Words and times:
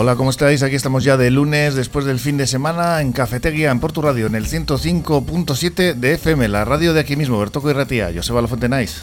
Hola, 0.00 0.14
¿cómo 0.14 0.30
estáis? 0.30 0.62
Aquí 0.62 0.76
estamos 0.76 1.02
ya 1.02 1.16
de 1.16 1.28
lunes, 1.28 1.74
después 1.74 2.04
del 2.04 2.20
fin 2.20 2.36
de 2.36 2.46
semana, 2.46 3.00
en 3.00 3.10
Cafetería, 3.10 3.72
en 3.72 3.80
Porto 3.80 4.00
Radio, 4.00 4.28
en 4.28 4.36
el 4.36 4.46
105.7 4.46 5.94
de 5.94 6.12
FM, 6.12 6.46
la 6.46 6.64
radio 6.64 6.94
de 6.94 7.00
aquí 7.00 7.16
mismo, 7.16 7.36
Bertoco 7.36 7.68
y 7.68 7.72
Ratía, 7.72 8.12
Joseba 8.14 8.40
Lofontenais. 8.40 9.02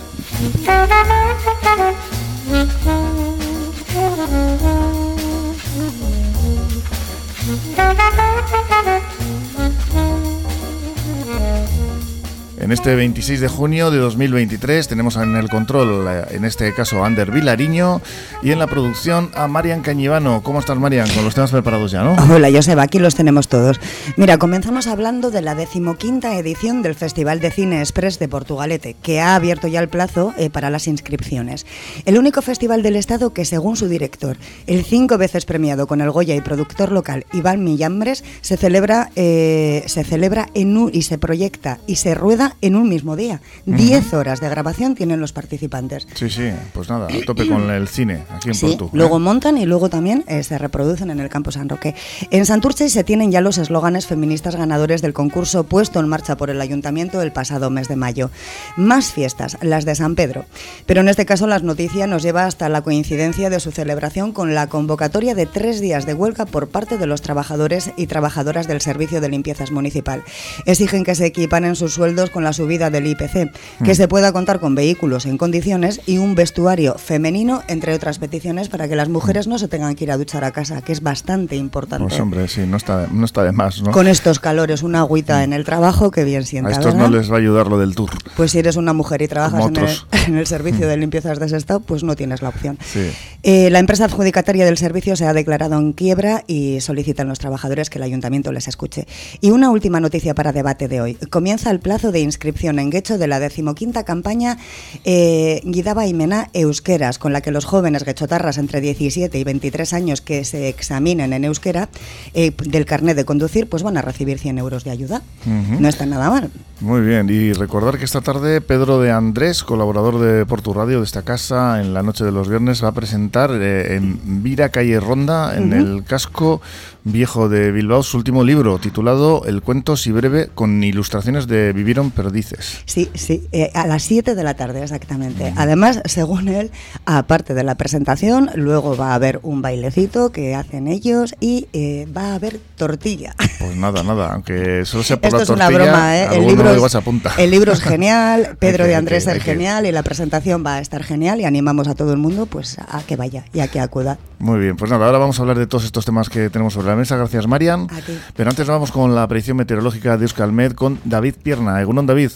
En 12.65 12.71
este 12.71 12.95
26 12.95 13.41
de 13.41 13.47
junio 13.47 13.91
de 13.91 13.99
2023 13.99 14.87
tenemos 14.87 15.17
en 15.17 15.35
el 15.35 15.49
control, 15.49 16.07
eh, 16.09 16.23
en 16.31 16.45
este 16.45 16.73
caso, 16.73 17.03
a 17.03 17.05
Ander 17.05 17.29
Vilariño 17.29 18.01
y 18.41 18.49
en 18.53 18.57
la 18.57 18.65
producción 18.65 19.29
a 19.35 19.47
Marian 19.47 19.83
Cañivano. 19.83 20.41
¿Cómo 20.41 20.61
estás, 20.61 20.75
Marian? 20.75 21.07
Con 21.13 21.23
los 21.23 21.35
temas 21.35 21.51
preparados 21.51 21.91
ya, 21.91 22.01
¿no? 22.01 22.15
Hola, 22.33 22.49
Joseba, 22.51 22.81
aquí 22.81 22.97
los 22.97 23.13
tenemos 23.13 23.49
todos. 23.49 23.79
Mira, 24.17 24.39
comenzamos 24.39 24.87
hablando 24.87 25.29
de 25.29 25.43
la 25.43 25.53
decimoquinta 25.53 26.39
edición 26.39 26.81
del 26.81 26.95
Festival 26.95 27.39
de 27.39 27.51
Cine 27.51 27.81
Express 27.81 28.17
de 28.17 28.27
Portugalete, 28.27 28.95
que 28.99 29.21
ha 29.21 29.35
abierto 29.35 29.67
ya 29.67 29.79
el 29.79 29.87
plazo 29.87 30.33
eh, 30.35 30.49
para 30.49 30.71
las 30.71 30.87
inscripciones. 30.87 31.67
El 32.05 32.17
único 32.17 32.41
festival 32.41 32.81
del 32.81 32.95
Estado 32.95 33.31
que, 33.31 33.45
según 33.45 33.77
su 33.77 33.87
director, 33.87 34.37
el 34.65 34.83
cinco 34.83 35.19
veces 35.19 35.45
premiado 35.45 35.85
con 35.85 36.01
el 36.01 36.09
Goya 36.09 36.33
y 36.33 36.41
productor 36.41 36.91
local 36.91 37.27
Iván 37.31 37.63
Millambres, 37.63 38.23
se 38.41 38.57
celebra, 38.57 39.11
eh, 39.15 39.83
se 39.85 40.03
celebra 40.03 40.49
en 40.55 40.65
y 40.91 41.03
se 41.03 41.19
proyecta 41.19 41.77
y 41.85 41.97
se 41.97 42.15
rueda 42.15 42.54
en 42.61 42.75
un 42.75 42.89
mismo 42.89 43.15
día. 43.15 43.41
Diez 43.65 44.13
horas 44.13 44.39
de 44.41 44.49
grabación 44.49 44.95
tienen 44.95 45.19
los 45.19 45.33
participantes. 45.33 46.07
Sí, 46.15 46.29
sí, 46.29 46.51
pues 46.73 46.89
nada, 46.89 47.07
a 47.07 47.25
tope 47.25 47.47
con 47.47 47.69
el 47.69 47.87
cine 47.87 48.23
aquí 48.29 48.49
en 48.49 48.55
Sí. 48.55 48.65
¿eh? 48.73 48.77
luego 48.93 49.19
montan 49.19 49.57
y 49.57 49.65
luego 49.65 49.89
también 49.89 50.23
eh, 50.27 50.43
se 50.43 50.57
reproducen 50.57 51.09
en 51.09 51.19
el 51.19 51.29
campo 51.29 51.51
San 51.51 51.69
Roque. 51.69 51.95
En 52.31 52.45
Santurce 52.45 52.89
se 52.89 53.03
tienen 53.03 53.31
ya 53.31 53.41
los 53.41 53.57
eslóganes 53.57 54.07
feministas 54.07 54.55
ganadores 54.55 55.01
del 55.01 55.13
concurso 55.13 55.63
puesto 55.65 55.99
en 55.99 56.07
marcha 56.07 56.37
por 56.37 56.49
el 56.49 56.61
ayuntamiento 56.61 57.21
el 57.21 57.31
pasado 57.31 57.69
mes 57.69 57.87
de 57.87 57.95
mayo. 57.95 58.29
Más 58.77 59.11
fiestas, 59.11 59.57
las 59.61 59.85
de 59.85 59.95
San 59.95 60.15
Pedro. 60.15 60.45
Pero 60.85 61.01
en 61.01 61.09
este 61.09 61.25
caso 61.25 61.47
las 61.47 61.63
noticias 61.63 62.07
nos 62.07 62.23
lleva 62.23 62.45
hasta 62.45 62.69
la 62.69 62.81
coincidencia 62.81 63.49
de 63.49 63.59
su 63.59 63.71
celebración 63.71 64.31
con 64.31 64.55
la 64.55 64.67
convocatoria 64.67 65.35
de 65.35 65.45
tres 65.45 65.81
días 65.81 66.05
de 66.05 66.13
huelga 66.13 66.45
por 66.45 66.69
parte 66.69 66.97
de 66.97 67.07
los 67.07 67.21
trabajadores 67.21 67.91
y 67.97 68.07
trabajadoras 68.07 68.67
del 68.67 68.81
Servicio 68.81 69.19
de 69.21 69.29
Limpiezas 69.29 69.71
Municipal. 69.71 70.23
Exigen 70.65 71.03
que 71.03 71.15
se 71.15 71.25
equiparen 71.25 71.75
sus 71.75 71.93
sueldos 71.93 72.29
con 72.29 72.43
la 72.45 72.53
subida 72.53 72.89
del 72.89 73.07
IPC, 73.07 73.51
que 73.83 73.91
Mm. 73.91 73.95
se 73.95 74.07
pueda 74.07 74.31
contar 74.31 74.61
con 74.61 74.73
vehículos 74.75 75.25
en 75.25 75.37
condiciones 75.37 75.99
y 76.05 76.17
un 76.17 76.33
vestuario 76.35 76.95
femenino, 76.97 77.61
entre 77.67 77.93
otras 77.93 78.19
peticiones, 78.19 78.69
para 78.69 78.87
que 78.87 78.95
las 78.95 79.09
mujeres 79.09 79.47
no 79.47 79.59
se 79.59 79.67
tengan 79.67 79.95
que 79.95 80.05
ir 80.05 80.11
a 80.11 80.17
duchar 80.17 80.43
a 80.45 80.51
casa, 80.51 80.81
que 80.81 80.93
es 80.93 81.01
bastante 81.01 81.57
importante. 81.57 82.07
Pues 82.07 82.19
hombre, 82.19 82.47
sí, 82.47 82.61
no 82.65 82.77
está, 82.77 83.07
no 83.11 83.25
está 83.25 83.43
de 83.43 83.51
más, 83.51 83.81
¿no? 83.81 83.91
Con 83.91 84.07
estos 84.07 84.39
calores, 84.39 84.81
una 84.83 84.99
agüita 84.99 85.43
en 85.43 85.51
el 85.51 85.65
trabajo, 85.65 86.11
que 86.11 86.23
bien 86.23 86.45
sienta. 86.45 86.69
a 86.69 86.73
estos 86.73 86.95
no 86.95 87.09
les 87.09 87.29
va 87.29 87.35
a 87.35 87.39
ayudar 87.39 87.67
lo 87.67 87.77
del 87.77 87.95
tour. 87.95 88.11
Pues 88.37 88.51
si 88.51 88.59
eres 88.59 88.77
una 88.77 88.93
mujer 88.93 89.21
y 89.21 89.27
trabajas 89.27 89.65
en 89.65 89.75
el, 89.75 89.83
otros. 89.83 90.07
en 90.27 90.37
el 90.37 90.47
servicio 90.47 90.87
de 90.87 90.95
limpiezas 90.97 91.39
de 91.39 91.47
ese 91.47 91.57
estado, 91.57 91.79
pues 91.81 92.03
no 92.03 92.15
tienes 92.15 92.41
la 92.41 92.49
opción. 92.49 92.77
Sí. 92.85 93.11
Eh, 93.43 93.69
la 93.69 93.79
empresa 93.79 94.05
adjudicataria 94.05 94.65
del 94.65 94.77
servicio 94.77 95.15
se 95.15 95.25
ha 95.25 95.33
declarado 95.33 95.77
en 95.77 95.93
quiebra 95.93 96.43
y 96.47 96.79
solicitan 96.81 97.27
los 97.27 97.39
trabajadores 97.39 97.89
que 97.89 97.97
el 97.99 98.03
ayuntamiento 98.03 98.51
les 98.51 98.67
escuche. 98.67 99.07
Y 99.41 99.51
una 99.51 99.69
última 99.71 99.99
noticia 99.99 100.33
para 100.35 100.51
debate 100.51 100.87
de 100.87 101.01
hoy. 101.01 101.15
Comienza 101.29 101.71
el 101.71 101.79
plazo 101.79 102.11
de 102.11 102.19
inscripción 102.35 102.79
en 102.79 102.89
Guecho 102.89 103.17
de 103.17 103.27
la 103.27 103.39
decimoquinta 103.39 104.03
campaña 104.03 104.57
eh, 105.05 105.61
Guidaba 105.63 106.05
Imena 106.05 106.49
Euskeras, 106.53 107.17
con 107.17 107.31
la 107.31 107.39
que 107.41 107.51
los 107.51 107.63
jóvenes 107.63 108.03
guechotarras 108.03 108.57
entre 108.57 108.81
17 108.81 109.39
y 109.39 109.43
23 109.43 109.93
años 109.93 110.21
que 110.21 110.43
se 110.43 110.67
examinen 110.67 111.31
en 111.31 111.45
euskera 111.45 111.87
eh, 112.33 112.51
del 112.65 112.85
carnet 112.85 113.15
de 113.15 113.23
conducir, 113.23 113.69
pues 113.69 113.83
van 113.83 113.95
a 113.95 114.01
recibir 114.01 114.37
100 114.37 114.57
euros 114.57 114.83
de 114.83 114.91
ayuda. 114.91 115.21
No 115.45 115.87
está 115.87 116.05
nada 116.05 116.29
mal. 116.29 116.51
Muy 116.81 117.01
bien, 117.01 117.29
y 117.29 117.53
recordar 117.53 117.97
que 117.97 118.03
esta 118.03 118.19
tarde 118.19 118.59
Pedro 118.59 118.99
de 118.99 119.11
Andrés, 119.11 119.63
colaborador 119.63 120.19
de 120.19 120.45
Portu 120.45 120.73
Radio 120.73 120.99
de 120.99 121.05
esta 121.05 121.21
casa, 121.21 121.79
en 121.79 121.93
la 121.93 122.03
noche 122.03 122.25
de 122.25 122.33
los 122.33 122.49
viernes 122.49 122.83
va 122.83 122.89
a 122.89 122.91
presentar 122.91 123.51
eh, 123.53 123.95
en 123.95 124.43
Vira 124.43 124.69
Calle 124.69 124.99
Ronda, 124.99 125.55
en 125.55 125.71
el 125.71 126.03
casco 126.03 126.61
viejo 127.05 127.49
de 127.49 127.71
Bilbao, 127.71 128.01
su 128.03 128.17
último 128.17 128.43
libro 128.43 128.79
titulado 128.79 129.43
El 129.45 129.61
cuento 129.61 129.95
si 129.95 130.11
breve 130.11 130.49
con 130.53 130.83
ilustraciones 130.83 131.45
de 131.47 131.71
Vivieron 131.71 132.09
Perdices. 132.09 132.79
Sí, 132.85 133.09
sí, 133.13 133.47
eh, 133.51 133.69
a 133.75 133.85
las 133.85 134.01
7 134.03 134.33
de 134.33 134.43
la 134.43 134.55
tarde 134.55 134.81
exactamente. 134.83 135.53
Además, 135.55 136.01
según 136.05 136.47
él, 136.47 136.71
aparte 137.05 137.53
de 137.53 137.63
la 137.63 137.75
presentación, 137.75 138.49
luego 138.55 138.97
va 138.97 139.11
a 139.11 139.15
haber 139.15 139.39
un 139.43 139.61
bailecito 139.61 140.31
que 140.31 140.55
hacen 140.55 140.87
ellos 140.87 141.35
y 141.39 141.67
eh, 141.73 142.07
va 142.15 142.31
a 142.31 142.35
haber 142.35 142.59
tortilla. 142.75 143.35
Pues 143.59 143.75
nada, 143.77 144.01
nada, 144.01 144.33
aunque 144.33 144.83
solo 144.85 145.03
sea 145.03 145.17
por 145.17 145.27
Esto 145.27 145.37
la 145.37 145.43
es 145.43 145.49
una 145.51 145.69
broma, 145.69 146.17
¿eh? 146.17 146.27
El 146.33 146.47
libro, 146.47 146.85
es, 146.85 146.91
se 146.91 146.97
apunta. 146.97 147.31
el 147.37 147.51
libro 147.51 147.71
es 147.71 147.81
genial, 147.81 148.55
Pedro 148.59 148.83
que- 148.85 148.89
de 148.89 148.95
Andrés 148.95 149.25
que- 149.25 149.31
es 149.31 149.37
que- 149.37 149.51
genial 149.51 149.85
y 149.85 149.91
la 149.91 150.01
presentación 150.01 150.63
va 150.65 150.77
a 150.77 150.79
estar 150.81 151.03
genial 151.03 151.39
y 151.39 151.45
animamos 151.45 151.87
a 151.87 151.93
todo 151.93 152.11
el 152.11 152.17
mundo 152.17 152.47
pues 152.47 152.77
a 152.79 153.03
que 153.03 153.15
vaya 153.15 153.45
y 153.53 153.59
a 153.59 153.67
que 153.67 153.79
acuda. 153.79 154.17
Muy 154.45 154.59
bien, 154.59 154.77
pues 154.77 154.91
nada, 154.91 155.07
ahora 155.07 155.17
vamos 155.17 155.39
a 155.39 155.41
hablar 155.41 155.57
de 155.57 155.65
todos 155.65 155.85
estos 155.85 156.05
temas 156.05 156.29
que 156.29 156.51
tenemos 156.51 156.71
sobre 156.71 156.89
la 156.89 156.95
mesa. 156.95 157.17
Gracias, 157.17 157.47
Marian. 157.47 157.87
A 157.91 157.99
ti. 157.99 158.15
Pero 158.35 158.51
antes 158.51 158.67
vamos 158.67 158.91
con 158.91 159.15
la 159.15 159.27
predicción 159.27 159.57
meteorológica 159.57 160.17
de 160.17 160.25
Euskalmed 160.25 160.73
con 160.73 160.99
David 161.03 161.33
Pierna. 161.41 161.81
Egunon, 161.81 162.05
David. 162.05 162.29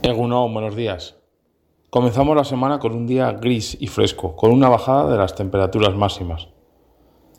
Egunon, 0.00 0.54
buenos 0.54 0.76
días. 0.76 1.16
Comenzamos 1.90 2.36
la 2.36 2.44
semana 2.44 2.78
con 2.78 2.92
un 2.92 3.08
día 3.08 3.32
gris 3.32 3.76
y 3.80 3.88
fresco, 3.88 4.36
con 4.36 4.52
una 4.52 4.68
bajada 4.68 5.10
de 5.10 5.18
las 5.18 5.34
temperaturas 5.34 5.96
máximas. 5.96 6.46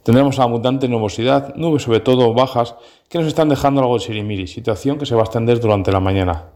Tendremos 0.03 0.39
abundante 0.39 0.89
nubosidad, 0.89 1.55
nubes 1.55 1.83
sobre 1.83 2.01
todo 2.01 2.33
bajas, 2.33 2.75
que 3.07 3.19
nos 3.19 3.27
están 3.27 3.47
dejando 3.47 3.79
algo 3.79 3.93
de 3.93 4.03
sirimiri, 4.03 4.47
situación 4.47 4.97
que 4.97 5.05
se 5.05 5.15
va 5.15 5.21
a 5.21 5.23
extender 5.23 5.61
durante 5.61 5.93
la 5.93 6.01
mañana. 6.01 6.47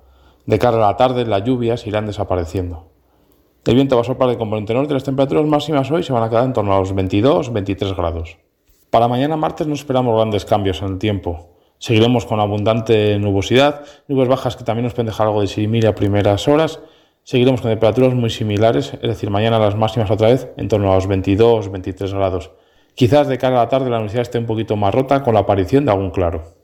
De 0.45 0.59
cara 0.59 0.75
a 0.75 0.91
la 0.91 0.97
tarde, 0.97 1.25
las 1.25 1.45
lluvias 1.45 1.87
irán 1.87 2.05
desapareciendo. 2.05 2.90
El 3.63 3.75
viento 3.75 3.95
va 3.95 4.01
a 4.01 4.05
soplar 4.05 4.27
de 4.27 4.39
componente 4.39 4.73
norte 4.73 4.95
las 4.95 5.03
temperaturas 5.03 5.45
máximas 5.45 5.91
hoy 5.91 6.01
se 6.01 6.11
van 6.11 6.23
a 6.23 6.29
quedar 6.29 6.45
en 6.45 6.53
torno 6.53 6.73
a 6.73 6.79
los 6.79 6.95
22-23 6.95 7.95
grados. 7.95 8.37
Para 8.89 9.07
mañana 9.07 9.37
martes 9.37 9.67
no 9.67 9.75
esperamos 9.75 10.15
grandes 10.15 10.45
cambios 10.45 10.81
en 10.81 10.87
el 10.87 10.97
tiempo. 10.97 11.51
Seguiremos 11.77 12.25
con 12.25 12.39
abundante 12.39 13.19
nubosidad, 13.19 13.85
nubes 14.07 14.27
bajas 14.27 14.55
que 14.55 14.63
también 14.63 14.85
nos 14.85 14.93
pueden 14.93 15.07
dejar 15.07 15.27
algo 15.27 15.41
de 15.41 15.47
sirimiri 15.47 15.85
a 15.85 15.93
primeras 15.93 16.47
horas. 16.47 16.79
Seguiremos 17.23 17.61
con 17.61 17.69
temperaturas 17.69 18.15
muy 18.15 18.31
similares, 18.31 18.95
es 18.95 19.01
decir, 19.01 19.29
mañana 19.29 19.59
las 19.59 19.75
máximas 19.75 20.09
otra 20.09 20.29
vez 20.29 20.51
en 20.57 20.67
torno 20.67 20.91
a 20.91 20.95
los 20.95 21.07
22-23 21.07 22.13
grados. 22.15 22.49
Quizás 22.95 23.27
de 23.27 23.37
cara 23.37 23.57
a 23.57 23.65
la 23.65 23.69
tarde 23.69 23.91
la 23.91 23.97
universidad 23.97 24.23
esté 24.23 24.39
un 24.39 24.47
poquito 24.47 24.75
más 24.75 24.91
rota 24.91 25.21
con 25.21 25.35
la 25.35 25.41
aparición 25.41 25.85
de 25.85 25.91
algún 25.91 26.09
claro. 26.09 26.60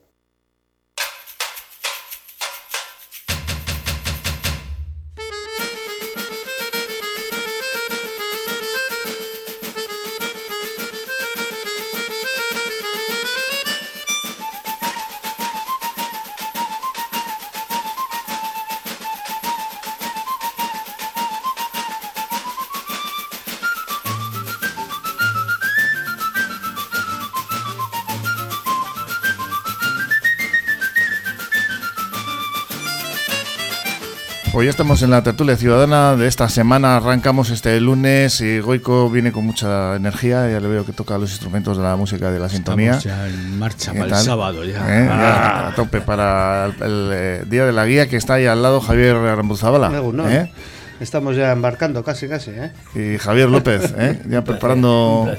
Pues 34.52 34.66
ya 34.66 34.72
estamos 34.72 35.02
en 35.04 35.12
la 35.12 35.22
tertulia 35.22 35.56
ciudadana 35.56 36.16
de 36.16 36.28
esta 36.28 36.50
semana. 36.50 36.98
Arrancamos 36.98 37.50
este 37.52 37.80
lunes 37.80 38.42
y 38.42 38.60
Goico 38.60 39.10
viene 39.10 39.32
con 39.32 39.46
mucha 39.46 39.96
energía. 39.96 40.50
Ya 40.50 40.60
le 40.60 40.68
veo 40.68 40.86
que 40.86 40.94
toca 40.94 41.18
los 41.18 41.30
instrumentos 41.32 41.78
de 41.78 41.84
la 41.84 41.96
música 41.96 42.32
de 42.32 42.40
la 42.40 42.50
sintonía. 42.50 42.94
Estamos 42.94 43.04
ya 43.04 43.28
en 43.28 43.60
marcha 43.60 43.92
¿Qué 43.92 44.00
para 44.00 44.20
el 44.20 44.26
sábado 44.26 44.64
ya. 44.64 44.78
¿Eh? 44.78 45.10
Ah. 45.12 45.18
Ya, 45.20 45.68
a 45.68 45.76
tope 45.76 46.02
para 46.02 46.66
el, 46.66 46.82
el, 46.82 47.10
eh, 47.14 47.44
día 47.48 47.66
de 47.66 47.74
la 47.74 47.86
guía 47.86 48.08
que 48.08 48.16
está 48.16 48.36
ahí 48.36 48.46
al 48.46 48.64
lado 48.64 48.80
Javier 48.80 49.16
Arambuzabala. 49.18 49.96
Egunon. 49.96 50.32
¿eh? 50.32 50.52
Estamos 51.00 51.36
ya 51.36 51.52
embarcando 51.52 52.04
casi, 52.04 52.28
casi, 52.28 52.52
¿eh? 52.52 52.72
Y 52.96 53.18
Javier 53.20 53.50
López, 53.50 53.94
¿eh? 53.98 54.20
ya 54.30 54.44
preparando 54.44 55.30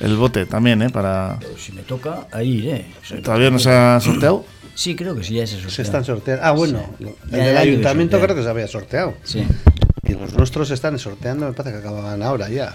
el 0.00 0.16
bote 0.16 0.46
también, 0.46 0.80
¿eh? 0.80 0.90
Para... 0.90 1.36
Pero 1.40 1.58
si 1.58 1.72
me 1.72 1.82
toca, 1.82 2.26
ahí 2.32 2.58
iré. 2.58 2.86
O 3.02 3.04
sea, 3.04 3.20
¿Todavía 3.20 3.50
no 3.50 3.58
se 3.58 3.70
ha 3.70 4.00
sorteado? 4.00 4.46
Sí, 4.74 4.96
creo 4.96 5.14
que 5.14 5.22
sí, 5.24 5.34
ya 5.34 5.46
se 5.46 5.54
sortea. 5.56 5.70
Se 5.70 5.82
están 5.82 6.04
sorteando. 6.04 6.44
Ah, 6.44 6.50
bueno, 6.52 6.80
Sí. 6.98 7.06
el 7.32 7.40
del 7.44 7.56
ayuntamiento 7.56 8.20
creo 8.20 8.34
que 8.34 8.42
se 8.42 8.48
había 8.48 8.66
sorteado. 8.68 9.14
Sí. 9.22 9.44
Y 10.02 10.12
los 10.14 10.34
nuestros 10.34 10.68
se 10.68 10.74
están 10.74 10.98
sorteando, 10.98 11.46
me 11.46 11.52
parece 11.52 11.76
que 11.76 11.80
acaban 11.86 12.22
ahora 12.22 12.48
ya. 12.48 12.74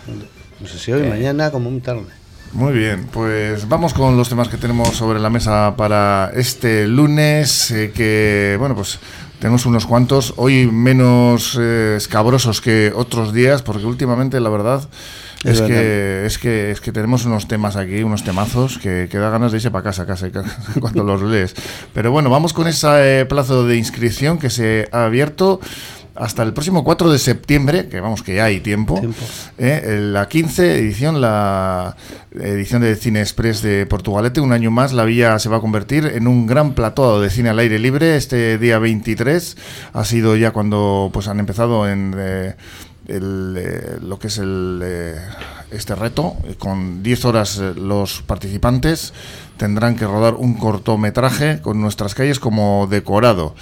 No 0.60 0.68
sé 0.68 0.80
si 0.80 0.92
hoy, 0.92 1.08
mañana, 1.08 1.52
como 1.52 1.70
muy 1.70 1.82
tarde. 1.82 2.04
Muy 2.52 2.74
bien, 2.74 3.06
pues 3.14 3.70
vamos 3.70 3.94
con 3.94 4.18
los 4.18 4.28
temas 4.28 4.48
que 4.48 4.58
tenemos 4.58 4.96
sobre 4.96 5.20
la 5.20 5.30
mesa 5.30 5.76
para 5.78 6.32
este 6.34 6.88
lunes, 6.88 7.70
eh, 7.70 7.92
que 7.94 8.56
bueno, 8.58 8.74
pues 8.74 8.98
tenemos 9.40 9.68
unos 9.68 9.86
cuantos, 9.86 10.34
hoy 10.38 10.66
menos 10.66 11.56
eh, 11.62 11.94
escabrosos 11.98 12.60
que 12.60 12.92
otros 12.96 13.34
días, 13.34 13.62
porque 13.62 13.86
últimamente 13.86 14.40
la 14.40 14.50
verdad 14.50 14.82
Es 15.44 15.62
que, 15.62 16.26
es, 16.26 16.38
que, 16.38 16.72
es 16.72 16.82
que 16.82 16.92
tenemos 16.92 17.26
unos 17.26 17.48
temas 17.48 17.78
aquí, 17.78 18.04
unos 18.04 18.24
temazos 18.24 18.78
que, 18.78 19.08
que 19.10 19.18
da 19.18 19.30
ganas 19.30 19.52
de 19.52 19.60
irse 19.60 19.72
para 19.72 19.84
casa 19.84 20.06
casi 20.06 20.28
cuando 20.82 21.04
los 21.04 21.22
lees. 21.22 21.56
Pero 21.94 22.12
bueno, 22.12 22.30
vamos 22.30 22.54
con 22.54 22.68
ese 22.68 23.22
eh, 23.22 23.26
plazo 23.26 23.66
de 23.66 23.78
inscripción 23.78 24.38
que 24.38 24.50
se 24.50 24.90
ha 24.92 25.06
abierto 25.06 25.62
hasta 26.20 26.44
el 26.44 26.54
próximo 26.54 26.84
4 26.84 27.12
de 27.12 27.18
septiembre, 27.18 27.88
que 27.88 28.02
vamos, 28.02 28.24
que 28.24 28.36
ya 28.36 28.46
hay 28.46 28.60
tiempo. 28.60 29.00
Tiempo. 29.00 29.26
Eh, 29.58 30.00
la 30.02 30.28
15 30.28 30.78
edición, 30.78 31.22
la 31.22 31.96
edición 32.32 32.82
de 32.82 32.96
Cine 32.98 33.22
Express 33.22 33.62
de 33.62 33.86
Portugalete. 33.86 34.42
Un 34.42 34.52
año 34.52 34.70
más, 34.70 34.92
la 34.92 35.06
villa 35.06 35.40
se 35.40 35.48
va 35.48 35.58
a 35.58 35.62
convertir 35.62 36.06
en 36.14 36.28
un 36.28 36.46
gran 36.46 36.74
plató 36.74 37.22
de 37.22 37.30
cine 37.30 37.50
al 37.50 37.60
aire 37.60 37.80
libre. 37.80 38.18
Este 38.18 38.58
día 38.58 38.80
23 38.80 39.56
ha 39.94 40.04
sido 40.04 40.36
ya 40.36 40.52
cuando 40.52 41.10
pues 41.14 41.30
han 41.30 41.40
empezado 41.40 41.88
en 41.88 42.14
eh, 42.18 42.56
el, 43.10 43.56
eh, 43.58 43.98
lo 44.02 44.20
que 44.20 44.28
es 44.28 44.38
el, 44.38 44.82
eh, 44.84 45.16
este 45.72 45.96
reto. 45.96 46.36
Con 46.58 47.04
10 47.04 47.26
horas 47.26 47.58
eh, 47.58 47.74
los 47.76 48.22
participantes 48.22 49.14
tendrán 49.58 49.96
que 49.96 50.06
rodar 50.06 50.36
un 50.36 50.54
cortometraje 50.56 51.62
con 51.62 51.82
nuestras 51.82 52.16
calles 52.16 52.40
como 52.40 52.88
decorado. 52.90 53.56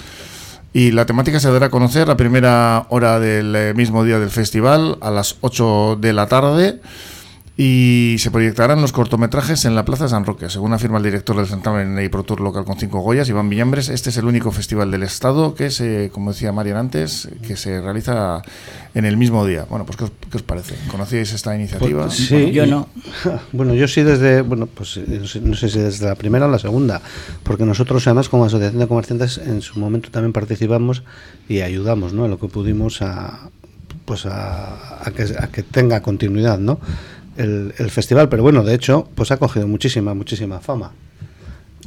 Y 0.73 0.91
la 0.91 1.05
temática 1.05 1.39
se 1.39 1.51
dará 1.51 1.67
a 1.67 1.69
conocer 1.69 2.09
a 2.09 2.17
primera 2.17 2.85
hora 2.89 3.19
del 3.19 3.73
mismo 3.73 4.03
día 4.03 4.19
del 4.19 4.29
festival, 4.29 4.97
a 5.01 5.09
las 5.09 5.38
8 5.41 5.97
de 5.99 6.13
la 6.13 6.27
tarde. 6.27 6.81
Y 7.59 8.18
se 8.19 8.30
proyectarán 8.30 8.81
los 8.81 8.92
cortometrajes 8.92 9.65
en 9.65 9.74
la 9.74 9.83
Plaza 9.83 10.07
San 10.07 10.25
Roque. 10.25 10.48
Según 10.48 10.74
afirma 10.74 11.00
el 11.00 11.04
director 11.04 11.36
del 11.36 11.48
certamen 11.48 12.00
y 12.00 12.07
Pro 12.07 12.21
Tour 12.21 12.39
local 12.39 12.65
con 12.65 12.77
cinco 12.77 13.00
Goyas, 13.00 13.30
Iván 13.30 13.50
Villambres, 13.50 13.89
este 13.89 14.12
es 14.12 14.18
el 14.18 14.25
único 14.25 14.51
festival 14.51 14.92
del 14.92 15.01
Estado 15.01 15.56
que 15.56 15.71
se, 15.71 16.12
como 16.13 16.33
decía 16.33 16.51
Marian 16.51 16.77
antes, 16.77 17.27
que 17.42 17.57
se 17.57 17.81
realiza 17.81 18.44
en 18.94 19.06
el 19.06 19.18
mismo 19.18 19.44
día. 19.44 19.65
Bueno, 19.68 19.88
pues 19.88 19.98
¿qué 19.98 20.04
os, 20.04 20.12
qué 20.30 20.38
os 20.38 20.44
parece? 20.44 20.75
¿Conocíais 20.92 21.33
esta 21.33 21.56
iniciativa? 21.56 22.04
Pues, 22.04 22.13
sí. 22.13 22.51
Yo 22.51 22.68
no. 22.68 22.89
Bueno, 23.51 23.74
yo 23.74 23.88
sí 23.88 24.04
desde, 24.04 24.44
bueno, 24.44 24.68
pues 24.68 24.98
eh, 24.98 25.06
no 25.07 25.25
sé, 25.25 25.42
no 25.42 25.56
sé 25.56 25.69
si 25.69 25.80
desde 25.80 26.06
la 26.06 26.13
primera 26.13 26.45
o 26.45 26.51
la 26.51 26.59
segunda, 26.59 27.01
porque 27.42 27.65
nosotros 27.65 28.06
además 28.06 28.30
como 28.30 28.45
Asociación 28.45 28.80
de 28.80 28.88
Comerciantes 28.88 29.39
en 29.39 29.63
su 29.63 29.80
momento 29.80 30.12
también 30.12 30.31
participamos 30.31 31.01
y 31.50 31.62
ayudamos, 31.62 32.13
¿no? 32.13 32.25
En 32.25 32.31
lo 32.31 32.39
que 32.39 32.50
pudimos 32.50 33.01
a, 33.01 33.50
pues 34.06 34.27
a, 34.27 35.07
a 35.07 35.12
que, 35.12 35.24
a 35.39 35.48
que 35.48 35.63
tenga 35.63 36.01
continuidad, 36.01 36.59
¿no? 36.59 36.80
El, 37.37 37.73
el 37.77 37.89
festival, 37.91 38.29
pero 38.29 38.43
bueno, 38.43 38.63
de 38.63 38.73
hecho, 38.73 39.07
pues 39.15 39.31
ha 39.31 39.37
cogido 39.37 39.67
muchísima, 39.67 40.13
muchísima 40.13 40.59
fama. 40.59 40.91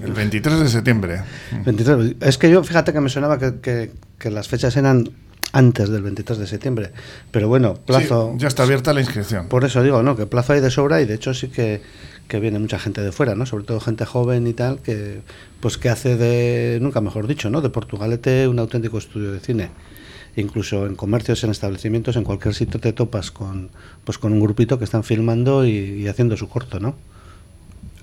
El 0.02 0.12
23 0.12 0.60
de 0.60 0.68
septiembre. 0.68 1.22
23. 1.64 2.16
Es 2.20 2.38
que 2.38 2.50
yo, 2.50 2.62
fíjate 2.64 2.92
que 2.92 3.00
me 3.00 3.08
sonaba 3.10 3.38
que, 3.38 3.56
que- 3.60 3.90
que 4.18 4.30
las 4.30 4.48
fechas 4.48 4.76
eran 4.76 5.10
antes 5.52 5.88
del 5.88 6.02
23 6.02 6.38
de 6.38 6.46
septiembre, 6.46 6.92
pero 7.32 7.48
bueno, 7.48 7.74
plazo... 7.74 8.30
Sí, 8.34 8.38
ya 8.42 8.48
está 8.48 8.62
abierta 8.62 8.92
la 8.92 9.00
inscripción. 9.00 9.48
Por 9.48 9.64
eso 9.64 9.82
digo, 9.82 10.02
¿no? 10.02 10.14
Que 10.16 10.26
plazo 10.26 10.52
hay 10.52 10.60
de 10.60 10.70
sobra 10.70 11.00
y 11.00 11.06
de 11.06 11.14
hecho 11.14 11.34
sí 11.34 11.48
que, 11.48 11.82
que 12.28 12.38
viene 12.38 12.58
mucha 12.60 12.78
gente 12.78 13.00
de 13.00 13.10
fuera, 13.12 13.34
¿no? 13.34 13.46
Sobre 13.46 13.64
todo 13.64 13.80
gente 13.80 14.04
joven 14.04 14.46
y 14.46 14.52
tal, 14.52 14.78
que 14.80 15.22
pues 15.60 15.76
que 15.76 15.88
hace 15.88 16.16
de, 16.16 16.78
nunca 16.80 17.00
mejor 17.00 17.26
dicho, 17.26 17.50
¿no? 17.50 17.60
De 17.62 17.68
Portugalete 17.70 18.46
un 18.46 18.58
auténtico 18.60 18.98
estudio 18.98 19.32
de 19.32 19.40
cine. 19.40 19.70
Incluso 20.40 20.86
en 20.86 20.96
comercios, 20.96 21.44
en 21.44 21.50
establecimientos, 21.50 22.16
en 22.16 22.24
cualquier 22.24 22.54
sitio 22.54 22.80
te 22.80 22.92
topas 22.92 23.30
con, 23.30 23.70
pues 24.04 24.18
con 24.18 24.32
un 24.32 24.40
grupito 24.40 24.78
que 24.78 24.84
están 24.84 25.04
filmando 25.04 25.64
y, 25.64 25.70
y 25.70 26.08
haciendo 26.08 26.36
su 26.36 26.48
corto, 26.48 26.80
¿no? 26.80 26.94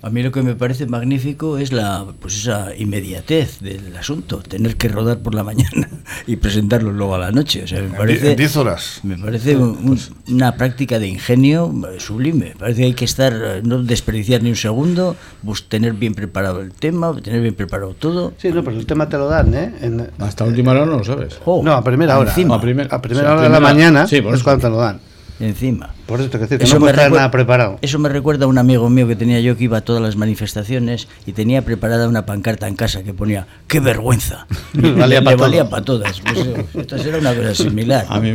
A 0.04 0.10
mí 0.12 0.22
lo 0.22 0.32
que 0.32 0.42
me 0.44 0.56
parece 0.56 0.86
magnífico 0.86 1.58
es 1.58 1.72
la 1.72 2.06
pues 2.20 2.36
esa 2.38 2.76
inmediatez 2.76 3.60
del 3.62 3.96
asunto, 3.98 4.38
tener 4.40 4.76
que 4.78 4.88
rodar 4.90 5.20
por 5.20 5.34
la 5.34 5.44
mañana 5.44 5.90
y 6.28 6.36
presentarlo 6.36 6.92
luego 6.92 7.16
a 7.16 7.18
la 7.18 7.32
noche. 7.32 7.64
O 7.64 7.68
sea, 7.68 7.82
me 7.82 7.90
parece, 7.90 8.32
en 8.32 8.38
10 8.38 8.58
horas. 8.58 9.00
Me 9.04 9.18
parece 9.18 9.56
un- 9.58 9.78
un- 9.90 10.00
una 10.34 10.56
práctica 10.56 11.00
de 11.00 11.08
ingenio 11.08 11.74
eh, 11.92 12.00
sublime. 12.00 12.54
Parece 12.60 12.82
que 12.82 12.86
hay 12.88 12.94
que 12.94 13.06
estar, 13.06 13.34
eh, 13.34 13.62
no 13.64 13.82
desperdiciar 13.84 14.44
ni 14.44 14.50
un 14.50 14.56
segundo, 14.56 15.16
pues 15.44 15.68
tener 15.68 15.94
bien 15.94 16.14
preparado 16.14 16.62
el 16.62 16.72
tema, 16.74 17.16
tener 17.22 17.42
bien 17.42 17.56
preparado 17.56 17.94
todo. 17.94 18.34
Sí, 18.38 18.50
no, 18.52 18.64
pero 18.64 18.78
el 18.78 18.86
tema 18.86 19.10
te 19.10 19.18
lo 19.18 19.28
dan, 19.28 19.54
¿eh? 19.54 19.74
En- 19.82 20.10
Hasta 20.20 20.44
última 20.44 20.72
hora 20.72 20.86
no 20.86 20.98
lo 21.00 21.04
sabes. 21.04 21.38
Jo, 21.44 21.62
no, 21.64 21.74
a 21.74 21.84
primera 21.84 22.18
hora. 22.20 22.30
Encima, 22.30 22.56
A 22.56 22.62
primer- 22.62 22.88
A 22.94 23.02
primera 23.02 23.22
o 23.22 23.26
sea, 23.26 23.34
hora 23.34 23.42
de 23.44 23.50
la 23.50 23.60
mañana 23.60 24.08
Sí, 24.08 24.22
por 24.22 24.34
es 24.36 24.44
cuando 24.44 24.62
te 24.62 24.70
lo 24.70 24.78
dan. 24.78 25.00
Encima. 25.40 25.94
Por 26.08 26.20
eso 26.20 26.30
te 26.30 26.38
decir 26.40 26.58
que 26.58 26.64
Eso 26.64 26.80
no 26.80 26.88
recuer- 26.88 27.12
nada 27.12 27.30
preparado. 27.32 27.78
eso 27.82 28.00
me 28.00 28.10
recuerda 28.10 28.46
a 28.46 28.48
un 28.48 28.58
amigo 28.58 28.90
mío 28.90 29.08
que 29.08 29.16
tenía 29.16 29.40
yo 29.40 29.56
que 29.58 29.66
iba 29.66 29.78
a 29.78 29.82
todas 29.82 30.02
las 30.02 30.16
manifestaciones 30.16 31.08
y 31.26 31.34
tenía 31.34 31.64
preparada 31.64 32.08
una 32.08 32.26
pancarta 32.26 32.68
en 32.68 32.76
casa 32.76 33.04
que 33.04 33.14
ponía 33.14 33.48
¡qué 33.68 33.80
vergüenza! 33.80 34.48
Valía 34.74 35.20
Le 35.20 35.22
pa' 35.22 35.32
todo. 35.32 35.42
valía 35.42 35.70
para 35.70 35.84
todas. 35.86 36.22
Pues, 36.22 36.38
eh, 36.46 36.66
esto 36.76 36.98
será 36.98 37.18
una 37.20 37.36
cosa 37.36 37.54
similar. 37.56 38.06
A 38.10 38.20
mí, 38.20 38.32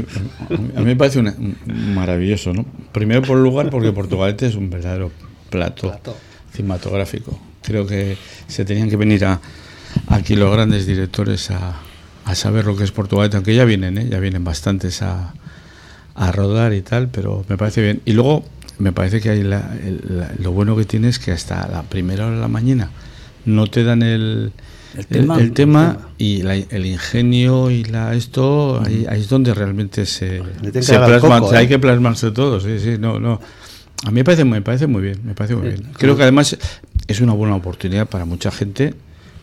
a 0.76 0.80
mí 0.80 0.84
me 0.84 0.96
parece 0.96 1.18
una- 1.18 1.34
maravilloso, 1.66 2.52
¿no? 2.52 2.64
Primero 2.92 3.22
por 3.22 3.38
lugar, 3.38 3.70
porque 3.70 3.92
Portugalete 3.92 4.46
es 4.46 4.54
un 4.54 4.70
verdadero 4.70 5.10
plato, 5.50 5.88
Plato. 5.88 6.16
cinematográfico. 6.54 7.38
Creo 7.62 7.86
que 7.86 8.16
se 8.48 8.64
tenían 8.64 8.88
que 8.90 8.96
venir 8.96 9.24
a, 9.24 9.40
aquí 10.08 10.34
los 10.36 10.52
grandes 10.52 10.86
directores 10.86 11.50
a, 11.50 11.74
a 12.24 12.34
saber 12.34 12.64
lo 12.66 12.76
que 12.76 12.84
es 12.84 12.92
Portugalete, 12.92 13.36
aunque 13.36 13.54
ya 13.54 13.64
vienen, 13.64 13.98
¿eh? 13.98 14.08
ya 14.08 14.18
vienen 14.18 14.44
bastantes 14.44 15.02
a, 15.02 15.34
a 16.14 16.32
rodar 16.32 16.72
y 16.74 16.82
tal, 16.82 17.08
pero 17.08 17.44
me 17.48 17.56
parece 17.56 17.82
bien. 17.82 18.00
Y 18.04 18.12
luego 18.12 18.44
me 18.78 18.92
parece 18.92 19.20
que 19.20 19.30
hay 19.30 19.42
la- 19.42 19.74
el- 19.82 20.00
la- 20.18 20.30
lo 20.38 20.52
bueno 20.52 20.76
que 20.76 20.84
tiene 20.84 21.08
es 21.08 21.18
que 21.18 21.32
hasta 21.32 21.66
la 21.68 21.82
primera 21.82 22.26
hora 22.26 22.34
de 22.36 22.40
la 22.40 22.48
mañana 22.48 22.90
no 23.44 23.66
te 23.66 23.84
dan 23.84 24.02
el, 24.02 24.52
El 24.96 25.06
tema. 25.06 25.38
el 25.40 25.52
tema 25.52 25.82
El 25.90 25.96
tema. 25.96 26.08
y 26.18 26.42
la- 26.42 26.54
el 26.56 26.86
ingenio 26.86 27.70
y 27.70 27.84
la 27.84 28.14
esto 28.14 28.82
ahí, 28.84 29.06
ahí 29.08 29.20
es 29.20 29.28
donde 29.28 29.54
realmente 29.54 30.04
se, 30.06 30.42
se 30.80 30.98
plasma, 30.98 31.40
coco, 31.40 31.54
hay 31.54 31.64
¿eh? 31.64 31.68
que 31.68 31.78
plasmarse 31.78 32.30
todo 32.30 32.60
sí 32.60 32.78
sí 32.78 32.96
no 32.98 33.18
no 33.18 33.40
a 34.04 34.10
mí 34.10 34.14
me 34.16 34.24
parece 34.24 34.44
me 34.44 34.60
parece 34.62 34.86
muy 34.86 35.02
bien 35.02 35.18
me 35.24 35.34
parece 35.34 35.54
muy 35.56 35.68
bien 35.68 35.88
creo 35.96 36.16
que 36.16 36.22
además 36.22 36.56
es 37.08 37.20
una 37.20 37.32
buena 37.32 37.54
oportunidad 37.56 38.06
para 38.08 38.24
mucha 38.26 38.50
gente 38.50 38.94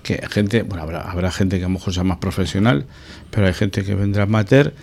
que 0.04 0.22
gente 0.30 0.63
bueno 0.63 0.84
habrá, 0.84 1.01
habrá 1.10 1.31
gente 1.31 1.57
que 1.57 1.66
a 1.66 1.68
lo 1.68 1.74
mejor 1.74 1.94
sea 1.94 2.04
más 2.04 2.18
profesional 2.18 2.86
pero 3.31 3.48
hay 3.48 3.54
gente 3.54 3.84
que 3.84 3.96
vendrá 3.96 4.24
amateur 4.24 4.74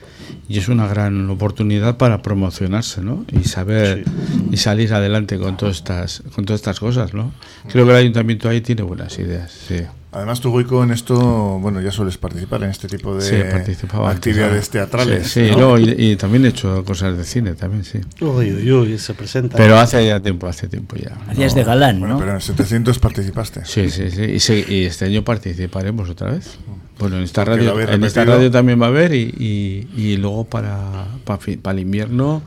y 0.48 0.58
es 0.58 0.68
una 0.68 0.86
gran 0.86 1.28
oportunidad 1.30 1.96
para 1.96 2.22
promocionarse 2.22 3.00
¿no? 3.00 3.24
y 3.32 3.44
saber 3.44 4.04
y 4.50 4.56
salir 4.56 4.92
adelante 4.94 5.38
con 5.38 5.56
todas 5.56 5.76
estas 5.76 6.22
con 6.34 6.44
todas 6.44 6.60
estas 6.60 6.80
cosas 6.80 7.14
¿no? 7.14 7.32
creo 7.68 7.84
que 7.84 7.92
el 7.92 7.96
ayuntamiento 7.96 8.48
ahí 8.48 8.60
tiene 8.60 8.82
buenas 8.82 9.18
ideas 9.18 9.50
sí 9.50 9.82
Además, 10.16 10.40
tú, 10.40 10.50
Goico, 10.50 10.82
en 10.82 10.92
esto, 10.92 11.14
bueno, 11.60 11.82
ya 11.82 11.90
sueles 11.90 12.16
participar 12.16 12.62
en 12.62 12.70
este 12.70 12.88
tipo 12.88 13.14
de 13.14 13.20
Sí, 13.20 13.36
actividades 13.36 14.70
teatrales. 14.70 15.26
Sí, 15.26 15.46
sí, 15.46 15.50
¿no? 15.50 15.76
no, 15.76 15.79
y, 15.79 15.94
y 15.98 16.17
también 16.17 16.46
he 16.46 16.48
hecho 16.48 16.82
cosas 16.86 17.19
de 17.19 17.24
cine, 17.24 17.52
también, 17.52 17.84
sí. 17.84 17.98
Uy, 18.22 18.50
uy, 18.50 18.72
uy, 18.72 18.98
se 18.98 19.12
presenta. 19.12 19.58
Pero 19.58 19.76
hace 19.79 20.06
ya 20.06 20.19
tiempo, 20.20 20.46
hace 20.46 20.69
tiempo 20.69 20.96
ya. 20.96 21.19
Hacías 21.29 21.55
de 21.55 21.64
galán, 21.64 22.00
Bueno, 22.00 22.14
¿no? 22.14 22.20
pero 22.20 22.32
en 22.32 22.41
700 22.41 22.98
participaste. 22.98 23.67
Sí, 23.67 23.91
sí, 23.91 24.10
sí. 24.10 24.64
Y, 24.69 24.84
este 24.86 25.05
año 25.05 25.22
participaremos 25.22 26.08
otra 26.08 26.31
vez. 26.31 26.56
Bueno, 26.98 27.19
en 27.19 27.24
esta 27.24 27.44
Porque 27.44 27.67
radio, 27.67 27.79
en 27.81 28.05
esta 28.05 28.24
radio 28.24 28.50
también 28.50 28.81
va 28.81 28.86
a 28.86 28.88
haber 28.88 29.12
y, 29.12 29.34
y, 29.38 30.00
y 30.00 30.17
luego 30.17 30.44
para, 30.44 31.08
para, 31.26 31.41
para 31.60 31.74
el 31.74 31.82
invierno, 31.82 32.43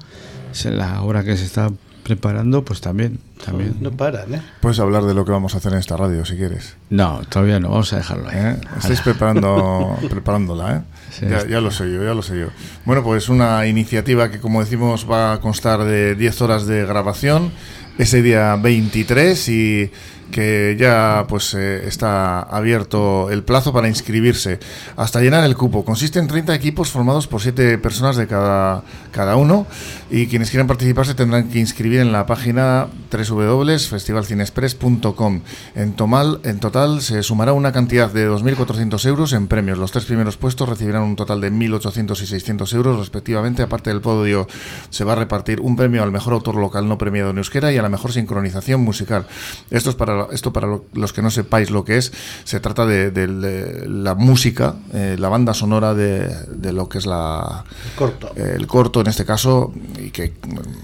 es 0.51 0.65
la 0.65 1.03
hora 1.03 1.23
que 1.23 1.37
se 1.37 1.45
está 1.45 1.69
preparando, 2.09 2.65
pues 2.65 2.81
también. 2.81 3.19
también. 3.45 3.75
No 3.81 3.91
paran, 3.91 4.33
¿eh? 4.33 4.41
Puedes 4.61 4.79
hablar 4.79 5.03
de 5.03 5.13
lo 5.13 5.25
que 5.25 5.31
vamos 5.31 5.53
a 5.53 5.59
hacer 5.59 5.73
en 5.73 5.77
esta 5.77 5.95
radio, 5.95 6.25
si 6.25 6.35
quieres. 6.35 6.75
No, 6.89 7.21
todavía 7.29 7.59
no, 7.59 7.69
vamos 7.69 7.93
a 7.93 7.97
dejarlo 7.97 8.27
ahí. 8.29 8.37
¿eh? 8.37 8.57
Estáis 8.77 9.01
preparando, 9.01 9.95
preparándola, 10.09 10.77
¿eh? 10.77 10.81
Sí. 11.11 11.25
ya, 11.29 11.47
ya 11.47 11.61
lo 11.61 11.69
sé 11.69 11.91
yo, 11.91 12.03
ya 12.03 12.15
lo 12.15 12.23
sé 12.23 12.39
yo. 12.39 12.47
Bueno, 12.85 13.03
pues 13.03 13.29
una 13.29 13.67
iniciativa 13.67 14.31
que, 14.31 14.39
como 14.39 14.59
decimos, 14.59 15.07
va 15.09 15.33
a 15.33 15.39
constar 15.39 15.83
de 15.83 16.15
10 16.15 16.41
horas 16.41 16.65
de 16.65 16.83
grabación 16.83 17.51
ese 17.99 18.23
día 18.23 18.55
23 18.55 19.49
y 19.49 19.91
que 20.31 20.75
ya 20.79 21.25
pues 21.27 21.53
eh, 21.53 21.87
está 21.87 22.41
abierto 22.41 23.29
el 23.29 23.43
plazo 23.43 23.73
para 23.73 23.87
inscribirse 23.87 24.59
hasta 24.95 25.21
llenar 25.21 25.43
el 25.43 25.55
cupo. 25.55 25.85
Consiste 25.85 26.17
en 26.19 26.27
30 26.27 26.55
equipos 26.55 26.89
formados 26.89 27.27
por 27.27 27.41
7 27.41 27.77
personas 27.77 28.17
de 28.17 28.27
cada, 28.27 28.83
cada 29.11 29.35
uno 29.35 29.67
y 30.09 30.27
quienes 30.27 30.49
quieran 30.49 30.67
participar 30.67 31.05
se 31.05 31.15
tendrán 31.15 31.49
que 31.49 31.59
inscribir 31.59 31.99
en 31.99 32.11
la 32.11 32.25
página 32.25 32.87
www.festivalcinexpress.com. 33.11 35.41
En, 35.75 35.95
en 36.43 36.59
total 36.59 37.01
se 37.01 37.23
sumará 37.23 37.53
una 37.53 37.71
cantidad 37.71 38.11
de 38.11 38.29
2.400 38.29 39.07
euros 39.07 39.33
en 39.33 39.47
premios. 39.47 39.77
Los 39.77 39.91
tres 39.91 40.05
primeros 40.05 40.37
puestos 40.37 40.69
recibirán 40.69 41.03
un 41.03 41.15
total 41.15 41.41
de 41.41 41.51
1.800 41.51 42.21
y 42.21 42.25
600 42.25 42.73
euros 42.73 42.99
respectivamente. 42.99 43.63
Aparte 43.63 43.89
del 43.89 44.01
podio 44.01 44.47
se 44.89 45.03
va 45.03 45.13
a 45.13 45.15
repartir 45.15 45.61
un 45.61 45.75
premio 45.75 46.03
al 46.03 46.11
mejor 46.11 46.33
autor 46.33 46.55
local 46.55 46.87
no 46.87 46.97
premiado 46.97 47.31
en 47.31 47.37
euskera 47.37 47.71
y 47.71 47.77
a 47.77 47.81
la 47.81 47.89
mejor 47.89 48.11
sincronización 48.11 48.81
musical. 48.81 49.25
Esto 49.69 49.89
es 49.89 49.95
para 49.95 50.18
esto 50.31 50.51
para 50.53 50.67
lo- 50.67 50.85
los 50.93 51.13
que 51.13 51.21
no 51.21 51.29
sepáis 51.31 51.71
lo 51.71 51.83
que 51.83 51.97
es. 51.97 52.11
Se 52.43 52.59
trata 52.59 52.85
de, 52.85 53.11
de- 53.11 53.27
de 53.27 53.87
la 53.89 54.15
música, 54.15 54.75
eh, 54.93 55.15
la 55.19 55.29
banda 55.29 55.53
sonora 55.53 55.93
de, 55.93 56.27
de 56.49 56.73
lo 56.73 56.89
que 56.89 56.97
es 56.97 57.05
la 57.05 57.63
Corto. 57.95 58.31
el 58.35 58.67
corto 58.67 59.01
en 59.01 59.07
este 59.07 59.25
caso 59.25 59.73
y 59.97 60.11
que 60.11 60.33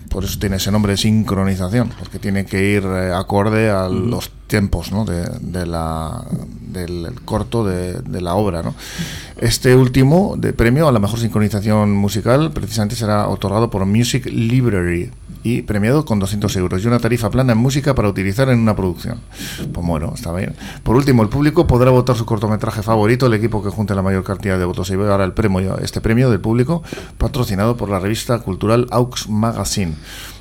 por 0.09 0.23
eso 0.23 0.39
tiene 0.39 0.55
ese 0.57 0.71
nombre 0.71 0.93
de 0.93 0.97
sincronización 0.97 1.89
porque 1.99 2.19
tiene 2.19 2.45
que 2.45 2.63
ir 2.73 2.83
eh, 2.85 3.13
acorde 3.13 3.69
a 3.69 3.89
los 3.89 4.31
tiempos 4.47 4.91
¿no? 4.91 5.05
de, 5.05 5.25
de 5.41 5.65
la, 5.65 6.23
del 6.61 7.11
corto 7.25 7.65
de, 7.65 7.93
de 8.01 8.21
la 8.21 8.35
obra 8.35 8.61
¿no? 8.61 8.75
este 9.37 9.75
último 9.75 10.35
de 10.37 10.53
premio 10.53 10.87
a 10.87 10.91
la 10.91 10.99
mejor 10.99 11.19
sincronización 11.19 11.91
musical 11.93 12.51
precisamente 12.51 12.95
será 12.95 13.27
otorgado 13.27 13.69
por 13.69 13.85
Music 13.85 14.25
Library 14.27 15.11
y 15.45 15.61
premiado 15.61 16.05
con 16.05 16.17
200 16.17 16.55
euros 16.55 16.83
y 16.83 16.87
una 16.87 16.97
tarifa 16.97 17.29
plana 17.29 17.53
en 17.53 17.59
música 17.59 17.93
para 17.93 18.09
utilizar 18.09 18.49
en 18.49 18.57
una 18.57 18.75
producción. 18.75 19.19
Pues 19.71 19.85
bueno, 19.85 20.11
está 20.15 20.33
bien. 20.33 20.55
Por 20.81 20.95
último, 20.95 21.21
el 21.21 21.29
público 21.29 21.67
podrá 21.67 21.91
votar 21.91 22.15
su 22.15 22.25
cortometraje 22.25 22.81
favorito, 22.81 23.27
el 23.27 23.35
equipo 23.35 23.63
que 23.63 23.69
junte 23.69 23.93
la 23.93 24.01
mayor 24.01 24.23
cantidad 24.23 24.57
de 24.57 24.65
votos 24.65 24.89
y 24.89 24.93
llevará 24.93 25.23
el 25.23 25.33
premio, 25.33 25.77
este 25.77 26.01
premio 26.01 26.31
del 26.31 26.39
público, 26.39 26.81
patrocinado 27.19 27.77
por 27.77 27.91
la 27.91 27.99
revista 27.99 28.39
cultural 28.39 28.87
Aux 28.89 29.29
Magazine. 29.29 29.93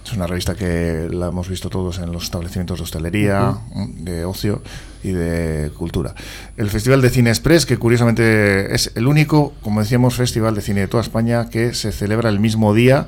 Es 0.06 0.12
una 0.14 0.26
revista 0.26 0.54
que 0.54 1.06
la 1.10 1.28
hemos 1.28 1.50
visto 1.50 1.68
todos 1.68 1.98
en 1.98 2.10
los 2.10 2.24
establecimientos 2.24 2.78
de 2.78 2.84
hostelería, 2.84 3.58
de 3.98 4.24
ocio 4.24 4.62
y 5.02 5.12
de 5.12 5.70
cultura. 5.76 6.14
El 6.56 6.70
Festival 6.70 7.02
de 7.02 7.10
Cine 7.10 7.28
Express, 7.28 7.66
que 7.66 7.76
curiosamente 7.76 8.74
es 8.74 8.90
el 8.94 9.06
único, 9.06 9.52
como 9.62 9.80
decíamos, 9.80 10.14
festival 10.14 10.54
de 10.54 10.62
cine 10.62 10.80
de 10.80 10.88
toda 10.88 11.02
España 11.02 11.50
que 11.50 11.74
se 11.74 11.92
celebra 11.92 12.30
el 12.30 12.40
mismo 12.40 12.72
día 12.72 13.06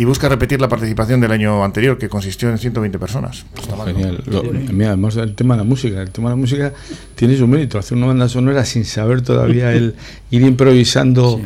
y 0.00 0.04
busca 0.04 0.28
repetir 0.28 0.60
la 0.60 0.68
participación 0.68 1.20
del 1.20 1.32
año 1.32 1.64
anterior, 1.64 1.98
que 1.98 2.08
consistió 2.08 2.48
en 2.50 2.58
120 2.58 3.00
personas. 3.00 3.44
Genial. 3.84 4.22
Lo- 4.26 4.44
mira, 4.72 4.90
además 4.90 5.16
el 5.16 5.34
tema 5.34 5.54
de 5.54 5.58
la 5.58 5.64
música. 5.64 6.00
El 6.00 6.10
tema 6.10 6.28
de 6.30 6.36
la 6.36 6.40
música 6.40 6.72
tiene 7.16 7.36
su 7.36 7.48
mérito. 7.48 7.80
Hacer 7.80 7.98
una 7.98 8.06
banda 8.06 8.28
sonora 8.28 8.64
sin 8.64 8.84
saber 8.84 9.22
todavía 9.22 9.72
el 9.74 9.96
ir 10.30 10.42
improvisando 10.42 11.40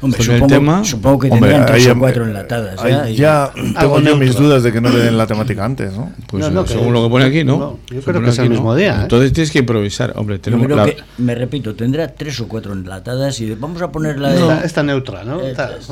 Hombre, 0.00 0.18
con 0.18 0.26
el 0.30 0.32
supongo, 0.40 0.46
tema. 0.54 0.84
supongo 0.84 1.18
que 1.18 1.28
Hombre, 1.28 1.50
tendrán 1.50 1.66
tres 1.66 1.88
o 1.88 1.98
cuatro 1.98 2.24
enlatadas. 2.24 2.80
ahí 2.80 3.16
¿ya? 3.16 3.50
Tengo 3.80 4.00
yo 4.00 4.16
mis 4.16 4.36
dudas 4.36 4.62
de 4.62 4.72
que 4.72 4.80
no 4.80 4.90
le 4.90 4.98
den 5.00 5.18
la 5.18 5.26
temática 5.26 5.64
antes, 5.64 5.92
¿no? 5.92 6.12
Pues 6.28 6.44
No, 6.44 6.50
no, 6.52 6.60
eh, 6.62 6.68
según 6.68 6.92
lo 6.92 7.02
que 7.02 7.08
pone 7.10 7.24
aquí, 7.24 7.42
¿no? 7.42 7.58
no, 7.58 7.78
yo 7.90 8.00
creo 8.02 8.22
que 8.22 8.30
es 8.30 8.38
el 8.38 8.44
aquí, 8.44 8.50
mismo 8.50 8.70
¿no? 8.70 8.76
día, 8.76 8.96
¿eh? 8.98 9.02
Entonces 9.02 9.32
tienes 9.32 9.50
que 9.50 9.58
improvisar. 9.58 10.12
Hombre, 10.14 10.38
tenemos 10.38 10.70
la- 10.70 10.84
que, 10.86 10.98
me 11.18 11.34
repito, 11.34 11.74
tendrá 11.74 12.06
tres 12.14 12.38
o 12.40 12.46
cuatro 12.46 12.74
enlatadas 12.74 13.40
y 13.40 13.50
vamos 13.56 13.82
a 13.82 13.90
ponerla 13.90 14.28
de... 14.30 14.40
Está, 14.40 14.64
está 14.64 14.82
neutra, 14.84 15.24
¿no? 15.24 15.40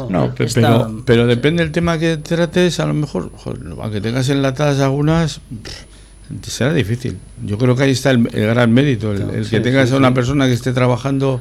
No. 0.08 0.32
Pero, 0.54 1.02
pero 1.04 1.26
depende 1.26 1.64
del 1.64 1.72
tema 1.72 1.98
que 1.98 2.16
trates, 2.18 2.78
a 2.78 2.86
lo 2.86 2.94
mejor, 2.94 3.32
joder, 3.34 3.60
aunque 3.82 4.00
tengas 4.00 4.28
enlatadas 4.28 4.78
algunas, 4.78 5.40
pff, 5.40 6.48
será 6.48 6.72
difícil. 6.72 7.18
Yo 7.44 7.58
creo 7.58 7.74
que 7.74 7.82
ahí 7.82 7.90
está 7.90 8.12
el, 8.12 8.28
el 8.32 8.46
gran 8.46 8.72
mérito, 8.72 9.10
el, 9.12 9.22
el 9.22 9.48
que 9.48 9.56
sí, 9.56 9.60
tengas 9.60 9.88
sí, 9.88 9.94
a 9.96 9.98
una 9.98 10.08
sí. 10.08 10.14
persona 10.14 10.46
que 10.46 10.52
esté 10.52 10.72
trabajando, 10.72 11.40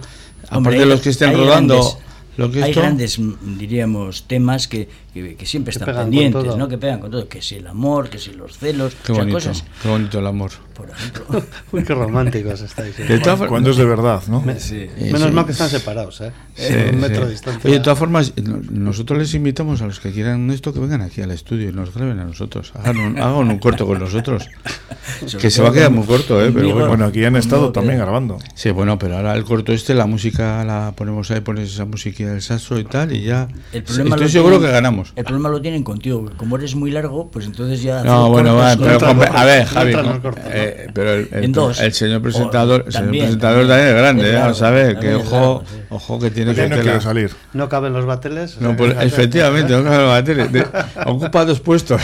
Hombre, 0.49 0.49
aparte 0.49 0.77
de 0.77 0.83
hay- 0.83 0.89
los 0.89 1.01
que 1.01 1.09
estén 1.09 1.29
hay 1.29 1.35
rodando, 1.35 1.75
grandes- 1.75 2.04
lo 2.37 2.51
que 2.51 2.63
hay 2.63 2.69
esto, 2.71 2.81
grandes, 2.81 3.19
diríamos, 3.57 4.27
temas 4.27 4.67
que, 4.67 4.87
que, 5.15 5.35
que 5.35 5.45
siempre 5.45 5.71
Que 5.71 5.79
están 5.79 5.95
pendientes. 5.95 6.57
¿no? 6.57 6.67
Que 6.67 6.77
pegan 6.77 6.99
con 6.99 7.09
todo. 7.09 7.27
Que 7.29 7.41
si 7.41 7.55
el 7.55 7.67
amor, 7.67 8.09
que 8.09 8.19
si 8.19 8.31
los 8.33 8.57
celos, 8.57 8.93
qué 9.05 9.13
o 9.13 9.15
sea, 9.15 9.23
bonito, 9.23 9.37
cosas, 9.37 9.63
qué 9.81 9.87
bonito 9.87 10.19
el 10.19 10.27
amor. 10.27 10.51
por 10.73 10.89
ejemplo. 10.91 11.43
Uy, 11.71 11.83
qué 11.85 11.93
románticos 11.93 12.59
estáis. 12.61 12.95
For- 12.95 13.47
Cuando 13.47 13.69
es 13.71 13.77
de 13.77 13.85
verdad, 13.85 14.21
¿no? 14.27 14.43
Sí. 14.57 14.89
Menos 14.99 15.21
sí. 15.23 15.31
mal 15.31 15.45
que 15.45 15.53
están 15.53 15.69
separados, 15.69 16.19
¿eh? 16.19 16.33
Sí, 16.55 16.73
un 16.93 16.99
metro 16.99 17.21
sí. 17.21 17.25
de 17.27 17.31
distancia. 17.31 17.61
Oye, 17.69 17.77
de 17.77 17.83
todas 17.83 17.97
formas, 17.97 18.33
no- 18.43 18.59
nosotros 18.69 19.17
les 19.17 19.33
invitamos 19.33 19.81
a 19.81 19.85
los 19.87 20.01
que 20.01 20.11
quieran 20.11 20.51
esto 20.51 20.73
que 20.73 20.79
vengan 20.81 21.01
aquí 21.01 21.21
al 21.21 21.31
estudio 21.31 21.69
y 21.69 21.71
nos 21.73 21.93
graben 21.93 22.19
a 22.19 22.25
nosotros. 22.25 22.73
Hagan 22.75 22.97
un, 22.97 23.17
hagan 23.17 23.49
un 23.49 23.57
corto 23.59 23.87
con 23.87 23.99
nosotros. 23.99 24.49
que 25.39 25.49
se 25.49 25.61
va 25.61 25.69
a 25.69 25.71
quedar 25.71 25.91
muy 25.91 26.05
corto, 26.05 26.43
¿eh? 26.43 26.51
Pero 26.53 26.73
bueno. 26.73 26.87
Bueno, 26.89 27.05
aquí 27.05 27.23
han 27.23 27.37
estado 27.37 27.71
también 27.71 27.95
queda. 27.95 28.05
grabando. 28.05 28.37
Sí, 28.53 28.69
bueno, 28.71 28.99
pero 28.99 29.15
ahora 29.15 29.33
el 29.33 29.45
corto 29.45 29.71
este, 29.71 29.93
la 29.93 30.05
música 30.07 30.63
la 30.65 30.93
ponemos 30.95 31.31
ahí, 31.31 31.39
pones 31.39 31.71
esa 31.71 31.85
música 31.85 32.25
del 32.25 32.41
saxo 32.41 32.77
y 32.79 32.83
tal, 32.83 33.13
y 33.15 33.23
ya. 33.23 33.47
El 33.71 33.83
problema 33.83 34.15
Estoy 34.17 34.29
seguro 34.29 34.59
que 34.59 34.67
ganamos. 34.69 35.04
El 35.15 35.23
problema 35.23 35.49
lo 35.49 35.61
tienen 35.61 35.83
contigo, 35.83 36.25
que 36.27 36.35
como 36.35 36.57
eres 36.57 36.75
muy 36.75 36.91
largo, 36.91 37.29
pues 37.31 37.45
entonces 37.45 37.81
ya... 37.81 38.03
No, 38.03 38.29
bueno, 38.29 38.57
pero 38.79 38.99
a 39.33 39.45
ver, 39.45 39.65
Javi, 39.65 39.93
¿no? 39.93 40.21
Eh, 40.47 40.87
pero 40.93 41.13
el, 41.13 41.51
dos. 41.51 41.79
el 41.79 41.93
señor 41.93 42.19
O- 42.19 42.21
presentador, 42.23 42.83
el 42.87 42.91
señor 42.91 43.03
también, 43.05 43.23
presentador 43.25 43.67
también. 43.67 43.77
también 43.77 43.95
es 43.95 44.01
grande, 44.01 44.51
Es 44.51 44.61
¿eh? 44.61 44.65
a 44.65 44.69
ver, 44.71 44.99
que 44.99 45.15
ojo, 45.15 45.31
largo, 45.35 45.63
sí. 45.71 45.81
ojo 45.89 46.19
que 46.19 46.31
tiene 46.31 46.53
Ya 46.53 46.69
que 46.69 46.83
no 46.83 47.01
salir. 47.01 47.31
No 47.53 47.69
caben 47.69 47.93
los 47.93 48.05
bateles. 48.05 48.59
No, 48.61 48.75
pues, 48.75 48.95
efectivamente, 48.99 49.73
no 49.73 49.83
cabe 49.83 50.05
la 50.07 50.23
tele. 50.23 50.47
De- 50.47 50.65
ocupa 51.05 51.45
dos 51.45 51.59
puestos. 51.59 52.01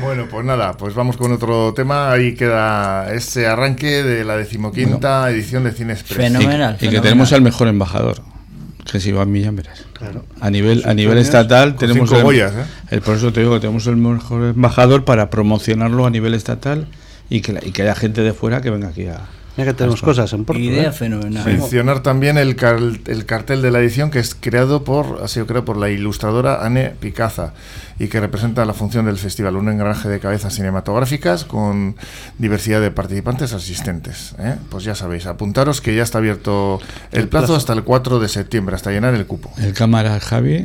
Bueno, 0.00 0.26
pues 0.30 0.44
nada, 0.44 0.72
pues 0.76 0.94
vamos 0.94 1.16
con 1.16 1.32
otro 1.32 1.72
tema. 1.74 2.10
Ahí 2.12 2.34
queda 2.34 3.12
ese 3.12 3.46
arranque 3.46 4.02
de 4.02 4.24
la 4.24 4.36
decimoquinta 4.36 5.30
edición 5.30 5.64
de 5.64 5.72
Cine 5.72 5.92
Express. 5.92 6.16
Fenomenal. 6.32 6.76
y, 6.80 6.86
y 6.86 6.90
que 6.90 7.00
tenemos 7.00 7.32
al 7.32 7.42
mejor 7.42 7.68
embajador, 7.68 8.16
que 8.90 8.98
es 8.98 9.06
Iván 9.06 9.30
Millán 9.30 9.56
Verás. 9.56 9.84
Claro. 9.92 10.24
A 10.40 10.50
nivel, 10.50 10.82
a 10.86 10.94
nivel 10.94 11.18
estatal 11.18 11.76
tenemos 11.76 12.10
el, 12.12 12.22
Goyas, 12.22 12.52
¿eh? 12.52 12.64
el- 12.90 13.00
por 13.02 13.16
eso 13.16 13.32
te 13.32 13.40
digo 13.40 13.54
que 13.54 13.60
tenemos 13.60 13.86
el 13.86 13.96
mejor 13.96 14.44
embajador 14.54 15.04
para 15.04 15.30
promocionarlo 15.30 16.04
a 16.06 16.10
nivel 16.10 16.34
estatal 16.34 16.86
y 17.30 17.40
que, 17.40 17.52
la- 17.52 17.64
y 17.64 17.70
que 17.72 17.82
haya 17.82 17.94
gente 17.94 18.22
de 18.22 18.32
fuera 18.32 18.60
que 18.60 18.70
venga 18.70 18.88
aquí 18.88 19.06
a 19.06 19.20
Mira 19.56 19.72
que 19.72 19.76
tenemos 19.76 20.00
cosas 20.00 20.32
en 20.32 20.44
Porto. 20.46 20.60
Idea 20.62 20.88
¿eh? 20.88 20.92
fenomenal. 20.92 21.44
Mencionar 21.44 22.02
también 22.02 22.38
el, 22.38 22.56
car- 22.56 22.78
el 23.06 23.26
cartel 23.26 23.60
de 23.60 23.70
la 23.70 23.80
edición 23.80 24.10
que 24.10 24.18
es 24.18 24.34
creado 24.34 24.82
por, 24.82 25.20
ha 25.22 25.28
sido 25.28 25.46
creado 25.46 25.64
por 25.66 25.76
la 25.76 25.90
ilustradora 25.90 26.64
Anne 26.64 26.94
Picaza 26.98 27.52
y 27.98 28.08
que 28.08 28.18
representa 28.18 28.64
la 28.64 28.72
función 28.72 29.04
del 29.04 29.18
festival, 29.18 29.56
un 29.56 29.68
engranaje 29.68 30.08
de 30.08 30.20
cabezas 30.20 30.54
cinematográficas 30.54 31.44
con 31.44 31.96
diversidad 32.38 32.80
de 32.80 32.90
participantes 32.90 33.52
asistentes. 33.52 34.34
¿eh? 34.38 34.56
Pues 34.70 34.84
ya 34.84 34.94
sabéis, 34.94 35.26
apuntaros 35.26 35.80
que 35.82 35.94
ya 35.94 36.02
está 36.02 36.16
abierto 36.18 36.80
el 37.12 37.28
plazo 37.28 37.54
hasta 37.54 37.74
el 37.74 37.84
4 37.84 38.20
de 38.20 38.28
septiembre, 38.28 38.74
hasta 38.74 38.90
llenar 38.90 39.12
el 39.14 39.26
cupo. 39.26 39.52
el 39.58 39.74
cámara 39.74 40.18
Javi, 40.18 40.64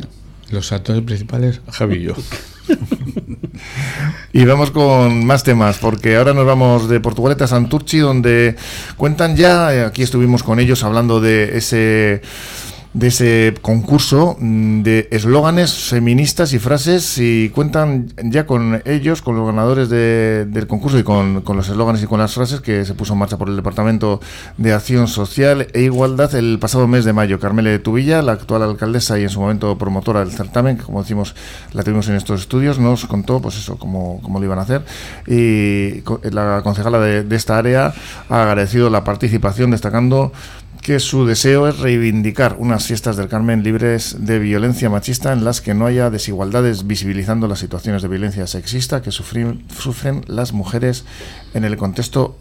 los 0.51 0.71
actores 0.71 1.03
principales 1.03 1.61
Javi 1.71 2.07
y. 2.07 2.13
Y 4.33 4.45
vamos 4.45 4.69
con 4.69 5.25
más 5.25 5.43
temas, 5.43 5.79
porque 5.79 6.15
ahora 6.15 6.33
nos 6.33 6.45
vamos 6.45 6.87
de 6.89 6.99
Portugalete 6.99 7.45
a 7.45 7.47
Santurchi, 7.47 7.97
donde 7.97 8.55
cuentan 8.95 9.35
ya, 9.35 9.73
eh, 9.73 9.83
aquí 9.83 10.03
estuvimos 10.03 10.43
con 10.43 10.59
ellos 10.59 10.83
hablando 10.83 11.19
de 11.19 11.57
ese 11.57 12.21
de 12.97 13.07
ese 13.09 13.53
concurso 13.61 14.37
mm, 14.39 14.81
de 14.81 15.07
eslóganes 15.11 15.71
feministas 15.89 16.51
y 16.53 16.57
frases 16.59 17.19
y 17.19 17.49
cuentan 17.49 18.07
ya 18.23 18.47
con 18.47 18.81
ellos, 18.85 19.21
con 19.21 19.35
los 19.35 19.45
ganadores 19.45 19.87
de- 19.89 20.45
del 20.49 20.65
concurso 20.65 20.97
y 20.97 21.03
con, 21.03 21.43
los 21.45 21.69
eslóganes 21.69 22.01
y 22.01 22.07
con 22.07 22.19
las 22.19 22.33
frases 22.33 22.59
que 22.59 22.85
se 22.85 22.95
puso 22.95 23.13
en 23.13 23.19
marcha 23.19 23.37
por 23.37 23.49
el 23.49 23.55
Departamento 23.55 24.19
de 24.57 24.73
Acción 24.73 25.07
Social 25.07 25.67
e 25.73 25.81
Igualdad 25.83 26.33
el 26.33 26.57
pasado 26.59 26.87
mes 26.87 27.05
de 27.05 27.13
mayo. 27.13 27.39
Carmele 27.39 27.77
Tubilla, 27.77 28.23
la 28.23 28.31
actual 28.31 28.63
alcaldesa 28.63 29.19
y 29.19 29.23
en 29.23 29.29
su 29.29 29.41
momento 29.41 29.77
promotora 29.77 30.21
del 30.21 30.31
certamen, 30.31 30.77
que 30.77 30.83
como 30.83 31.03
decimos 31.03 31.35
la 31.73 31.83
tuvimos 31.83 32.09
en 32.09 32.15
estos 32.15 32.41
estudios, 32.41 32.79
nos 32.79 33.05
contó 33.05 33.39
pues 33.43 33.57
eso, 33.57 33.77
cómo, 33.77 34.19
cómo 34.23 34.39
lo 34.39 34.45
iban 34.45 34.57
a 34.57 34.63
hacer 34.63 34.81
y 35.27 36.01
la 36.31 36.61
concejala 36.63 36.99
de 36.99 37.35
esta 37.35 37.59
área 37.59 37.93
ha 38.29 38.41
agradecido 38.41 38.89
la 38.89 39.03
participación 39.03 39.69
destacando 39.69 40.31
que 40.87 41.01
su 41.01 41.25
deseo 41.25 41.67
es 41.67 41.79
reivindicar 41.79 42.55
unas 42.59 42.85
fiestas 42.87 43.17
del 43.17 43.27
Carmen 43.27 43.61
libres 43.61 44.15
de 44.19 44.39
violencia 44.39 44.89
machista 44.89 45.33
en 45.33 45.43
las 45.43 45.59
que 45.59 45.73
no 45.73 45.85
haya 45.85 46.09
desigualdades, 46.09 46.87
visibilizando 46.87 47.45
las 47.49 47.59
situaciones 47.59 48.01
de 48.03 48.07
violencia 48.07 48.47
sexista 48.47 49.01
que 49.01 49.11
sufren, 49.11 49.65
sufren 49.77 50.23
las 50.27 50.53
mujeres 50.53 51.03
en 51.53 51.65
el 51.65 51.75
contexto 51.75 52.37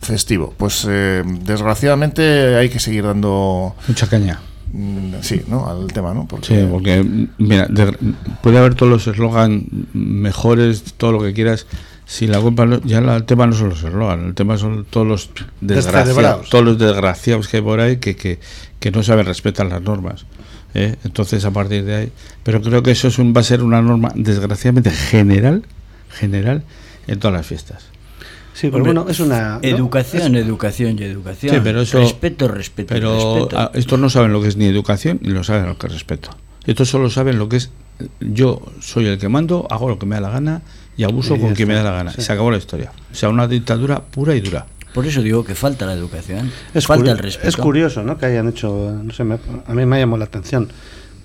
festivo. 0.00 0.54
Pues 0.56 0.86
eh, 0.88 1.24
desgraciadamente 1.44 2.54
hay 2.54 2.68
que 2.68 2.78
seguir 2.78 3.02
dando 3.02 3.74
Mucha 3.88 4.06
caña. 4.06 4.38
mm, 4.72 5.14
sí, 5.22 5.42
¿no? 5.48 5.68
al 5.68 5.88
tema, 5.88 6.14
¿no? 6.14 6.24
Porque, 6.28 6.46
Sí, 6.46 6.66
porque 6.70 7.04
mira, 7.38 7.66
de- 7.68 7.98
puede 8.44 8.58
haber 8.58 8.76
todos 8.76 8.92
los 8.92 9.06
eslogan 9.08 9.66
mejores, 9.92 10.84
todo 10.96 11.10
lo 11.10 11.20
que 11.20 11.32
quieras. 11.32 11.66
Si 12.10 12.26
la 12.26 12.40
culpa 12.40 12.64
no- 12.64 12.80
ya 12.84 13.02
la- 13.02 13.16
el 13.16 13.24
tema 13.24 13.46
no 13.46 13.52
son 13.52 13.68
los 13.68 13.84
eslogan, 13.84 14.24
el 14.28 14.34
tema 14.34 14.56
son 14.56 14.86
todos 14.88 15.06
los 15.06 15.30
desgraciados, 15.60 16.48
todos 16.48 16.64
los 16.64 16.78
desgraciados 16.78 17.48
que 17.48 17.58
hay 17.58 17.62
por 17.62 17.80
ahí 17.80 17.98
que, 17.98 18.16
que, 18.16 18.40
que 18.80 18.90
no 18.90 19.02
saben 19.02 19.26
respetar 19.26 19.66
las 19.66 19.82
normas. 19.82 20.24
¿eh? 20.72 20.96
Entonces 21.04 21.44
a 21.44 21.50
partir 21.50 21.84
de 21.84 21.94
ahí, 21.94 22.12
pero 22.44 22.62
creo 22.62 22.82
que 22.82 22.92
eso 22.92 23.08
es 23.08 23.18
un, 23.18 23.34
va 23.36 23.42
a 23.42 23.44
ser 23.44 23.62
una 23.62 23.82
norma 23.82 24.10
desgraciadamente 24.14 24.90
general, 24.90 25.64
general 26.10 26.62
en 27.06 27.18
todas 27.18 27.36
las 27.36 27.46
fiestas. 27.46 27.84
Sí, 28.54 28.68
pero 28.68 28.78
Hombre, 28.78 28.92
bueno, 28.94 29.10
es 29.10 29.20
una. 29.20 29.56
¿no? 29.56 29.60
Educación, 29.62 30.34
educación 30.34 30.98
y 30.98 31.02
educación. 31.04 31.54
Sí, 31.54 31.60
pero 31.62 31.82
eso- 31.82 31.98
Respeto, 32.00 32.48
respeto, 32.48 32.88
Pero 32.94 33.34
respeto. 33.36 33.70
estos 33.74 33.98
no 34.00 34.08
saben 34.08 34.32
lo 34.32 34.40
que 34.40 34.48
es 34.48 34.56
ni 34.56 34.64
educación 34.64 35.18
ni 35.22 35.28
lo 35.28 35.44
saben 35.44 35.66
lo 35.66 35.76
que 35.78 35.86
es 35.88 35.92
respeto. 35.92 36.30
Estos 36.66 36.88
solo 36.88 37.10
saben 37.10 37.38
lo 37.38 37.48
que 37.50 37.58
es 37.58 37.70
yo 38.20 38.62
soy 38.80 39.06
el 39.06 39.18
que 39.18 39.28
mando, 39.28 39.66
hago 39.70 39.88
lo 39.88 39.98
que 39.98 40.06
me 40.06 40.14
da 40.16 40.20
la 40.22 40.30
gana 40.30 40.62
y 40.96 41.04
abuso 41.04 41.36
Y 41.36 41.40
con 41.40 41.54
quien 41.54 41.68
me 41.68 41.74
da 41.74 41.82
la 41.82 41.92
gana. 41.92 42.12
sí. 42.12 42.22
Se 42.22 42.32
acabó 42.32 42.50
la 42.50 42.58
historia. 42.58 42.92
O 43.10 43.14
sea, 43.14 43.28
una 43.28 43.46
dictadura 43.48 44.00
pura 44.00 44.34
y 44.34 44.40
dura. 44.40 44.66
Por 44.94 45.06
eso 45.06 45.22
digo 45.22 45.44
que 45.44 45.54
falta 45.54 45.86
la 45.86 45.92
educación. 45.92 46.50
Es, 46.74 46.86
falta 46.86 47.10
el 47.12 47.18
respeto. 47.18 47.48
es 47.48 47.56
curioso, 47.56 48.02
¿no? 48.02 48.16
Que 48.18 48.26
hayan 48.26 48.48
hecho, 48.48 48.98
no 49.04 49.12
sé, 49.12 49.22
me- 49.24 49.38
a 49.66 49.74
mí 49.74 49.84
me 49.86 49.98
llamó 49.98 50.16
la 50.16 50.24
atención 50.24 50.68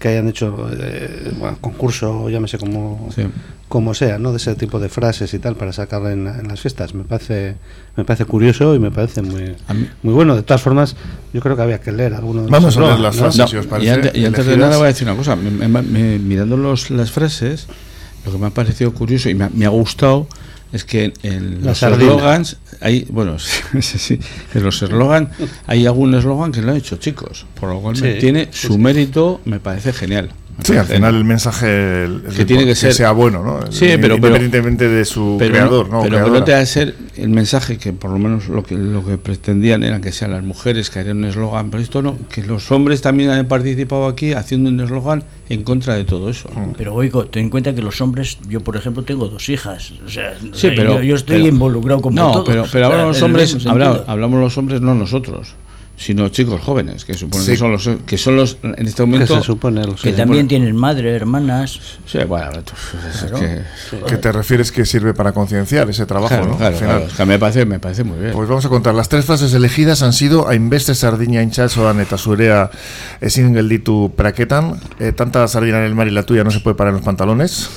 que 0.04 0.10
hayan 0.10 0.28
hecho 0.28 0.70
eh, 0.78 1.32
bueno, 1.40 1.58
concurso, 1.62 2.30
llámese 2.30 2.58
como, 2.58 3.08
Sí. 3.16 3.22
como 3.70 3.94
sea, 3.94 4.20
¿no? 4.20 4.32
De 4.32 4.38
ese 4.38 4.54
tipo 4.56 4.78
de 4.78 4.90
frases 4.90 5.34
y 5.34 5.40
tal 5.40 5.56
para 5.56 5.72
sacar 5.72 6.02
en, 6.12 6.28
en 6.28 6.46
las 6.50 6.60
fiestas. 6.60 6.94
Me 6.94 7.06
parece, 7.06 7.56
me 7.96 8.04
parece 8.04 8.26
curioso 8.26 8.76
y 8.76 8.80
me 8.80 8.92
parece 8.92 9.22
muy, 9.22 9.56
muy 10.04 10.14
bueno. 10.14 10.36
De 10.36 10.44
todas 10.44 10.62
formas, 10.62 10.98
yo 11.34 11.40
creo 11.40 11.56
que 11.56 11.62
había 11.62 11.80
que 11.80 11.94
leer 11.94 12.16
algunos. 12.16 12.50
Vamos 12.50 12.76
a 12.76 12.82
leer 12.82 13.00
las 13.00 13.16
frases. 13.16 13.40
No, 13.40 13.48
si 13.48 13.56
os 13.56 13.66
y 13.66 13.70
parece, 13.70 13.92
antes, 13.94 14.16
y 14.16 14.26
antes 14.26 14.46
de 14.46 14.58
nada 14.58 14.76
voy 14.76 14.84
a 14.84 14.88
decir 14.88 15.08
una 15.08 15.16
cosa. 15.16 15.38
Me- 15.38 15.70
me- 15.70 15.82
me- 15.82 16.20
mirando 16.20 16.58
los, 16.58 16.90
las 16.90 17.10
frases, 17.10 17.68
lo 18.26 18.34
que 18.34 18.38
me 18.38 18.48
ha 18.48 18.50
parecido 18.50 18.94
curioso 18.94 19.30
y 19.30 19.36
me 19.36 19.66
ha 19.66 19.70
gustado 19.70 20.28
es 20.74 20.84
que 20.84 21.14
en 21.24 21.64
los 21.64 21.82
eslogans 21.84 22.58
hay, 22.82 23.06
bueno, 23.10 23.38
sí, 23.80 24.20
en 24.54 24.64
los 24.64 24.82
eslogans 24.82 25.30
hay 25.68 25.86
algún 25.86 26.14
eslogan 26.16 26.52
que 26.52 26.62
lo 26.62 26.72
han 26.72 26.78
hecho 26.78 26.98
chicos, 26.98 27.46
por 27.60 27.70
lo 27.70 27.80
cual 27.80 27.96
me- 28.02 28.16
tiene 28.16 28.50
sí, 28.52 28.68
su 28.68 28.78
mérito, 28.78 29.40
me 29.46 29.60
parece 29.62 29.94
genial. 29.94 30.32
Sí, 30.64 30.78
al 30.78 30.86
final 30.86 31.16
el 31.16 31.24
mensaje 31.26 32.04
el- 32.06 32.22
Que 32.36 32.46
tiene 32.46 32.66
que 32.66 32.76
ser- 32.76 32.94
sea 32.94 33.12
bueno, 33.12 33.44
¿no? 33.44 33.72
Sí, 33.72 33.88
pero- 34.00 34.00
pero- 34.00 34.16
independientemente 34.16 34.88
de 34.88 35.04
su 35.04 35.36
pero, 35.40 35.52
creador, 35.52 35.90
¿no? 35.90 36.04
pero 36.04 36.24
que 36.26 36.32
no 36.32 36.44
te 36.44 36.52
va 36.54 36.60
a 36.60 36.66
ser 36.66 36.96
el 37.18 37.30
mensaje 37.30 37.78
que 37.78 37.92
por 37.92 38.12
lo 38.12 38.20
menos 38.20 38.48
lo 38.48 38.64
que 38.64 38.76
lo 38.76 39.04
que 39.06 39.18
pretendían 39.18 39.84
era 39.84 40.00
que 40.00 40.12
sean 40.12 40.32
las 40.32 40.44
mujeres 40.44 40.90
que 40.90 41.00
harían 41.00 41.18
un 41.18 41.26
eslogan, 41.26 41.70
pero 41.72 41.82
esto 41.82 42.02
no, 42.02 42.18
que 42.30 42.44
los 42.44 42.72
hombres 42.72 43.02
también 43.02 43.32
han 43.32 43.48
participado 43.48 44.08
aquí 44.08 44.34
haciendo 44.34 44.70
un 44.70 44.80
eslogan 44.80 45.24
en 45.50 45.64
contra 45.64 45.96
de 45.96 46.06
todo 46.06 46.30
eso. 46.30 46.50
Mm. 46.56 46.74
Pero 46.78 46.94
oigo, 46.94 47.26
ten 47.26 47.46
en 47.46 47.50
cuenta 47.50 47.74
que 47.74 47.82
los 47.82 48.00
hombres, 48.02 48.38
yo 48.48 48.62
por 48.62 48.78
ejemplo 48.78 49.04
tengo 49.04 49.28
dos 49.28 49.50
hijas, 49.50 49.94
o 50.06 50.10
sea, 50.10 50.34
Sí, 50.54 50.70
pero 50.76 50.96
yo, 50.96 51.02
yo 51.04 51.16
estoy 51.16 51.38
pero- 51.38 51.48
involucrado 51.50 52.02
como 52.02 52.16
no, 52.16 52.32
todos. 52.32 52.46
pero, 52.48 52.66
pero 52.72 52.86
o 52.86 52.90
sea, 52.90 52.94
hablamos 52.94 53.16
los 53.16 53.22
hombres, 53.24 53.58
hablamos 54.08 54.40
los 54.40 54.58
hombres 54.58 54.82
no 54.82 54.94
nosotros, 54.96 55.56
sino 55.96 56.28
chicos 56.30 56.60
jóvenes 56.62 57.06
que 57.06 57.14
suponen 57.14 57.46
Sí. 57.46 57.52
que 57.52 57.58
son 57.58 57.72
los 57.72 57.90
que 58.06 58.18
son 58.18 58.36
los 58.36 58.58
en 58.64 58.74
este 58.88 59.04
Que 59.04 59.06
momento 59.06 59.38
se 59.38 59.44
supone 59.44 59.86
los 59.86 60.02
que 60.02 60.10
se 60.12 60.18
también 60.18 60.46
supone. 60.46 60.50
tienen 60.50 60.76
madre, 60.76 61.16
hermanas. 61.16 61.80
Sí, 62.06 62.18
bueno, 62.28 62.50
pues, 62.52 63.16
es 63.16 63.22
Claro. 63.30 63.40
que- 63.40 63.62
que 64.10 64.18
te 64.18 64.32
refieres 64.32 64.72
que 64.72 64.86
sirve 64.86 65.14
para 65.14 65.32
concienciar 65.34 65.90
ese 65.90 66.06
trabajo, 66.06 66.30
claro, 66.30 66.48
¿no? 66.48 66.58
claro, 66.58 66.74
Al 66.74 66.80
final. 66.80 66.96
claro, 66.98 67.12
es 67.12 67.18
que 67.18 67.26
me 67.26 67.40
parece 67.40 67.66
me 67.66 67.80
parece 67.80 68.04
muy 68.04 68.18
bien. 68.20 68.32
Pues 68.34 68.50
vamos 68.50 68.66
a 68.66 68.70
contar. 68.70 68.96
Las 68.96 69.08
tres 69.08 69.24
frases 69.26 69.54
elegidas 69.54 70.02
han 70.02 70.14
sido 70.14 70.48
hainbeste 70.50 70.96
sardina 70.96 71.42
intxasoan 71.44 72.00
eta 72.02 72.18
zurea 72.18 72.72
ezin 73.22 73.54
gelditu 73.54 74.12
praketan. 74.16 74.80
Eh, 75.00 75.12
tanta 75.12 75.48
sardina 75.48 75.78
en 75.78 75.86
el 75.86 75.96
mar 75.96 76.08
y 76.08 76.12
la 76.12 76.24
tuya 76.24 76.44
no 76.44 76.52
se 76.52 76.60
puede 76.60 76.76
parar 76.76 76.90
en 76.92 76.96
los 76.98 77.06
pantalones. 77.06 77.70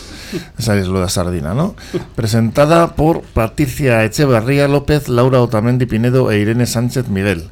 Esa 0.58 0.76
es 0.76 0.88
lo 0.88 1.00
de 1.00 1.08
sardina, 1.08 1.54
¿no? 1.54 1.76
Presentada 2.16 2.96
por 2.96 3.23
Patricia 3.23 4.02
Echevarría 4.04 4.66
López, 4.66 5.08
Laura 5.08 5.40
Otamendi 5.40 5.87
Pinedo 5.87 6.32
e 6.32 6.38
Irene 6.40 6.66
Sánchez 6.66 7.06
Miguel. 7.08 7.44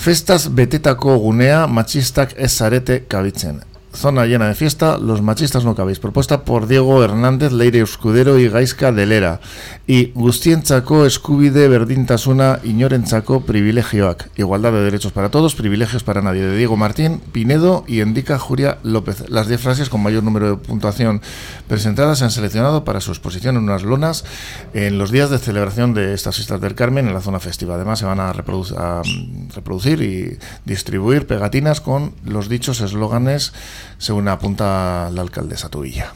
Festas 0.00 0.46
betetako 0.48 1.18
gunea 1.20 1.66
machistak 1.66 2.32
ez 2.36 2.54
zarete 2.56 3.02
kabitzen. 3.08 3.60
Zona 3.92 4.24
llena 4.26 4.46
de 4.46 4.54
fiesta, 4.54 4.98
los 4.98 5.20
machistas 5.20 5.64
no 5.64 5.74
cabéis. 5.74 5.98
Propuesta 5.98 6.44
por 6.44 6.68
Diego 6.68 7.02
Hernández, 7.02 7.50
Leire 7.52 7.80
Euskudero 7.80 8.38
y 8.38 8.48
Gaizka 8.48 8.92
Delera. 8.92 9.40
Y 9.86 10.12
guztientzako 10.12 11.04
eskubide 11.06 11.66
berdintasuna 11.66 12.60
inorentzako 12.62 13.40
privilegioak. 13.40 14.30
Igualdad 14.36 14.72
de 14.72 14.82
derechos 14.82 15.10
para 15.10 15.30
todos, 15.30 15.56
privilegios 15.56 16.04
para 16.04 16.22
nadie. 16.22 16.42
De 16.42 16.56
Diego 16.56 16.76
Martín, 16.76 17.20
Pinedo 17.32 17.84
y 17.88 18.00
Endica 18.00 18.38
Juria 18.38 18.78
López. 18.84 19.28
Las 19.28 19.48
10 19.48 19.60
frases 19.60 19.88
con 19.88 20.02
mayor 20.02 20.22
número 20.22 20.50
de 20.50 20.56
puntuación 20.56 21.20
presentadas 21.66 22.18
se 22.20 22.24
han 22.24 22.30
seleccionado 22.30 22.84
para 22.84 23.00
su 23.00 23.10
exposición 23.10 23.56
en 23.56 23.64
unas 23.64 23.82
lonas 23.82 24.24
en 24.72 24.98
los 24.98 25.10
días 25.10 25.30
de 25.30 25.38
celebración 25.38 25.94
de 25.94 26.14
estas 26.14 26.36
fiestas 26.36 26.60
del 26.60 26.76
Carmen 26.76 27.08
en 27.08 27.14
la 27.14 27.20
zona 27.20 27.40
festiva. 27.40 27.74
Además 27.74 27.98
se 27.98 28.04
van 28.06 28.20
a, 28.20 28.32
reproduc- 28.32 28.76
a, 28.78 29.02
reproducir 29.54 30.00
y 30.00 30.38
distribuir 30.64 31.26
pegatinas 31.26 31.80
con 31.80 32.12
los 32.24 32.48
dichos 32.48 32.80
eslóganes 32.80 33.52
según 33.98 34.28
apunta 34.28 35.10
la 35.12 35.22
alcaldesa 35.22 35.68
Tubilla. 35.68 36.14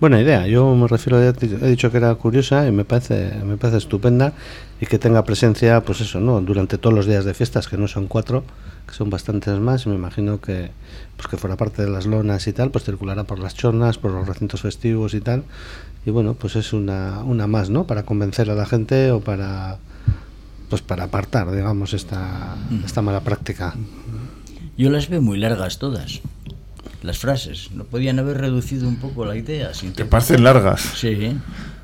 Buena 0.00 0.20
idea, 0.20 0.46
yo 0.46 0.76
me 0.76 0.86
refiero, 0.86 1.20
ya 1.20 1.34
he 1.40 1.70
dicho 1.70 1.90
que 1.90 1.96
era 1.96 2.14
curiosa 2.14 2.68
y 2.68 2.70
me 2.70 2.84
parece, 2.84 3.32
me 3.44 3.56
parece 3.56 3.78
estupenda 3.78 4.32
y 4.80 4.86
que 4.86 4.96
tenga 4.96 5.24
presencia, 5.24 5.80
pues 5.80 6.00
eso, 6.00 6.20
¿no? 6.20 6.40
Durante 6.40 6.78
todos 6.78 6.94
los 6.94 7.06
días 7.06 7.24
de 7.24 7.34
fiestas, 7.34 7.66
que 7.66 7.76
no 7.76 7.88
son 7.88 8.06
cuatro, 8.06 8.44
que 8.86 8.94
son 8.94 9.10
bastantes 9.10 9.58
más, 9.58 9.86
y 9.86 9.88
me 9.88 9.96
imagino 9.96 10.40
que, 10.40 10.70
pues 11.16 11.26
que 11.26 11.36
fuera 11.36 11.56
parte 11.56 11.82
de 11.82 11.90
las 11.90 12.06
lonas 12.06 12.46
y 12.46 12.52
tal, 12.52 12.70
pues 12.70 12.84
circulará 12.84 13.24
por 13.24 13.40
las 13.40 13.54
chornas, 13.54 13.98
por 13.98 14.12
los 14.12 14.28
recintos 14.28 14.62
festivos 14.62 15.14
y 15.14 15.20
tal, 15.20 15.42
y 16.06 16.10
bueno, 16.10 16.34
pues 16.34 16.54
es 16.54 16.72
una, 16.72 17.24
una 17.24 17.48
más, 17.48 17.68
¿no? 17.68 17.84
Para 17.88 18.04
convencer 18.04 18.50
a 18.50 18.54
la 18.54 18.66
gente 18.66 19.10
o 19.10 19.20
para, 19.20 19.78
pues 20.70 20.80
para 20.80 21.04
apartar, 21.04 21.50
digamos, 21.50 21.92
esta, 21.92 22.56
esta 22.84 23.02
mala 23.02 23.20
práctica. 23.20 23.74
Yo 24.76 24.90
las 24.90 25.08
veo 25.08 25.20
muy 25.20 25.38
largas 25.38 25.80
todas. 25.80 26.20
Las 27.02 27.18
frases. 27.18 27.70
No 27.74 27.84
podían 27.84 28.18
haber 28.18 28.38
reducido 28.38 28.88
un 28.88 28.96
poco 28.96 29.24
la 29.24 29.36
idea. 29.36 29.72
Sin 29.74 29.92
¿Te 29.92 30.04
parecen 30.04 30.42
largas? 30.42 30.80
Sí. 30.96 31.36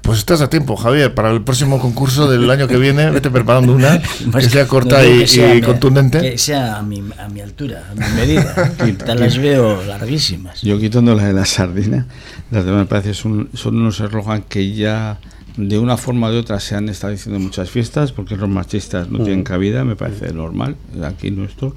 Pues 0.02 0.18
estás 0.18 0.42
a 0.42 0.50
tiempo, 0.50 0.76
Javier, 0.76 1.14
para 1.14 1.30
el 1.30 1.42
próximo 1.42 1.78
concurso 1.80 2.30
del 2.30 2.50
año 2.50 2.68
que 2.68 2.76
viene, 2.76 3.10
vete 3.10 3.30
preparando 3.30 3.72
una 3.72 4.02
que 4.38 4.50
sea 4.50 4.64
no 4.64 4.68
corta 4.68 5.06
y, 5.06 5.20
que 5.20 5.26
sea 5.26 5.54
y 5.54 5.60
mi- 5.60 5.66
contundente. 5.66 6.20
Que 6.20 6.36
sea 6.36 6.76
a 6.76 6.82
mi, 6.82 7.02
a 7.18 7.28
mi 7.28 7.40
altura, 7.40 7.84
a 7.90 7.94
mi 7.94 8.04
medida. 8.14 8.74
Tal 9.06 9.20
las 9.20 9.38
veo 9.38 9.82
larguísimas. 9.84 10.60
Yo 10.60 10.78
quitando 10.78 11.14
la 11.14 11.24
de 11.24 11.32
la 11.32 11.46
sardina, 11.46 12.06
las 12.50 12.64
demás 12.66 12.80
me 12.80 12.86
parece 12.86 13.14
son, 13.14 13.48
son 13.54 13.76
unos 13.76 13.98
eslogan 14.00 14.42
que 14.42 14.74
ya 14.74 15.18
de 15.56 15.78
una 15.78 15.96
forma 15.96 16.26
o 16.26 16.32
de 16.32 16.38
otra 16.38 16.60
se 16.60 16.74
han 16.74 16.88
estado 16.90 17.12
diciendo 17.12 17.38
en 17.38 17.44
muchas 17.44 17.70
fiestas, 17.70 18.12
porque 18.12 18.36
los 18.36 18.48
machistas 18.48 19.08
no 19.08 19.20
tienen 19.24 19.42
cabida, 19.44 19.84
me 19.84 19.96
parece 19.96 20.32
normal, 20.34 20.76
aquí 21.02 21.30
nuestro, 21.30 21.74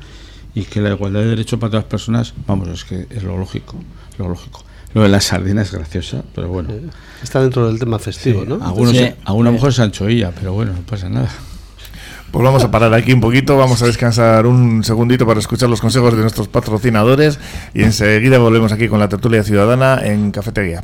y 0.57 0.63
que 0.63 0.81
la 0.81 0.89
igualdad 0.89 1.19
de 1.19 1.27
derechos 1.27 1.59
para 1.59 1.69
todas 1.69 1.83
las 1.83 1.89
personas, 1.91 2.33
vamos, 2.47 2.67
es 2.69 2.83
que 2.83 3.05
es 3.11 3.21
lo 3.21 3.37
lógico, 3.37 3.75
lo 4.17 4.27
lógico. 4.27 4.63
Lo 4.95 5.03
de 5.03 5.09
la 5.09 5.21
sardina 5.21 5.61
es 5.61 5.71
graciosa, 5.71 6.23
pero 6.33 6.47
bueno. 6.47 6.69
Está 7.21 7.41
dentro 7.43 7.67
del 7.67 7.77
tema 7.77 7.99
festivo, 7.99 8.43
¿no? 8.43 8.55
Algunos, 8.65 8.97
Sí. 8.97 9.07
alguna 9.25 9.51
mujer 9.51 9.69
es 9.69 9.79
anchoilla, 9.79 10.31
pero 10.31 10.53
bueno, 10.53 10.73
no 10.73 10.79
pasa 10.81 11.09
nada. 11.09 11.29
Pues 12.31 12.43
vamos 12.43 12.63
a 12.63 12.71
parar 12.71 12.91
aquí 12.95 13.13
un 13.13 13.21
poquito, 13.21 13.55
vamos 13.55 13.83
a 13.83 13.85
descansar 13.85 14.47
un 14.47 14.83
segundito 14.83 15.27
para 15.27 15.39
escuchar 15.39 15.69
los 15.69 15.79
consejos 15.79 16.15
de 16.15 16.21
nuestros 16.21 16.47
patrocinadores 16.47 17.39
y 17.75 17.83
enseguida 17.83 18.39
volvemos 18.39 18.71
aquí 18.71 18.87
con 18.87 18.99
la 18.99 19.09
tertulia 19.09 19.43
ciudadana 19.43 20.01
en 20.03 20.31
Cafetería. 20.31 20.83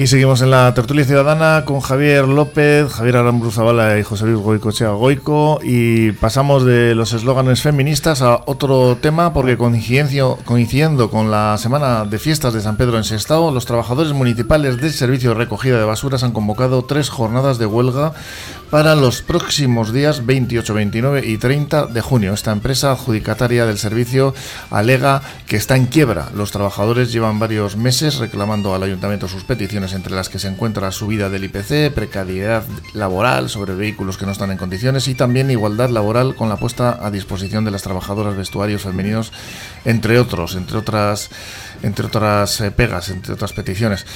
Aquí 0.00 0.06
seguimos 0.06 0.40
en 0.40 0.50
la 0.50 0.72
tertulia 0.72 1.04
ciudadana 1.04 1.66
con 1.66 1.80
Javier 1.80 2.26
López, 2.26 2.90
Javier 2.90 3.18
Aramburu 3.18 3.50
Zabala 3.50 3.98
y 3.98 4.02
José 4.02 4.24
Luis 4.24 4.38
Goicochea 4.38 4.92
Goico 4.92 5.60
y 5.62 6.12
pasamos 6.12 6.64
de 6.64 6.94
los 6.94 7.12
eslóganes 7.12 7.60
feministas 7.60 8.22
a 8.22 8.40
otro 8.46 8.96
tema 8.96 9.34
porque 9.34 9.58
coincidiendo 9.58 11.10
con 11.10 11.30
la 11.30 11.58
semana 11.58 12.06
de 12.06 12.18
fiestas 12.18 12.54
de 12.54 12.62
San 12.62 12.78
Pedro 12.78 12.96
en 12.96 13.04
Sestao, 13.04 13.50
los 13.50 13.66
trabajadores 13.66 14.14
municipales 14.14 14.80
del 14.80 14.94
servicio 14.94 15.32
de 15.32 15.36
recogida 15.36 15.78
de 15.78 15.84
basuras 15.84 16.22
han 16.22 16.32
convocado 16.32 16.82
tres 16.82 17.10
jornadas 17.10 17.58
de 17.58 17.66
huelga 17.66 18.14
para 18.70 18.94
los 18.94 19.20
próximos 19.20 19.92
días 19.92 20.24
28, 20.24 20.74
29 20.74 21.26
y 21.26 21.38
30 21.38 21.86
de 21.86 22.00
junio. 22.00 22.32
Esta 22.32 22.52
empresa 22.52 22.92
adjudicataria 22.92 23.66
del 23.66 23.78
servicio 23.78 24.32
alega 24.70 25.22
que 25.46 25.56
está 25.56 25.76
en 25.76 25.86
quiebra. 25.86 26.30
Los 26.34 26.52
trabajadores 26.52 27.12
llevan 27.12 27.40
varios 27.40 27.76
meses 27.76 28.18
reclamando 28.18 28.74
al 28.74 28.84
ayuntamiento 28.84 29.26
sus 29.26 29.42
peticiones, 29.42 29.89
entre 29.92 30.14
las 30.14 30.28
que 30.28 30.38
se 30.38 30.48
encuentra 30.48 30.90
subida 30.92 31.28
del 31.30 31.44
IPC, 31.44 31.92
precariedad 31.94 32.64
laboral 32.94 33.48
sobre 33.48 33.74
vehículos 33.74 34.16
que 34.18 34.26
no 34.26 34.32
están 34.32 34.50
en 34.50 34.58
condiciones 34.58 35.08
y 35.08 35.14
también 35.14 35.50
igualdad 35.50 35.90
laboral 35.90 36.34
con 36.34 36.48
la 36.48 36.56
puesta 36.56 37.04
a 37.04 37.10
disposición 37.10 37.64
de 37.64 37.70
las 37.70 37.82
trabajadoras 37.82 38.36
vestuarios 38.36 38.82
femeninos, 38.82 39.32
entre 39.84 40.18
otros, 40.18 40.54
entre 40.54 40.78
otras, 40.78 41.30
entre 41.82 42.06
otras 42.06 42.60
eh, 42.60 42.70
pegas, 42.70 43.08
entre 43.10 43.34
otras 43.34 43.52
peticiones. 43.52 44.06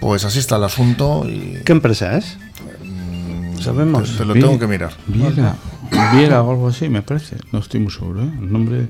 Pues 0.00 0.24
así 0.24 0.38
está 0.38 0.56
el 0.56 0.64
asunto 0.64 1.24
y 1.28 1.60
¿Qué 1.64 1.72
empresa 1.72 2.16
es? 2.18 2.36
Sabemos. 3.60 4.10
te, 4.12 4.18
te 4.18 4.24
lo 4.24 4.34
tengo 4.34 4.58
que 4.58 4.66
mirar. 4.66 4.92
Viera, 5.06 5.56
Viera 6.14 6.42
o 6.42 6.50
algo 6.50 6.68
así, 6.68 6.88
me 6.88 7.02
parece. 7.02 7.36
No 7.52 7.60
estoy 7.60 7.80
muy 7.80 7.92
seguro, 7.92 8.22
¿eh? 8.22 8.30
El 8.40 8.52
nombre. 8.52 8.88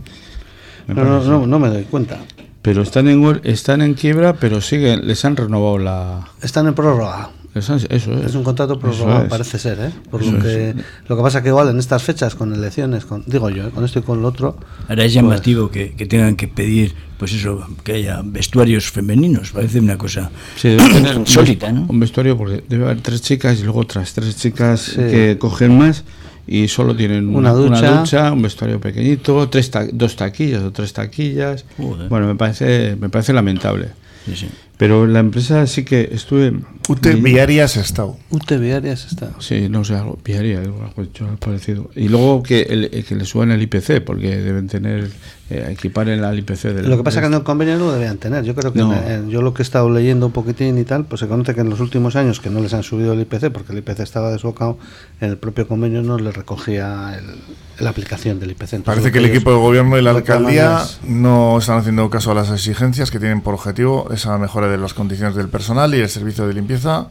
me 0.87 0.95
No, 0.95 1.05
no, 1.05 1.11
parece. 1.11 1.29
no, 1.31 1.47
no 1.47 1.59
me 1.59 1.69
doy 1.69 1.85
cuenta. 1.85 2.19
Pero 2.65 2.81
están 2.83 3.09
en, 3.09 3.41
están 3.45 3.83
en 3.83 3.93
quiebra, 3.93 4.33
pero 4.37 4.61
siguen, 4.63 5.07
les 5.07 5.23
han 5.27 5.37
renovado 5.37 5.79
la. 5.79 6.27
Están 6.41 6.67
en 6.67 6.75
prórroga. 6.75 7.31
Eso 7.55 7.77
es. 7.77 7.85
Es 7.91 8.07
un 8.35 8.43
contrato 8.43 8.81
prorrogado, 8.81 9.25
es. 9.25 9.29
parece 9.31 9.59
ser, 9.61 9.79
¿eh? 9.81 9.91
Por 10.11 10.23
Eso 10.23 10.33
lo 10.33 10.39
es. 10.39 10.45
que 10.45 10.75
lo 11.07 11.17
que 11.17 11.23
pasa 11.23 11.41
que 11.43 11.51
igual 11.51 11.69
en 11.69 11.79
estas 11.79 12.03
fechas 12.03 12.35
con 12.35 12.53
elecciones, 12.53 13.05
con 13.05 13.23
digo 13.27 13.49
yo, 13.51 13.69
¿eh? 13.69 13.71
con 13.71 13.85
esto 13.85 13.99
y 14.01 14.03
con 14.03 14.23
lo 14.23 14.29
otro, 14.29 14.57
Ahora 14.89 15.05
es 15.05 15.13
llamativo 15.13 15.71
que, 15.71 15.93
que 15.93 16.07
tengan 16.07 16.35
que 16.37 16.49
pedir, 16.49 16.95
pues 17.19 17.33
eso, 17.35 17.65
que 17.85 17.93
haya 17.93 18.23
vestuarios 18.25 18.91
femeninos. 18.91 19.53
Parece 19.53 19.79
una 19.79 19.97
cosa 19.99 20.31
Sí, 20.57 20.71
debe 20.71 20.89
tener 20.89 21.17
un 21.19 21.27
¿no? 21.73 21.87
Un 21.89 22.01
vestuario 22.01 22.37
porque 22.37 22.65
debe 22.69 22.87
haber 22.87 23.03
tres 23.03 23.21
chicas 23.23 23.61
y 23.61 23.63
luego 23.63 23.81
otras 23.81 24.13
tres 24.15 24.37
chicas 24.37 24.81
Sí. 24.81 24.97
que 24.97 25.37
cogen 25.39 25.79
más 25.79 26.03
y 26.47 26.69
solo 26.69 26.95
tienen 26.95 27.35
Una 27.35 27.53
ducha. 27.53 28.33
un 28.33 28.43
vestuario 28.43 28.81
pequeñito, 28.81 29.49
tres 29.49 29.71
ta- 29.71 29.87
dos 29.93 30.17
taquillas 30.17 30.63
o 30.63 30.73
tres 30.73 30.93
taquillas. 30.93 31.65
Joder. 31.77 32.09
Bueno, 32.09 32.27
me 32.27 32.35
parece 32.37 32.97
me 33.01 33.09
parece 33.09 33.33
lamentable. 33.33 33.89
Sí, 34.27 34.37
sí. 34.37 34.49
Pero 34.77 35.07
la 35.07 35.21
empresa 35.21 35.67
sí 35.69 35.85
que 35.85 36.09
estuve 36.13 36.53
Ute 36.89 37.15
Viarias 37.15 37.77
Estau. 37.77 38.19
UT 38.31 38.59
Viarias 38.59 39.07
está. 39.07 39.31
Sí, 39.39 39.69
no 39.69 39.85
sé, 39.85 39.95
algo 39.95 40.17
pillaría, 40.17 40.59
algo 40.59 40.91
hecho 41.01 41.27
parecido. 41.39 41.91
Y 41.95 42.09
luego 42.09 42.43
que, 42.43 42.63
el- 42.63 43.05
que 43.05 43.15
le 43.15 43.25
suban 43.25 43.51
el 43.53 43.63
IPC, 43.63 44.01
porque 44.01 44.35
deben 44.37 44.67
tener, 44.67 45.11
eh, 45.51 45.69
equipar 45.73 46.09
en 46.09 46.25
el 46.25 46.39
IPC 46.39 46.63
del 46.73 46.89
Lo 46.89 46.97
que 46.97 47.03
pasa 47.03 47.19
es 47.19 47.23
que 47.23 47.27
en 47.27 47.35
el 47.35 47.43
convenio 47.43 47.77
no 47.77 47.87
lo 47.87 47.93
debían 47.93 48.17
tener. 48.17 48.45
Yo 48.45 48.55
creo 48.55 48.73
que 48.73 48.79
No. 48.79 48.95
en- 48.95 49.29
yo 49.29 49.43
lo 49.43 49.53
que 49.53 49.61
he 49.63 49.65
estado 49.65 49.91
leyendo 49.91 50.27
un 50.27 50.33
poquitín 50.33 50.79
y 50.79 50.85
tal, 50.85 51.05
pues 51.05 51.21
se 51.21 51.29
conoce 51.29 51.55
que 51.55 51.61
en 51.61 51.69
los 51.71 51.81
últimos 51.81 52.17
años 52.17 52.41
que 52.41 52.49
no 52.51 52.61
les 52.61 52.73
han 52.73 52.83
subido 52.83 53.13
el 53.13 53.21
IPC, 53.21 53.51
porque 53.51 53.73
el 53.73 53.79
IPC 53.79 54.01
estaba 54.01 54.31
desbocado, 54.31 54.79
en 55.21 55.31
el 55.31 55.37
propio 55.37 55.69
convenio 55.69 56.03
no 56.03 56.19
les 56.19 56.35
recogía 56.35 57.15
el- 57.19 57.83
la 57.85 57.91
aplicación 57.91 58.41
del 58.41 58.53
IPC. 58.53 58.77
Entonces, 58.77 58.85
Parece 59.03 59.13
que 59.13 59.19
el 59.19 59.27
equipo 59.27 59.51
de 59.51 59.57
gobierno 59.59 59.99
y 59.99 60.03
la 60.03 60.13
alcaldía 60.13 60.81
es- 60.83 61.01
no 61.07 61.59
están 61.59 61.79
haciendo 61.79 62.09
caso 62.09 62.31
a 62.31 62.35
las 62.35 62.51
exigencias 62.51 63.11
que 63.11 63.19
tienen 63.19 63.41
por 63.43 63.53
objetivo 63.55 64.09
esa 64.13 64.39
mejora 64.39 64.69
de 64.69 64.79
las 64.79 64.95
condiciones 64.95 65.35
del 65.35 65.49
personal 65.49 65.95
y 65.95 65.99
el 66.01 66.09
servicio 66.09 66.47
de 66.47 66.55
limpieza 66.55 67.09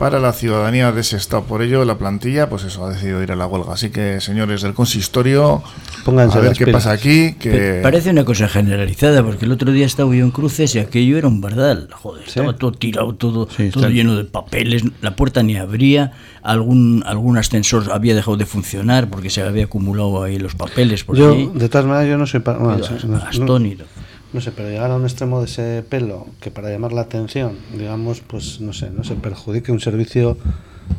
para 0.00 0.18
la 0.18 0.32
ciudadanía 0.32 0.90
de 0.92 1.02
ese 1.02 1.18
estado. 1.18 1.42
Por 1.44 1.60
ello, 1.60 1.84
la 1.84 1.98
plantilla, 1.98 2.48
pues 2.48 2.64
eso, 2.64 2.86
ha 2.86 2.90
decidido 2.90 3.22
ir 3.22 3.32
a 3.32 3.36
la 3.36 3.46
huelga. 3.46 3.74
Así 3.74 3.90
que, 3.90 4.18
señores 4.22 4.62
del 4.62 4.72
consistorio, 4.72 5.62
Pónganse 6.06 6.38
a 6.38 6.40
ver 6.40 6.52
qué 6.54 6.66
pasa 6.68 6.92
aquí. 6.92 7.34
Que 7.34 7.80
Parece 7.82 8.08
una 8.08 8.24
cosa 8.24 8.48
generalizada, 8.48 9.22
porque 9.22 9.44
el 9.44 9.52
otro 9.52 9.70
día 9.72 9.84
estaba 9.84 10.08
yo 10.16 10.24
en 10.24 10.30
cruces 10.30 10.74
y 10.74 10.78
aquello 10.78 11.18
era 11.18 11.28
un 11.28 11.42
bardal. 11.42 11.90
Joder, 11.92 12.26
estaba 12.26 12.56
todo 12.56 12.72
tirado, 12.72 13.14
todo, 13.14 13.46
Sí, 13.54 13.68
todo 13.68 13.90
lleno 13.90 14.16
de 14.16 14.24
papeles, 14.24 14.82
la 15.02 15.14
puerta 15.16 15.42
ni 15.42 15.58
abría, 15.58 16.12
algún, 16.42 17.02
algún 17.06 17.36
ascensor 17.36 17.92
había 17.92 18.14
dejado 18.14 18.38
de 18.38 18.46
funcionar 18.46 19.10
porque 19.10 19.28
se 19.28 19.42
había 19.42 19.64
acumulado 19.64 20.22
ahí 20.22 20.38
los 20.38 20.54
papeles 20.54 21.04
por 21.04 21.16
Yo, 21.18 21.34
de 21.52 21.68
todas 21.68 21.86
maneras, 21.86 22.08
yo 22.08 22.16
no 22.16 22.26
soy... 22.26 22.40
pa- 22.40 22.56
bueno, 22.56 22.82
As- 22.82 23.04
no- 23.04 23.18
no- 23.18 23.22
astónito. 23.24 23.84
No 24.32 24.40
sé, 24.40 24.52
pero 24.52 24.68
llegar 24.68 24.90
a 24.90 24.96
un 24.96 25.02
extremo 25.04 25.40
de 25.40 25.46
ese 25.46 25.84
pelo 25.88 26.26
que 26.40 26.50
para 26.50 26.70
llamar 26.70 26.92
la 26.92 27.00
atención, 27.02 27.52
digamos, 27.76 28.20
pues 28.20 28.60
no 28.60 28.72
sé, 28.72 28.90
no 28.90 29.02
se 29.02 29.14
perjudique 29.14 29.72
un 29.72 29.80
servicio 29.80 30.36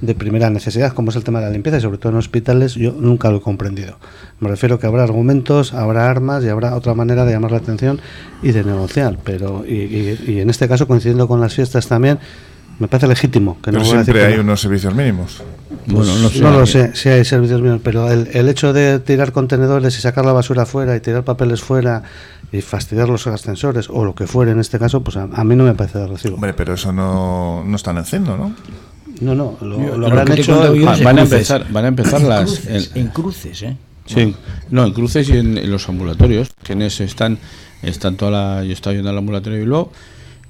de 0.02 0.16
primera 0.16 0.50
necesidad, 0.50 0.94
como 0.94 1.10
es 1.12 1.16
el 1.18 1.24
tema 1.24 1.40
de 1.40 1.46
la 1.48 1.52
limpieza, 1.52 1.78
y 1.78 1.82
sobre 1.82 1.98
todo 1.98 2.12
en 2.14 2.18
hospitales, 2.18 2.76
yo 2.76 2.94
nunca 2.94 3.30
lo 3.30 3.38
he 3.38 3.42
comprendido. 3.42 3.98
Me 4.40 4.50
refiero 4.50 4.80
que 4.80 4.88
habrá 4.88 5.04
argumentos, 5.04 5.74
habrá 5.74 6.10
armas 6.10 6.44
y 6.44 6.50
habrá 6.50 6.76
otra 6.76 6.94
manera 6.94 7.24
de 7.26 7.34
llamar 7.34 7.52
la 7.52 7.58
atención 7.58 8.00
y 8.42 8.52
de 8.52 8.64
negociar, 8.64 9.18
pero 9.24 9.64
y, 9.68 9.74
y- 9.76 10.24
y 10.28 10.40
en 10.40 10.50
este 10.50 10.68
caso, 10.68 10.88
coincidiendo 10.88 11.28
con 11.28 11.40
las 11.42 11.54
fiestas 11.54 11.88
también, 11.88 12.20
me 12.80 12.88
parece 12.88 13.08
legítimo 13.08 13.60
que 13.62 13.72
no 13.72 13.78
pero 13.80 13.86
voy 13.90 13.96
a 13.96 14.00
decir 14.00 14.06
siempre 14.06 14.22
que 14.22 14.28
hay 14.28 14.36
no. 14.38 14.44
unos 14.44 14.62
servicios 14.62 14.96
mínimos. 14.96 15.44
Bueno, 15.86 16.16
no 16.18 16.30
sé. 16.30 16.40
No 16.42 16.52
lo 16.52 16.66
sé, 16.66 16.96
si 16.96 17.10
hay 17.10 17.24
servicios 17.26 17.60
mínimos, 17.62 17.82
pero 17.84 18.10
el, 18.12 18.28
el 18.34 18.50
hecho 18.50 18.74
de 18.74 19.00
tirar 19.00 19.32
contenedores 19.32 19.98
y 19.98 20.02
sacar 20.02 20.26
la 20.26 20.34
basura 20.34 20.66
fuera 20.66 20.96
y 20.96 21.00
tirar 21.00 21.24
papeles 21.24 21.62
fuera 21.62 22.02
y 22.52 22.62
fastidiar 22.62 23.08
los 23.10 23.26
ascensores 23.28 23.90
o 23.90 24.04
lo 24.04 24.14
que 24.16 24.28
fuere 24.28 24.52
en 24.52 24.60
este 24.60 24.78
caso, 24.80 25.02
pues 25.02 25.18
a, 25.18 25.24
a 25.32 25.44
mí 25.44 25.56
no 25.56 25.64
me 25.64 25.74
parece 25.74 26.00
de 26.00 26.08
recibo. 26.08 26.36
Hombre, 26.36 26.54
pero 26.54 26.74
eso 26.74 26.92
no, 26.92 27.64
no 27.66 27.76
están 27.76 27.98
haciendo, 27.98 28.36
¿no? 28.38 28.54
No, 29.22 29.36
no, 29.36 29.58
lo, 29.62 29.78
Yo- 29.80 29.98
lo 29.98 30.08
habrán 30.08 30.32
hecho. 30.32 30.58
Va- 30.84 30.98
van 31.04 31.20
a 31.20 31.22
empezar, 31.24 31.66
van 31.72 31.86
a 31.86 31.88
empezar 31.90 32.22
En 32.22 32.30
las 32.30 32.42
cruces, 32.60 32.92
el- 32.96 33.02
en 33.02 33.08
cruces, 33.10 33.62
¿eh? 33.64 33.78
Sí, 34.06 34.36
no, 34.72 34.86
en 34.86 34.94
cruces 34.94 35.30
y 35.30 35.38
en, 35.38 35.58
en 35.58 35.72
los 35.72 35.88
ambulatorios, 35.88 36.50
que 36.64 36.74
en 36.74 36.82
eso 36.82 37.04
están, 37.04 37.38
están 37.84 38.18
toda 38.18 38.32
la, 38.32 38.64
yo 38.66 38.74
estaba 38.74 38.94
yendo 38.96 39.10
al 39.12 39.18
ambulatorio 39.18 39.58
de 39.60 39.64
Bilbao 39.64 39.92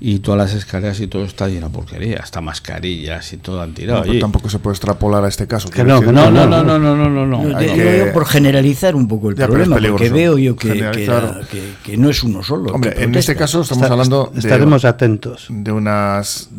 y 0.03 0.17
todas 0.17 0.39
las 0.39 0.53
escaleras 0.55 0.99
y 0.99 1.05
todo 1.05 1.23
está 1.25 1.47
lleno 1.47 1.67
de 1.69 1.73
porquería, 1.75 2.17
hasta 2.23 2.41
mascarillas 2.41 3.31
y 3.33 3.37
todo 3.37 3.61
han 3.61 3.75
tirado 3.75 3.99
No, 3.99 4.05
pero 4.07 4.19
tampoco 4.19 4.49
se 4.49 4.57
puede 4.57 4.73
extrapolar 4.73 5.23
a 5.23 5.27
este 5.27 5.45
caso. 5.45 5.69
Que 5.69 5.83
no, 5.83 5.99
que 6.01 6.07
No, 6.07 6.31
no, 6.31 6.47
no, 6.47 6.63
no, 6.63 6.79
no, 6.79 6.95
no, 6.95 7.07
no, 7.07 7.25
no. 7.27 7.59
Digo 7.59 7.75
que- 7.75 8.03
yo 8.07 8.11
por 8.11 8.25
generalizar 8.25 8.95
un 8.95 9.07
poco 9.07 9.29
el 9.29 9.35
Ya, 9.35 9.45
problema, 9.45 9.77
porque 9.77 10.09
veo 10.09 10.39
yo 10.39 10.55
que, 10.55 10.69
que, 10.69 10.73
Generalizar. 10.73 11.23
era- 11.37 11.47
que- 11.47 11.73
que 11.83 11.97
no 11.97 12.09
es 12.09 12.23
uno 12.23 12.41
solo. 12.41 12.73
Hombre, 12.73 12.95
en 12.97 13.13
este 13.13 13.35
caso 13.35 13.61
estamos 13.61 13.83
Está- 13.83 13.93
hablando 13.93 14.31
estaremos 14.35 14.81
de, 14.81 14.87
atentos. 14.87 15.45
de 15.49 15.71
unas 15.71 16.49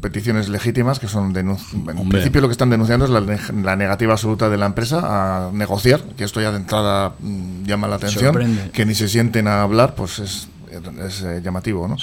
peticiones 0.00 0.48
legítimas 0.48 0.98
que 0.98 1.06
son 1.06 1.36
en 1.36 1.48
Hombre. 1.50 1.94
principio 2.08 2.40
lo 2.40 2.48
que 2.48 2.52
están 2.52 2.70
denunciando 2.70 3.04
es 3.04 3.10
la, 3.12 3.20
la 3.62 3.76
negativa 3.76 4.14
absoluta 4.14 4.48
de 4.50 4.56
la 4.58 4.66
empresa 4.66 5.46
a 5.46 5.52
negociar, 5.52 6.00
que 6.16 6.24
esto 6.24 6.40
ya 6.40 6.50
de 6.50 6.56
entrada 6.56 7.12
mm, 7.20 7.64
llama 7.66 7.86
la 7.86 7.96
atención, 7.96 8.32
Sorprende. 8.34 8.70
que 8.72 8.84
ni 8.84 8.94
se 8.96 9.08
sienten 9.08 9.46
a 9.46 9.62
hablar, 9.62 9.94
pues 9.94 10.18
es, 10.18 10.48
es, 11.06 11.22
eh, 11.22 11.40
llamativo, 11.42 11.86
¿no? 11.88 11.96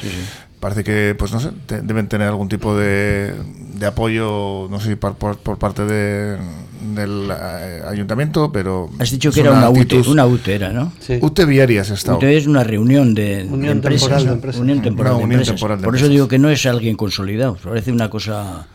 Parece 0.60 0.84
que, 0.84 1.16
pues 1.18 1.32
no 1.32 1.40
sé, 1.40 1.52
te- 1.68 1.82
deben 1.82 2.08
tener 2.08 2.28
algún 2.28 2.50
tipo 2.50 2.76
de, 2.76 3.34
de 3.76 3.86
apoyo, 3.86 4.68
no 4.72 4.80
sé, 4.80 4.98
por, 4.98 5.16
por, 5.16 5.38
por 5.38 5.58
parte 5.60 5.86
de, 5.86 6.38
del 6.96 7.30
eh, 7.32 7.82
ayuntamiento, 7.88 8.52
pero... 8.52 8.90
Has 9.00 9.12
dicho 9.12 9.32
que 9.32 9.42
era 9.42 9.52
una 9.52 9.70
UTE, 9.70 9.82
actitud- 9.82 10.08
una 10.08 10.26
UTE 10.26 10.56
era, 10.56 10.70
¿no? 10.74 10.92
Sí. 11.00 11.20
UTE 11.22 11.46
Viarias 11.46 11.92
está. 11.92 12.16
UTE 12.16 12.38
es 12.38 12.48
una 12.48 12.64
reunión 12.64 13.14
de, 13.14 13.42
empresas. 13.42 14.02
temporal 14.10 14.20
de 14.24 14.26
¿no? 14.30 14.34
empresas. 14.34 14.62
Unión 14.62 14.82
temporal 14.82 15.12
Una 15.14 15.20
de 15.20 15.26
unión 15.26 15.40
empresas. 15.42 15.56
temporal 15.56 15.78
de 15.80 15.84
Por 15.86 15.96
eso 15.96 16.06
empresas. 16.06 16.14
digo 16.16 16.28
que 16.28 16.40
no 16.40 16.50
es 16.50 16.66
alguien 16.66 16.96
consolidado. 16.96 17.56
Parece 17.64 17.92
una 17.92 18.10
cosa. 18.10 18.68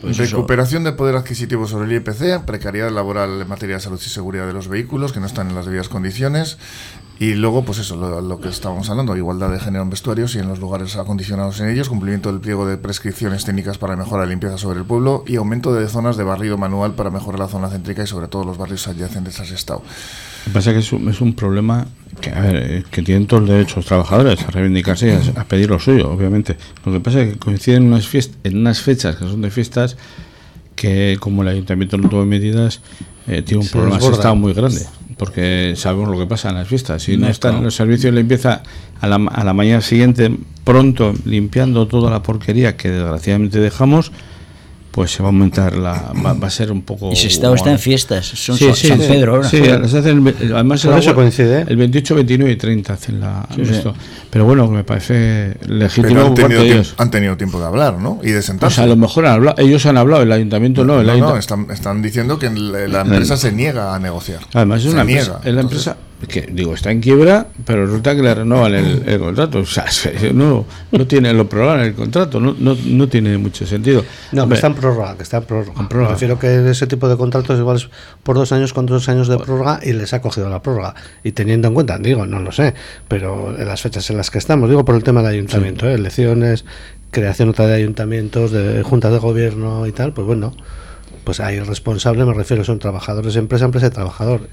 pues 0.00 0.18
eso. 0.18 0.36
Recuperación 0.36 0.82
de 0.82 0.92
poder 0.92 1.14
adquisitivo 1.14 1.68
sobre 1.68 1.86
el 1.86 1.92
IPC, 2.02 2.44
precariedad 2.46 2.90
laboral 2.90 3.40
en 3.42 3.48
materia 3.48 3.76
de 3.76 3.80
salud 3.80 4.00
y 4.04 4.08
seguridad 4.08 4.46
de 4.48 4.52
los 4.54 4.66
vehículos 4.66 5.12
que 5.12 5.20
no 5.20 5.26
están 5.26 5.48
en 5.50 5.54
las 5.54 5.66
debidas 5.66 5.88
condiciones. 5.88 6.58
Y 7.20 7.34
luego, 7.34 7.64
pues 7.64 7.78
eso, 7.78 7.96
lo, 7.96 8.20
lo 8.20 8.40
que 8.40 8.48
estábamos 8.48 8.88
hablando, 8.90 9.16
igualdad 9.16 9.50
de 9.50 9.58
género 9.58 9.82
en 9.82 9.90
vestuarios 9.90 10.36
y 10.36 10.38
en 10.38 10.46
los 10.46 10.60
lugares 10.60 10.94
acondicionados 10.94 11.58
en 11.58 11.68
ellos, 11.68 11.88
cumplimiento 11.88 12.30
del 12.30 12.40
pliego 12.40 12.64
de 12.64 12.76
prescripciones 12.76 13.44
técnicas 13.44 13.76
para 13.76 13.96
mejorar 13.96 14.26
la 14.26 14.30
limpieza 14.30 14.56
sobre 14.56 14.78
el 14.78 14.84
pueblo 14.84 15.24
y 15.26 15.34
aumento 15.34 15.74
de 15.74 15.88
zonas 15.88 16.16
de 16.16 16.22
barrido 16.22 16.56
manual 16.58 16.94
para 16.94 17.10
mejorar 17.10 17.40
la 17.40 17.48
zona 17.48 17.70
céntrica 17.70 18.04
y 18.04 18.06
sobre 18.06 18.28
todo 18.28 18.44
los 18.44 18.56
barrios 18.56 18.86
adyacentes 18.86 19.40
a 19.40 19.42
ese 19.42 19.56
estado. 19.56 19.80
Lo 19.80 20.44
que 20.44 20.50
pasa 20.52 20.70
es 20.70 20.74
que 20.74 20.80
es 20.80 20.92
un, 20.92 21.08
es 21.08 21.20
un 21.20 21.34
problema 21.34 21.88
que, 22.20 22.30
a 22.30 22.40
ver, 22.40 22.56
eh, 22.56 22.84
que 22.88 23.02
tienen 23.02 23.26
todos 23.26 23.48
los 23.48 23.84
trabajadores 23.84 24.40
a 24.46 24.50
reivindicarse 24.52 25.08
y 25.08 25.10
a, 25.10 25.40
a 25.40 25.44
pedir 25.44 25.70
lo 25.70 25.80
suyo, 25.80 26.12
obviamente. 26.12 26.56
Lo 26.84 26.92
que 26.92 27.00
pasa 27.00 27.22
es 27.22 27.32
que 27.32 27.38
coinciden 27.40 27.82
unas, 27.82 28.08
fiest- 28.08 28.34
en 28.44 28.58
unas 28.58 28.80
fechas 28.80 29.16
que 29.16 29.24
son 29.24 29.42
de 29.42 29.50
fiestas 29.50 29.96
que, 30.76 31.16
como 31.18 31.42
el 31.42 31.48
ayuntamiento 31.48 31.98
no 31.98 32.08
tuvo 32.08 32.24
medidas, 32.24 32.80
eh, 33.26 33.42
tiene 33.42 33.62
un 33.62 33.66
Se 33.66 33.72
problema 33.72 33.98
de 33.98 34.06
estado 34.06 34.36
muy 34.36 34.52
grande. 34.54 34.86
Porque 35.18 35.74
sabemos 35.76 36.08
lo 36.08 36.18
que 36.18 36.26
pasa 36.26 36.50
en 36.50 36.54
las 36.54 36.68
fiestas. 36.68 37.02
Si 37.02 37.16
no 37.16 37.26
No, 37.26 37.32
están 37.32 37.62
los 37.62 37.74
servicios 37.74 38.14
de 38.14 38.20
limpieza 38.20 38.62
a 39.00 39.06
la, 39.06 39.16
a 39.16 39.44
la 39.44 39.52
mañana 39.52 39.80
siguiente, 39.80 40.30
pronto 40.64 41.12
limpiando 41.24 41.86
toda 41.88 42.10
la 42.10 42.22
porquería 42.22 42.76
que 42.76 42.90
desgraciadamente 42.90 43.58
dejamos, 43.58 44.12
pues 44.90 45.12
se 45.12 45.22
va 45.22 45.28
a 45.28 45.32
aumentar 45.32 45.76
la. 45.76 46.12
Va, 46.24 46.32
va 46.32 46.46
a 46.48 46.50
ser 46.50 46.72
un 46.72 46.82
poco. 46.82 47.12
Y 47.12 47.16
si 47.16 47.26
Estado 47.28 47.54
está 47.54 47.70
en 47.70 47.78
fiestas, 47.78 48.26
son 48.26 48.56
Sí, 48.56 48.64
San, 48.66 48.74
sí, 48.74 48.88
San 48.88 49.00
sí. 49.00 49.06
Pedro 49.08 49.36
ahora. 49.36 49.48
Sí, 49.48 49.58
hacen, 49.58 50.26
el- 50.40 50.54
además 50.54 50.84
el 50.84 50.92
eso 50.94 51.14
coincide, 51.14 51.60
¿eh? 51.60 51.64
El 51.68 51.76
28, 51.76 52.14
29 52.16 52.52
y 52.52 52.56
30 52.56 52.92
hacen 52.94 53.20
la, 53.20 53.46
esto. 53.58 53.94
Pero 54.30 54.44
bueno, 54.44 54.66
me 54.68 54.84
parece 54.84 55.56
legítimo 55.66 56.08
Pero 56.08 56.26
han 56.26 56.34
tenido, 56.34 56.60
de 56.62 56.66
tiemp- 56.68 56.72
ellos. 56.74 56.94
han 56.98 57.10
tenido 57.10 57.36
tiempo 57.36 57.60
de 57.60 57.66
hablar, 57.66 57.98
¿no? 57.98 58.18
Y 58.22 58.30
de 58.30 58.38
O 58.38 58.42
sentarse. 58.42 58.76
sea, 58.76 58.84
a 58.84 58.88
lo 58.88 58.96
mejor 58.96 59.26
han 59.26 59.32
hablado, 59.34 59.56
ellos 59.58 59.86
han 59.86 59.96
hablado, 59.96 60.22
el 60.22 60.32
ayuntamiento 60.32 60.84
no. 60.84 61.00
El 61.00 61.06
no, 61.06 61.12
no, 61.16 61.18
ayunta- 61.26 61.38
están, 61.38 61.66
están 61.70 62.02
diciendo 62.02 62.38
que 62.38 62.50
la, 62.50 63.00
empresa 63.02 63.36
se 63.36 63.52
niega 63.52 63.94
a 63.94 63.98
negociar. 63.98 64.40
Además 64.54 64.78
es 64.78 64.84
Se 64.84 64.90
una 64.90 65.04
niega. 65.04 65.20
empresa, 65.22 65.40
es 65.48 65.54
la 65.54 65.60
Entonces, 65.62 65.86
empresa 65.88 66.07
que 66.26 66.48
digo 66.52 66.74
está 66.74 66.90
en 66.90 67.00
quiebra, 67.00 67.46
pero 67.64 67.86
resulta 67.86 68.16
que 68.16 68.22
le 68.22 68.34
renovan 68.34 68.74
el, 68.74 69.02
el 69.06 69.18
contrato. 69.20 69.60
O 69.60 69.64
sea, 69.66 69.88
se- 69.90 70.32
no, 70.32 70.64
no 70.90 71.06
tiene 71.06 71.32
lo 71.32 71.48
prorrogan 71.48 71.80
el 71.80 71.94
contrato, 71.94 72.40
no, 72.40 72.56
no, 72.58 72.76
no 72.86 73.08
tiene 73.08 73.38
mucho 73.38 73.64
sentido. 73.66 74.02
No, 74.32 74.36
que 74.36 74.40
Hombre, 74.42 74.56
está 74.56 74.66
en 74.66 74.74
prórroga, 74.74 75.16
que 75.16 75.22
está 75.22 75.36
en 75.36 75.44
prórroga. 75.44 75.88
Prórroga. 75.88 76.08
Me 76.08 76.14
refiero 76.14 76.38
que 76.38 76.70
ese 76.70 76.86
tipo 76.88 77.08
de 77.08 77.16
contratos 77.16 77.58
igual 77.58 77.76
es 77.76 77.88
por 78.24 78.34
dos 78.36 78.50
años 78.50 78.72
con 78.72 78.86
dos 78.86 79.08
años 79.08 79.28
de 79.28 79.36
prórroga 79.38 79.78
y 79.82 79.92
les 79.92 80.12
ha 80.12 80.20
cogido 80.20 80.48
la 80.50 80.60
prórroga. 80.60 80.94
Y 81.22 81.32
teniendo 81.32 81.68
en 81.68 81.74
cuenta, 81.74 81.98
digo, 81.98 82.26
no 82.26 82.40
lo 82.40 82.50
sé, 82.50 82.74
pero 83.06 83.56
en 83.56 83.66
las 83.68 83.80
fechas 83.82 84.10
en 84.10 84.16
las 84.16 84.30
que 84.30 84.38
estamos, 84.38 84.68
digo 84.68 84.84
por 84.84 84.96
el 84.96 85.04
tema 85.04 85.22
del 85.22 85.32
ayuntamiento, 85.34 85.88
¿eh? 85.88 85.94
elecciones, 85.94 86.64
creación 87.12 87.48
otra 87.50 87.66
de 87.68 87.74
ayuntamientos, 87.76 88.50
de 88.50 88.82
juntas 88.82 89.12
de 89.12 89.18
gobierno 89.18 89.86
y 89.86 89.92
tal, 89.92 90.12
pues 90.12 90.26
bueno, 90.26 90.52
pues 91.24 91.38
ahí 91.40 91.56
el 91.56 91.66
responsable, 91.66 92.24
me 92.24 92.34
refiero, 92.34 92.64
son 92.64 92.78
trabajadores 92.80 93.36
empresa, 93.36 93.64
empresa 93.66 93.88
de 93.88 93.94
trabajador. 93.94 94.48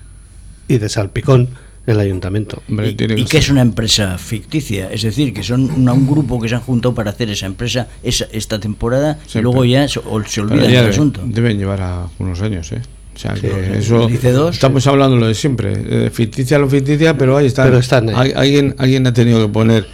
Y 0.67 0.77
de 0.77 0.89
salpicón 0.89 1.49
el 1.85 1.99
ayuntamiento. 1.99 2.63
hombre, 2.67 2.89
¿Y, 2.89 3.25
que 3.25 3.37
es 3.37 3.49
una 3.49 3.61
empresa 3.61 4.17
ficticia? 4.17 4.91
Es 4.91 5.03
decir, 5.03 5.33
que 5.33 5.43
son 5.43 5.69
una- 5.69 5.93
un 5.93 6.07
grupo 6.07 6.39
que 6.41 6.49
se 6.49 6.55
han 6.55 6.61
juntado 6.61 6.95
para 6.95 7.11
hacer 7.11 7.29
esa 7.29 7.45
empresa 7.45 7.87
esa, 8.01 8.25
esta 8.31 8.59
temporada 8.59 9.19
y 9.33 9.39
luego 9.39 9.63
ya 9.65 9.87
se, 9.87 9.99
o 9.99 10.23
se 10.23 10.41
ya 10.49 10.55
del 10.81 10.89
asunto. 10.89 11.21
deben 11.25 11.57
llevar 11.59 11.81
a 11.81 12.07
unos 12.17 12.41
años, 12.41 12.71
¿eh? 12.71 12.81
O 13.15 13.17
sea, 13.17 13.33
que 13.35 13.41
Sí, 13.49 13.77
eso 13.77 14.07
dice 14.07 14.31
dos. 14.31 14.55
estamos 14.55 14.85
hablando 14.87 15.15
lo 15.15 15.27
de 15.27 15.35
siempre, 15.35 15.73
eh, 16.05 16.09
ficticia 16.11 16.57
lo 16.57 16.67
ficticia, 16.67 17.17
pero 17.17 17.37
ahí 17.37 17.45
está. 17.45 17.63
Pero 17.63 17.77
están 17.77 18.09
ahí. 18.09 18.15
Hay- 18.15 18.31
alguien, 18.35 18.75
alguien 18.77 19.07
ha 19.07 19.13
tenido 19.13 19.45
que 19.45 19.53
poner 19.53 19.87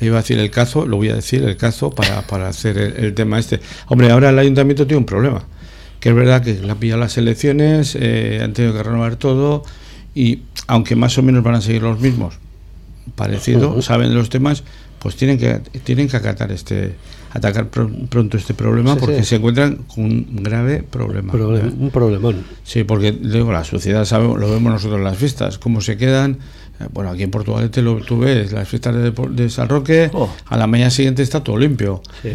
iba 0.00 0.18
a 0.18 0.22
decir 0.22 0.38
el 0.38 0.50
cazo, 0.50 0.86
lo 0.86 0.96
voy 0.96 1.10
a 1.10 1.14
decir 1.16 1.42
el 1.44 1.56
cazo 1.56 1.90
para, 1.90 2.22
para 2.22 2.48
hacer 2.48 2.78
el, 2.78 3.04
el 3.04 3.14
tema 3.14 3.38
este. 3.38 3.60
Hombre, 3.88 4.10
ahora 4.10 4.30
el 4.30 4.38
ayuntamiento 4.38 4.86
tiene 4.86 4.98
un 4.98 5.04
problema, 5.06 5.44
que 6.00 6.08
es 6.08 6.14
verdad 6.14 6.42
que 6.42 6.54
le 6.54 6.70
han 6.70 6.78
pillado 6.78 7.00
las 7.00 7.16
elecciones, 7.18 7.96
eh, 8.00 8.40
han 8.42 8.52
tenido 8.52 8.74
que 8.74 8.82
renovar 8.82 9.16
todo 9.16 9.62
y 10.14 10.40
aunque 10.66 10.96
más 10.96 11.16
o 11.18 11.22
menos 11.22 11.42
van 11.42 11.54
a 11.56 11.60
seguir 11.60 11.82
los 11.82 12.00
mismos, 12.00 12.34
parecido, 13.14 13.80
saben 13.82 14.08
de 14.10 14.14
los 14.14 14.28
temas, 14.30 14.62
pues 14.98 15.16
tienen 15.16 15.38
que 15.38 15.58
tienen 15.84 16.08
que 16.08 16.16
acatar 16.16 16.52
este 16.52 16.94
atacar 17.34 17.70
pr- 17.70 18.08
pronto 18.08 18.36
este 18.36 18.52
problema 18.54 18.92
Sí, 18.94 19.00
porque 19.00 19.18
sí. 19.20 19.24
se 19.30 19.36
encuentran 19.36 19.76
con 19.92 20.04
un 20.04 20.42
grave 20.42 20.82
problema. 20.82 21.32
Problem- 21.32 21.68
¿eh? 21.68 21.72
un 21.78 21.90
problemón. 21.90 22.44
Sí, 22.62 22.84
porque 22.84 23.10
digo, 23.12 23.50
la 23.52 23.64
sociedad 23.64 24.04
sabe, 24.04 24.24
lo 24.38 24.50
vemos 24.50 24.70
nosotros 24.72 24.98
en 24.98 25.04
las 25.04 25.16
fiestas, 25.16 25.58
cómo 25.58 25.80
se 25.80 25.96
quedan. 25.96 26.38
eh, 26.78 26.86
Bueno, 26.92 27.10
aquí 27.10 27.22
en 27.22 27.30
Portugalete 27.30 27.80
lo 27.82 27.96
tú 28.02 28.18
ves, 28.18 28.52
las 28.52 28.68
fiestas 28.68 28.94
de, 28.94 29.10
de 29.30 29.48
San 29.50 29.68
Roque, 29.68 30.10
Oh. 30.12 30.28
a 30.46 30.56
la 30.58 30.66
mañana 30.66 30.90
siguiente 30.90 31.22
está 31.22 31.42
todo 31.42 31.56
limpio. 31.56 32.02
Sí. 32.22 32.30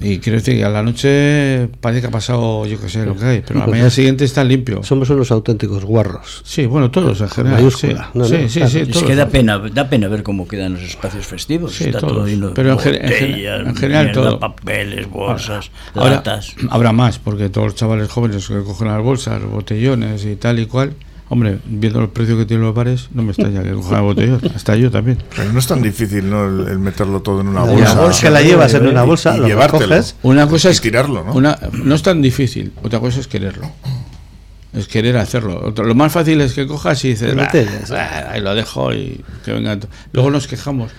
Y 0.00 0.18
quiero 0.18 0.38
decir 0.38 0.54
que 0.56 0.64
a 0.64 0.68
la 0.68 0.82
noche 0.82 1.68
parece 1.80 2.02
que 2.02 2.06
ha 2.06 2.10
pasado, 2.10 2.64
yo 2.66 2.80
qué 2.80 2.88
sé, 2.88 3.04
lo 3.04 3.16
que 3.16 3.24
hay, 3.24 3.42
pero 3.46 3.58
a 3.60 3.66
la 3.66 3.70
mañana 3.70 3.90
siguiente 3.90 4.24
está 4.24 4.44
limpio. 4.44 4.82
Somos 4.84 5.10
unos 5.10 5.30
auténticos 5.32 5.84
guarros. 5.84 6.40
Sí, 6.44 6.66
bueno, 6.66 6.90
todos 6.90 7.20
en 7.20 7.28
general. 7.28 7.58
Sí, 7.72 7.88
no, 8.14 8.24
sí, 8.24 8.36
no, 8.36 8.48
sí, 8.48 8.58
claro. 8.60 8.70
sí, 8.70 8.78
Es 8.80 8.88
todos. 8.90 9.02
que 9.04 9.14
da 9.16 9.28
pena, 9.28 9.58
da 9.58 9.88
pena 9.90 10.06
ver 10.06 10.22
cómo 10.22 10.46
quedan 10.46 10.74
los 10.74 10.82
espacios 10.82 11.26
festivos. 11.26 11.74
Sí, 11.74 11.84
Está 11.84 11.98
todos. 11.98 12.12
todo 12.12 12.26
lleno 12.28 12.48
de 12.48 12.54
Pero 12.54 12.72
en 12.72 12.78
general 13.76 14.04
mierda, 14.06 14.12
todo. 14.22 14.38
papeles, 14.38 15.10
bolsas, 15.10 15.70
Ahora 15.94 16.10
latas. 16.16 16.54
habrá 16.70 16.92
más, 16.92 17.18
porque 17.18 17.48
todos 17.48 17.68
los 17.68 17.74
chavales 17.74 18.08
jóvenes 18.08 18.46
que 18.46 18.62
cogen 18.62 18.88
las 18.88 19.02
bolsas, 19.02 19.42
botellones 19.44 20.24
y 20.24 20.36
tal 20.36 20.60
y 20.60 20.66
cual, 20.66 20.94
hombre, 21.30 21.58
viendo 21.66 22.00
los 22.00 22.10
precios 22.10 22.38
que 22.38 22.46
tienen 22.46 22.64
los 22.66 22.74
bares, 22.74 23.08
no 23.12 23.22
me 23.22 23.30
extraña 23.32 23.62
que 23.62 23.72
cojan 23.72 24.02
botellón, 24.02 24.40
hasta 24.54 24.76
yo 24.76 24.90
también. 24.90 25.18
Pero 25.36 25.52
no 25.52 25.58
es 25.58 25.66
tan 25.66 25.82
difícil, 25.82 26.28
¿no? 26.30 26.46
El, 26.46 26.68
el 26.68 26.78
meterlo 26.78 27.20
todo 27.20 27.40
en 27.42 27.48
una 27.48 27.64
La 27.66 27.72
bolsa. 27.72 27.94
bolsa 28.00 28.22
que 28.22 28.30
la 28.30 28.42
llevas 28.42 28.74
en 28.74 28.86
una 28.86 29.02
bolsa, 29.02 29.36
y 29.36 29.40
lo 29.40 29.60
recoges. 29.60 30.16
Una 30.22 30.46
cosa 30.48 30.68
Y 30.68 30.72
es 30.72 30.80
tirarlo, 30.80 31.24
¿no? 31.24 31.32
Una, 31.34 31.58
no 31.72 31.94
es 31.94 32.02
tan 32.02 32.22
difícil, 32.22 32.72
otra 32.82 33.00
cosa 33.00 33.20
es 33.20 33.26
quererlo. 33.28 33.70
Es 34.72 34.86
querer 34.86 35.16
hacerlo. 35.16 35.60
Otro- 35.64 35.84
lo 35.86 35.94
más 35.94 36.12
fácil 36.12 36.40
es 36.42 36.52
que 36.52 36.66
cojas 36.66 37.02
y 37.04 37.08
dices, 37.08 37.34
"Bah, 37.34 37.50
bah, 37.90 38.30
ahí 38.32 38.40
lo 38.42 38.54
dejo 38.54 38.92
y 38.92 39.24
que 39.44 39.52
venga. 39.52 39.78
to-". 39.80 39.88
Luego 40.12 40.30
nos 40.30 40.46
quejamos 40.46 40.92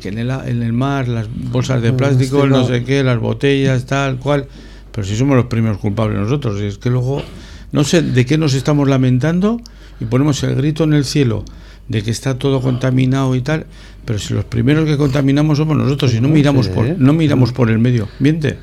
que 0.00 0.08
en 0.08 0.18
el, 0.18 0.30
en 0.30 0.62
el 0.62 0.72
mar 0.72 1.06
las 1.06 1.26
bolsas 1.30 1.82
de 1.82 1.92
plástico, 1.92 2.46
no. 2.46 2.66
sé 2.66 2.82
qué, 2.84 3.02
las 3.04 3.18
botellas, 3.18 3.84
tal 3.84 4.16
cual. 4.16 4.46
Pero 4.92 5.06
si 5.06 5.16
somos 5.16 5.36
los 5.36 5.46
primeros 5.46 5.78
culpables 5.78 6.18
nosotros, 6.18 6.60
y 6.60 6.64
es 6.64 6.78
que 6.78 6.88
luego 6.90 7.22
no 7.72 7.84
sé 7.84 8.02
de 8.02 8.26
qué 8.26 8.38
nos 8.38 8.54
estamos 8.54 8.88
lamentando 8.88 9.60
y 10.00 10.04
ponemos 10.04 10.42
el 10.42 10.54
grito 10.54 10.84
en 10.84 10.94
el 10.94 11.04
cielo 11.04 11.44
de 11.88 12.02
que 12.02 12.10
está 12.10 12.38
todo 12.38 12.60
contaminado 12.60 13.34
y 13.34 13.40
tal, 13.40 13.66
pero 14.04 14.18
si 14.18 14.32
los 14.32 14.44
primeros 14.44 14.86
que 14.86 14.96
contaminamos 14.96 15.58
somos 15.58 15.76
nosotros 15.76 16.14
y 16.14 16.20
no 16.20 16.28
miramos 16.28 16.68
por 16.68 16.98
no 16.98 17.12
miramos 17.12 17.52
por 17.52 17.70
el 17.70 17.78
medio, 17.78 18.08
miente. 18.18 18.58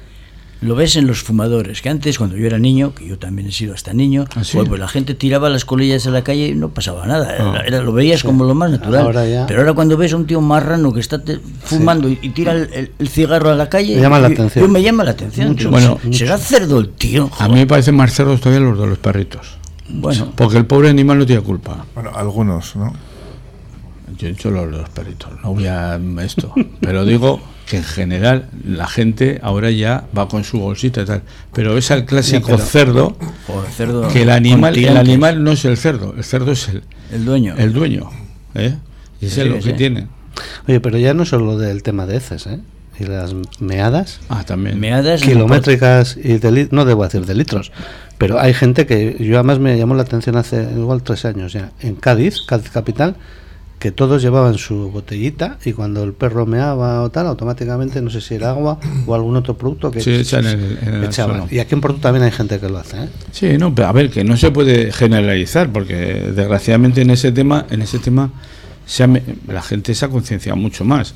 Lo 0.60 0.74
ves 0.74 0.96
en 0.96 1.06
los 1.06 1.22
fumadores, 1.22 1.84
que 1.84 1.89
antes 1.89 2.17
cuando 2.17 2.36
yo 2.36 2.48
era 2.48 2.58
niño, 2.58 2.96
que 2.96 3.08
yo 3.08 3.20
también 3.20 3.48
he 3.48 3.52
sido 3.52 3.76
hasta 3.76 3.93
niño, 3.93 4.26
¿Ah, 4.36 4.43
sí? 4.43 4.58
pues, 4.58 4.67
pues 4.67 4.80
la 4.80 4.88
gente 4.88 5.13
tiraba 5.13 5.50
las 5.52 5.65
colillas 5.65 6.08
a 6.08 6.10
la 6.10 6.24
calle 6.24 6.48
y 6.48 6.56
no 6.56 6.70
pasaba 6.70 7.06
nada, 7.06 7.36
era- 7.36 7.52
Ah. 7.52 7.63
era- 7.63 7.82
lo 7.84 7.93
veías 7.93 8.24
como 8.24 8.43
lo 8.43 8.56
más 8.56 8.72
natural. 8.72 9.02
Ahora 9.06 9.28
ya- 9.28 9.46
Pero 9.46 9.60
ahora 9.60 9.74
cuando 9.74 9.98
ves 9.98 10.13
a 10.13 10.15
un 10.15 10.26
tío 10.26 10.41
marrano 10.41 10.91
que 10.93 11.00
está 11.00 11.24
te- 11.24 11.39
fumando 11.63 12.10
y, 12.10 12.17
y 12.24 12.30
tira 12.30 12.54
el, 12.54 12.70
el- 12.74 12.91
el 12.98 13.08
cigarro 13.08 13.52
a 13.52 13.56
la 13.56 13.70
calle, 13.70 13.96
Me 13.98 14.02
llama 14.02 14.20
la 14.20 14.28
atención. 14.30 14.65
yo 14.65 14.72
me 14.72 14.82
llama 14.82 15.04
la 15.04 15.12
atención. 15.12 15.50
Mucho, 15.50 15.70
Bueno, 15.70 16.00
"Se- 16.04 16.13
será 16.13 16.38
cerdo 16.39 16.80
el 16.80 16.89
tío. 16.89 17.30
A 17.38 17.48
mí 17.48 17.54
me 17.56 17.67
parecen 17.67 17.96
más 17.96 18.12
cerdos 18.13 18.41
todavía 18.41 18.67
los 18.67 18.80
de 18.80 18.88
los 18.88 18.98
perritos. 18.98 19.58
Bueno, 19.89 20.34
Porque 20.36 20.58
el 20.58 20.65
pobre 20.65 20.89
animal 20.89 21.20
no 21.20 21.26
tiene 21.28 21.43
culpa. 21.43 21.86
Bueno, 21.93 22.12
algunos, 22.15 22.76
¿no? 22.76 22.93
Yo 24.17 24.28
he 24.28 24.32
dicho 24.32 24.50
los 24.50 24.72
de 24.72 24.78
los 24.78 24.89
perritos, 24.89 25.30
no 25.43 25.54
voy 25.54 25.67
a 25.67 26.00
esto. 26.24 26.52
Pero 26.82 27.06
digo 27.06 27.39
que 27.68 27.78
en 27.78 27.84
general 27.84 28.50
la 28.66 28.88
gente 28.88 29.40
ahora 29.44 29.70
ya 29.72 30.06
va 30.18 30.28
con 30.28 30.44
su 30.44 30.60
bolsita 30.60 31.02
y 31.02 31.06
tal. 31.06 31.22
Pero 31.54 31.78
es 31.78 31.92
el 31.92 32.06
clásico 32.06 32.48
pero- 32.48 32.58
cerdo 32.60 33.18
joder, 33.46 33.72
cerdo 33.72 34.08
que 34.08 34.22
el 34.24 34.30
animal, 34.30 34.78
el 34.78 34.98
animal 34.98 35.44
no 35.44 35.52
es 35.52 35.66
el 35.66 35.78
cerdo, 35.78 36.14
el 36.18 36.24
cerdo 36.24 36.52
es 36.54 36.70
el, 36.70 36.84
el 37.12 37.26
dueño. 37.26 37.56
el 37.58 37.74
dueño. 37.74 38.10
¿eh? 38.56 38.76
Y 39.22 39.26
ese 39.28 39.36
Sí, 39.36 39.42
es 39.42 39.48
lo 39.48 39.62
sí. 39.62 39.70
que 39.70 39.74
tiene. 39.74 40.08
Oye, 40.68 40.80
pero 40.80 40.98
ya 40.98 41.14
no 41.14 41.26
solo 41.26 41.58
del 41.58 41.84
tema 41.84 42.06
de 42.06 42.18
heces, 42.18 42.48
¿eh? 42.48 42.60
Y 43.00 43.04
las 43.04 43.36
meadas 43.60 44.22
Ah, 44.30 44.44
también. 44.44 44.80
Meadas 44.80 45.22
kilométricas 45.22 46.18
y 46.18 46.38
de 46.40 46.52
li- 46.52 46.68
no 46.72 46.84
debo 46.86 47.04
decir 47.04 47.26
de 47.28 47.36
litros, 47.36 47.72
pero 48.18 48.40
hay 48.40 48.54
gente 48.56 48.88
que 48.88 49.18
yo 49.20 49.36
además 49.36 49.60
me 49.60 49.78
llamó 49.78 49.94
la 49.94 50.02
atención 50.04 50.36
hace 50.36 50.64
igual 50.76 51.04
tres 51.04 51.26
años 51.26 51.54
ya 51.54 51.72
en 51.82 51.96
Cádiz, 51.96 52.42
Cádiz 52.48 52.70
capital, 52.72 53.16
que 53.80 53.92
todos 53.92 54.22
llevaban 54.24 54.58
su 54.58 54.90
botellita 54.90 55.60
y 55.63 55.74
cuando 55.74 56.04
el 56.04 56.13
perro 56.13 56.48
meaba 56.48 57.04
o 57.04 57.12
tal, 57.12 57.28
automáticamente 57.28 58.02
no 58.02 58.10
sé 58.10 58.22
si 58.22 58.34
era 58.36 58.50
agua 58.50 58.80
o 59.06 59.13
algún 59.13 59.36
otro 59.36 59.56
producto 59.56 59.92
que 59.92 60.02
Sí, 60.02 60.16
echan 60.16 60.48
en 60.48 60.60
el- 60.60 60.78
en 60.82 60.94
el 60.96 61.04
echaban. 61.04 61.38
suelo. 61.38 61.48
Y 61.54 61.60
aquí 61.60 61.76
en 61.76 61.82
Porto 61.82 62.00
también 62.00 62.24
hay 62.24 62.32
gente 62.32 62.60
que 62.60 62.70
lo 62.70 62.80
hace, 62.80 62.98
¿eh? 63.04 63.10
Sí, 63.32 63.58
no, 63.60 63.76
pero 63.76 63.88
a 63.88 63.92
ver, 63.92 64.10
que 64.10 64.24
no 64.24 64.36
se 64.36 64.50
puede 64.50 64.92
generalizar, 64.92 65.70
porque 65.72 65.96
desgraciadamente 65.96 67.02
en 67.02 67.12
ese 67.12 67.32
tema, 67.32 67.66
en 67.70 67.84
ese 67.84 68.00
tema, 68.00 68.32
se 68.88 69.04
ha 69.04 69.08
me- 69.08 69.22
la 69.48 69.62
gente 69.62 69.94
se 69.94 70.06
ha 70.06 70.10
concienciado 70.10 70.56
mucho 70.58 70.84
más. 70.84 71.13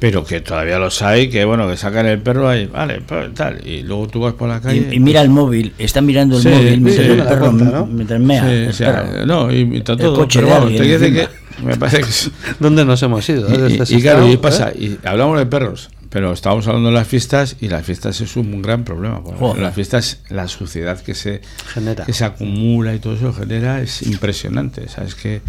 Pero 0.00 0.24
que 0.24 0.40
todavía 0.40 0.78
los 0.78 1.00
hay, 1.02 1.30
que 1.30 1.44
bueno, 1.46 1.66
que 1.68 1.76
sacan 1.78 2.04
el 2.06 2.18
perro 2.20 2.48
ahí, 2.48 2.66
vale, 2.66 3.00
pues, 3.00 3.32
tal, 3.32 3.66
y 3.66 3.82
luego 3.82 4.06
tú 4.08 4.20
vas 4.20 4.34
por 4.34 4.48
la 4.48 4.60
calle. 4.60 4.88
Y, 4.90 4.96
y 4.96 5.00
mira 5.00 5.22
el 5.22 5.30
móvil, 5.30 5.72
está 5.78 6.00
mirando 6.02 6.36
el 6.36 6.42
Sí, 6.42 6.48
móvil 6.48 6.80
mientras 6.80 7.06
sí. 7.06 7.12
el 7.12 7.22
perro 7.22 7.50
cuenta, 7.52 7.64
¿no? 7.78 7.86
mientras 7.86 8.20
mea. 8.20 8.44
Sí, 8.44 8.50
el 8.54 8.68
o 8.68 8.72
sea, 8.72 9.02
perro. 9.04 9.26
no, 9.26 9.52
y, 9.52 9.56
y 9.72 9.76
está 9.78 9.92
El 9.92 9.98
todo, 10.00 10.14
coche 10.16 10.40
pero 10.40 10.52
vamos, 10.52 10.72
te 10.76 10.76
que 10.82 11.28
me 11.62 11.76
parece 11.76 11.98
que 11.98 12.04
es- 12.10 12.30
¿Dónde 12.58 12.84
nos 12.84 13.02
hemos 13.02 13.28
ido? 13.28 13.48
y, 13.68 13.74
y- 13.74 13.96
y 13.96 14.02
claro, 14.02 14.28
y 14.30 14.36
pasa, 14.36 14.70
¿eh? 14.70 14.98
y 15.02 15.06
hablamos 15.06 15.38
de 15.38 15.46
perros, 15.46 15.90
pero 16.10 16.32
estábamos 16.32 16.66
hablando 16.68 16.88
de 16.90 16.94
las 16.94 17.06
fiestas 17.08 17.56
y 17.60 17.68
las 17.68 17.84
fiestas 17.84 18.20
es 18.20 18.36
un 18.36 18.62
gran 18.62 18.84
problema. 18.84 19.22
porque. 19.22 19.60
Las 19.60 19.74
fiestas, 19.74 20.20
la 20.30 20.46
suciedad 20.48 21.00
que 21.00 21.14
se 21.14 21.40
Genera. 21.72 22.04
que 22.04 22.12
se 22.12 22.24
acumula 22.24 22.94
y 22.94 22.98
todo 23.00 23.14
eso 23.14 23.32
genera 23.32 23.80
es 23.80 24.02
impresionante. 24.02 24.88
¿sabes? 24.88 25.14
que 25.14 25.40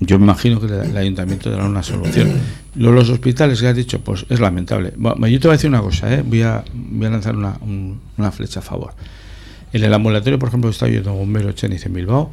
yo 0.00 0.16
imagino 0.16 0.60
que 0.60 0.66
el, 0.68 0.96
ayuntamiento 0.96 1.50
dará 1.50 1.64
una 1.64 1.82
solución. 1.82 2.32
Lo 2.76 2.90
de 2.90 2.94
los 2.96 3.10
hospitales 3.10 3.60
que 3.60 3.66
has 3.68 3.74
dicho, 3.76 4.00
pues 4.00 4.26
es 4.28 4.38
lamentable. 4.38 4.92
Bueno, 4.96 5.26
yo 5.28 5.40
te 5.40 5.48
voy 5.48 5.54
a 5.54 5.56
decir 5.58 5.70
una 5.70 5.80
cosa, 5.80 6.12
¿eh? 6.14 6.22
voy, 6.24 6.42
a, 6.42 6.62
voy 6.72 7.06
a 7.06 7.10
lanzar 7.10 7.34
una, 7.34 7.56
un- 7.62 8.00
una 8.16 8.30
flecha 8.30 8.60
a 8.60 8.62
favor. 8.62 8.92
En 9.72 9.82
el 9.82 9.92
ambulatorio, 9.92 10.38
por 10.38 10.48
ejemplo, 10.50 10.70
está 10.70 10.86
yendo 10.88 11.12
bombero 11.14 11.50
Chenice 11.52 11.88
en 11.88 11.94
Bilbao. 11.94 12.30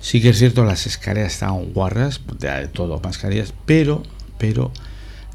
Sí 0.00 0.20
que 0.20 0.30
es 0.30 0.38
cierto, 0.38 0.64
las 0.64 0.86
escaleras 0.86 1.32
estaban 1.34 1.72
guarras, 1.72 2.20
de, 2.38 2.48
de 2.48 2.68
todo, 2.68 3.00
mascarillas, 3.02 3.52
pero, 3.66 4.02
pero 4.38 4.72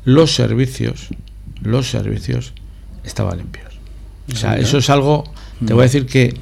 los 0.06 0.34
servicios, 0.34 1.10
los 1.62 1.90
servicios 1.90 2.54
estaban 3.04 3.38
limpios. 3.38 3.74
O 4.32 4.36
sea, 4.36 4.58
eso 4.58 4.78
es 4.78 4.90
algo, 4.90 5.26
te 5.66 5.74
voy 5.74 5.82
a 5.82 5.84
decir 5.84 6.06
que, 6.06 6.34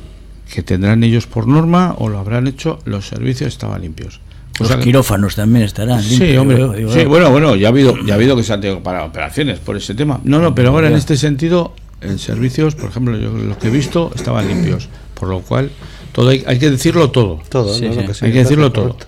que 0.54 0.62
tendrán 0.62 1.04
ellos 1.04 1.26
por 1.26 1.48
norma 1.48 1.96
o 1.98 2.10
lo 2.10 2.20
habrán 2.20 2.46
hecho, 2.48 2.80
los 2.86 3.08
servicios 3.08 3.48
estaban 3.54 3.82
limpios. 3.82 4.20
Los 4.60 4.68
Cosa 4.68 4.78
que- 4.78 4.84
quirófanos 4.86 5.36
también 5.36 5.66
estarán. 5.66 6.04
Sí, 6.04 6.20
limpios, 6.20 6.42
hombre. 6.70 6.94
Sí, 6.94 7.06
bueno, 7.06 7.32
bueno, 7.32 7.56
ya 7.56 7.68
ha 7.68 7.72
habido, 7.72 7.96
ya 8.06 8.14
ha 8.14 8.18
habido 8.18 8.36
que 8.36 8.44
se 8.44 8.54
han 8.54 8.62
tenido 8.62 8.84
para 8.84 9.04
operaciones 9.06 9.58
por 9.60 9.76
ese 9.78 9.96
tema. 9.96 10.20
No, 10.24 10.40
no, 10.40 10.54
pero 10.54 10.70
ahora 10.70 10.90
en 10.90 10.94
este 10.96 11.18
sentido, 11.18 11.74
en 12.02 12.20
servicios, 12.20 12.76
por 12.76 12.90
ejemplo, 12.92 13.18
yo 13.18 13.32
lo 13.32 13.58
que 13.58 13.70
he 13.70 13.72
visto 13.72 14.12
estaban 14.16 14.48
limpios, 14.48 14.90
por 15.16 15.30
lo 15.30 15.40
cual 15.42 15.72
todo 16.12 16.30
hay, 16.30 16.44
hay 16.48 16.60
que 16.60 16.70
decirlo 16.72 17.12
todo. 17.12 17.42
Todo, 17.50 17.74
Sí, 17.74 17.88
¿no? 17.90 17.96
Lo 18.02 18.08
sí. 18.14 18.14
sí, 18.20 18.26
Hay 18.26 18.32
que 18.34 18.40
decirlo 18.40 18.72
todo. 18.72 18.84
correcto. 18.90 19.08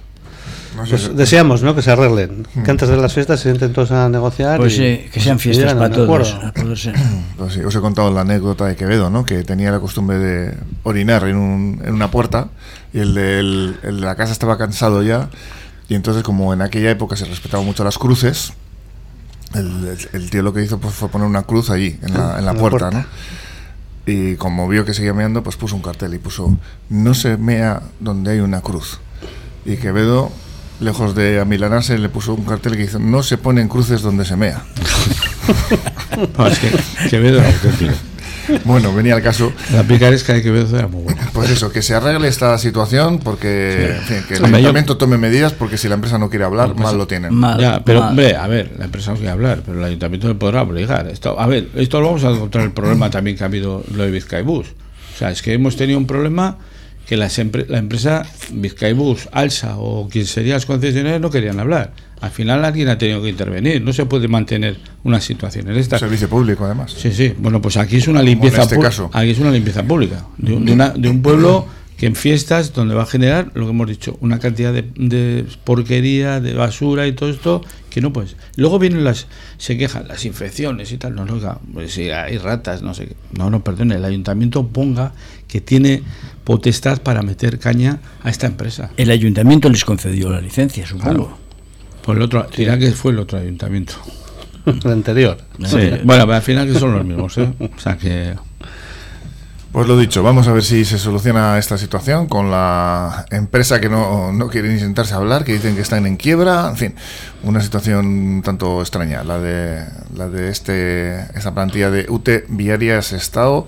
Pues 0.89 1.15
deseamos 1.15 1.61
¿no? 1.61 1.75
que 1.75 1.83
se 1.83 1.91
arreglen, 1.91 2.47
que 2.65 2.71
antes 2.71 2.89
de 2.89 2.97
las 2.97 3.13
fiestas 3.13 3.39
se 3.39 3.49
sienten 3.49 3.73
todos 3.73 3.91
a 3.91 4.09
negociar. 4.09 4.57
Pues 4.57 4.75
y, 4.79 4.83
eh, 4.83 5.09
que 5.13 5.19
sean 5.19 5.37
y 5.37 5.39
fiestas 5.39 5.75
para 5.75 5.91
todos. 5.93 6.35
Pues 7.37 7.53
sí, 7.53 7.59
os 7.61 7.75
he 7.75 7.79
contado 7.79 8.11
la 8.11 8.21
anécdota 8.21 8.65
de 8.65 8.75
Quevedo, 8.75 9.11
¿no? 9.11 9.23
Que 9.23 9.43
tenía 9.43 9.69
la 9.71 9.79
costumbre 9.79 10.17
de 10.17 10.57
orinar 10.81 11.27
en, 11.27 11.35
un- 11.37 11.81
en 11.85 11.93
una 11.93 12.09
puerta 12.09 12.47
y 12.91 12.99
el 12.99 13.13
de, 13.13 13.39
el- 13.39 13.77
el 13.83 13.95
de 13.97 14.01
la 14.05 14.15
casa 14.15 14.31
estaba 14.31 14.57
cansado 14.57 15.03
ya 15.03 15.29
y 15.89 15.93
entonces 15.95 16.23
como 16.23 16.53
en 16.53 16.61
aquella 16.63 16.89
época 16.89 17.15
se 17.17 17.25
respetaban 17.25 17.65
mucho 17.67 17.83
las 17.83 17.99
cruces, 17.99 18.53
el, 19.53 19.67
el- 19.67 20.09
el 20.23 20.29
tío 20.31 20.41
lo 20.41 20.53
que 20.53 20.63
hizo 20.63 20.79
pues, 20.79 20.93
fue 20.95 21.07
poner 21.09 21.27
una 21.27 21.43
cruz 21.43 21.69
allí, 21.69 21.97
en 22.01 22.13
la, 22.15 22.23
en 22.23 22.31
la 22.33 22.39
En 22.39 22.45
la 22.45 22.53
puerta, 22.55 22.89
puerta. 22.89 22.97
¿no? 22.99 23.05
Y 24.05 24.35
como 24.35 24.67
vio 24.67 24.83
que 24.85 24.93
seguía 24.93 25.13
meando, 25.13 25.43
pues 25.43 25.55
puso 25.55 25.75
un 25.75 25.81
cartel 25.81 26.13
y 26.13 26.19
puso 26.19 26.57
no 26.89 27.13
se 27.13 27.37
mea 27.37 27.81
donde 27.99 28.31
hay 28.31 28.39
una 28.39 28.61
cruz. 28.61 28.99
Y 29.65 29.77
Quevedo, 29.77 30.31
lejos 30.79 31.15
de 31.15 31.39
amilanarse, 31.39 31.97
le 31.97 32.09
puso 32.09 32.33
un 32.33 32.43
cartel 32.43 32.73
que 32.73 32.83
dice 32.83 32.99
no 32.99 33.23
se 33.23 33.37
ponen 33.37 33.69
cruces 33.69 34.01
donde 34.01 34.25
se 34.25 34.35
mea. 34.35 34.63
No, 36.37 36.47
es 36.47 36.59
que 36.59 37.09
Quevedo. 37.09 37.41
Bueno, 38.65 38.93
venía 38.93 39.15
el 39.15 39.21
caso 39.23 39.51
La 39.71 39.83
picaresca 39.83 40.33
de 40.33 40.41
Quevedo 40.41 40.77
era 40.77 40.87
muy 40.87 41.03
buena. 41.03 41.29
Pues 41.33 41.49
eso, 41.49 41.71
que 41.71 41.81
se 41.81 41.93
arregle 41.95 42.27
esta 42.27 42.57
situación 42.57 43.19
porque 43.19 43.95
en 43.97 44.01
fin, 44.03 44.17
que 44.27 44.33
el 44.35 44.43
Hombre, 44.43 44.51
yo- 44.61 44.67
ayuntamiento 44.67 44.97
tome 44.97 45.17
medidas 45.17 45.53
porque 45.53 45.77
si 45.77 45.87
la 45.87 45.95
empresa 45.95 46.17
no 46.17 46.29
quiere 46.29 46.45
hablar, 46.45 46.75
mal 46.75 46.97
lo 46.97 47.07
tienen. 47.07 47.33
Mal, 47.33 47.59
Ya, 47.59 47.83
pero 47.83 47.99
mal. 48.01 48.09
hombre, 48.09 48.35
a 48.35 48.47
ver, 48.47 48.73
la 48.77 48.85
empresa 48.85 49.11
no 49.11 49.17
quiere 49.17 49.31
hablar, 49.31 49.61
pero 49.65 49.79
el 49.79 49.83
ayuntamiento 49.85 50.27
le 50.27 50.35
podrá 50.35 50.61
obligar. 50.63 51.07
Esto, 51.07 51.39
a 51.39 51.47
ver, 51.47 51.69
esto 51.75 51.99
lo 52.01 52.07
vamos 52.07 52.23
a 52.23 52.31
encontrar 52.31 52.63
el 52.65 52.71
problema 52.71 53.09
también 53.09 53.37
que 53.37 53.43
ha 53.43 53.47
habido 53.47 53.83
lo 53.93 54.03
de 54.03 54.11
Vizcaibús. 54.11 54.67
O 55.13 55.17
sea, 55.17 55.31
es 55.31 55.41
que 55.41 55.53
hemos 55.53 55.75
tenido 55.75 55.97
un 55.99 56.07
problema 56.07 56.57
que 57.07 57.17
las 57.17 57.37
empre- 57.39 57.67
la 57.67 57.77
empresa 57.79 58.25
Vizcaibus, 58.51 59.27
Alsa 59.31 59.77
o 59.77 60.07
quien 60.09 60.25
serían 60.25 60.55
los 60.55 60.65
concesionarios 60.65 61.21
no 61.21 61.29
querían 61.29 61.59
hablar. 61.59 61.93
Al 62.21 62.31
final 62.31 62.63
alguien 62.63 62.87
ha 62.87 62.97
tenido 62.97 63.21
que 63.21 63.29
intervenir. 63.29 63.81
No 63.81 63.91
se 63.91 64.05
puede 64.05 64.27
mantener 64.29 64.77
una 65.03 65.19
situación 65.19 65.69
en 65.69 65.75
esta. 65.77 65.99
Servicio 65.99 66.29
público, 66.29 66.63
además. 66.65 66.93
Sí, 66.97 67.11
sí. 67.11 67.33
Bueno, 67.37 67.61
pues 67.61 67.75
aquí 67.75 67.97
es 67.97 68.07
una 68.07 68.21
limpieza 68.21 68.61
este 68.63 68.79
caso. 68.79 69.09
Aquí 69.13 69.31
es 69.31 69.39
una 69.39 69.51
limpieza 69.51 69.83
pública. 69.83 70.25
De, 70.37 70.53
un- 70.53 70.65
de 70.65 70.71
una- 70.71 70.89
de 70.91 71.09
un 71.09 71.21
pueblo 71.21 71.67
que 71.97 72.05
en 72.07 72.15
fiestas, 72.15 72.73
donde 72.73 72.95
va 72.95 73.03
a 73.03 73.05
generar, 73.05 73.51
lo 73.53 73.65
que 73.65 73.69
hemos 73.71 73.87
dicho, 73.87 74.17
una 74.21 74.39
cantidad 74.39 74.73
de, 74.73 74.83
de 74.95 75.45
porquería, 75.63 76.39
de 76.39 76.53
basura 76.53 77.07
y 77.07 77.11
todo 77.13 77.29
esto, 77.29 77.61
que 77.89 78.01
no 78.01 78.11
pues. 78.13 78.35
Luego 78.55 78.79
vienen 78.79 79.03
las, 79.03 79.27
se 79.57 79.77
quejan, 79.77 80.07
las 80.07 80.25
infecciones 80.25 80.91
y 80.91 80.97
tal. 80.97 81.13
No, 81.15 81.25
no, 81.25 81.39
pues 81.73 81.93
si 81.93 82.09
hay 82.09 82.37
ratas, 82.37 82.81
no 82.81 82.93
sé 82.93 83.07
qué. 83.07 83.15
No, 83.37 83.49
no, 83.49 83.63
perdone, 83.63 83.95
el 83.95 84.05
ayuntamiento 84.05 84.65
ponga 84.67 85.13
que 85.47 85.61
tiene 85.61 86.01
potestad 86.43 87.01
para 87.01 87.21
meter 87.21 87.59
caña 87.59 87.99
a 88.23 88.29
esta 88.29 88.47
empresa. 88.47 88.91
El 88.97 89.11
ayuntamiento 89.11 89.69
les 89.69 89.85
concedió 89.85 90.29
la 90.29 90.41
licencia, 90.41 90.85
supongo. 90.85 91.13
Claro. 91.13 91.37
Por 92.03 92.17
el 92.17 92.23
otro, 92.23 92.47
dirá 92.55 92.77
que 92.77 92.91
fue 92.91 93.13
el 93.13 93.19
otro 93.19 93.39
ayuntamiento. 93.39 93.93
El 94.65 94.91
anterior. 94.91 95.37
Sí. 95.65 95.89
Bueno, 96.03 96.25
pero 96.25 96.33
al 96.33 96.41
final 96.41 96.71
que 96.71 96.79
son 96.79 96.93
los 96.93 97.05
mismos, 97.05 97.37
¿eh? 97.37 97.53
O 97.59 97.79
sea 97.79 97.97
que. 97.97 98.35
Pues 99.71 99.87
lo 99.87 99.97
dicho, 99.97 100.21
vamos 100.21 100.47
a 100.47 100.53
ver 100.53 100.63
si 100.63 100.85
se 100.85 100.99
soluciona 100.99 101.57
esta 101.57 101.79
situación 101.79 102.27
con 102.27 102.51
la 102.51 103.25
empresa 103.31 103.81
que 103.81 103.89
no, 103.89 104.31
no 104.31 104.47
quiere 104.47 104.71
ni 104.71 104.79
sentarse 104.79 105.15
a 105.15 105.17
hablar, 105.17 105.43
que 105.43 105.53
dicen 105.53 105.75
que 105.75 105.81
están 105.81 106.05
en 106.05 106.15
quiebra, 106.15 106.69
en 106.69 106.77
fin, 106.77 106.95
una 107.41 107.59
situación 107.59 108.05
un 108.05 108.41
tanto 108.43 108.81
extraña, 108.81 109.23
la 109.23 109.39
de 109.39 109.83
la 110.15 110.29
de 110.29 110.49
este 110.49 111.21
esta 111.33 111.55
plantilla 111.55 111.89
de 111.89 112.05
UT 112.07 112.29
Viarias 112.49 113.13
Estado 113.13 113.67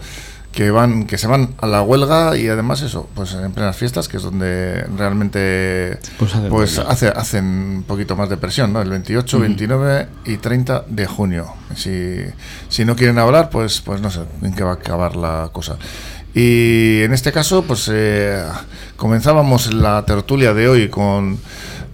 que 0.55 0.71
van 0.71 1.05
que 1.05 1.17
se 1.17 1.27
van 1.27 1.53
a 1.59 1.67
la 1.67 1.81
huelga 1.81 2.37
y 2.37 2.47
además 2.47 2.81
eso, 2.81 3.09
pues 3.13 3.33
en 3.33 3.51
plenas 3.51 3.75
fiestas, 3.75 4.07
que 4.07 4.17
es 4.17 4.23
donde 4.23 4.85
realmente 4.97 5.99
Pues 6.17 6.33
hacen 6.33 6.49
pues 6.49 6.79
hace, 6.79 7.09
hacen 7.09 7.45
un 7.45 7.83
poquito 7.83 8.15
más 8.15 8.29
de 8.29 8.37
presión, 8.37 8.71
¿no? 8.71 8.81
El 8.81 8.89
28, 8.89 9.37
29 9.37 10.07
y 10.23 10.37
30 10.37 10.85
de 10.87 11.05
junio. 11.05 11.47
Si, 11.75 12.19
si 12.69 12.85
no 12.85 12.95
quieren 12.95 13.19
hablar, 13.19 13.49
pues, 13.49 13.81
pues 13.81 13.99
no 13.99 14.09
sé 14.09 14.21
en 14.41 14.53
qué 14.53 14.63
va 14.63 14.71
a 14.71 14.75
acabar 14.75 15.17
la 15.17 15.49
cosa. 15.51 15.77
Y 16.33 17.01
en 17.01 17.13
este 17.13 17.33
caso, 17.33 17.63
pues 17.63 17.89
eh, 17.91 18.41
comenzábamos 18.95 19.73
la 19.73 20.05
tertulia 20.05 20.53
de 20.53 20.69
hoy 20.69 20.87
con 20.87 21.37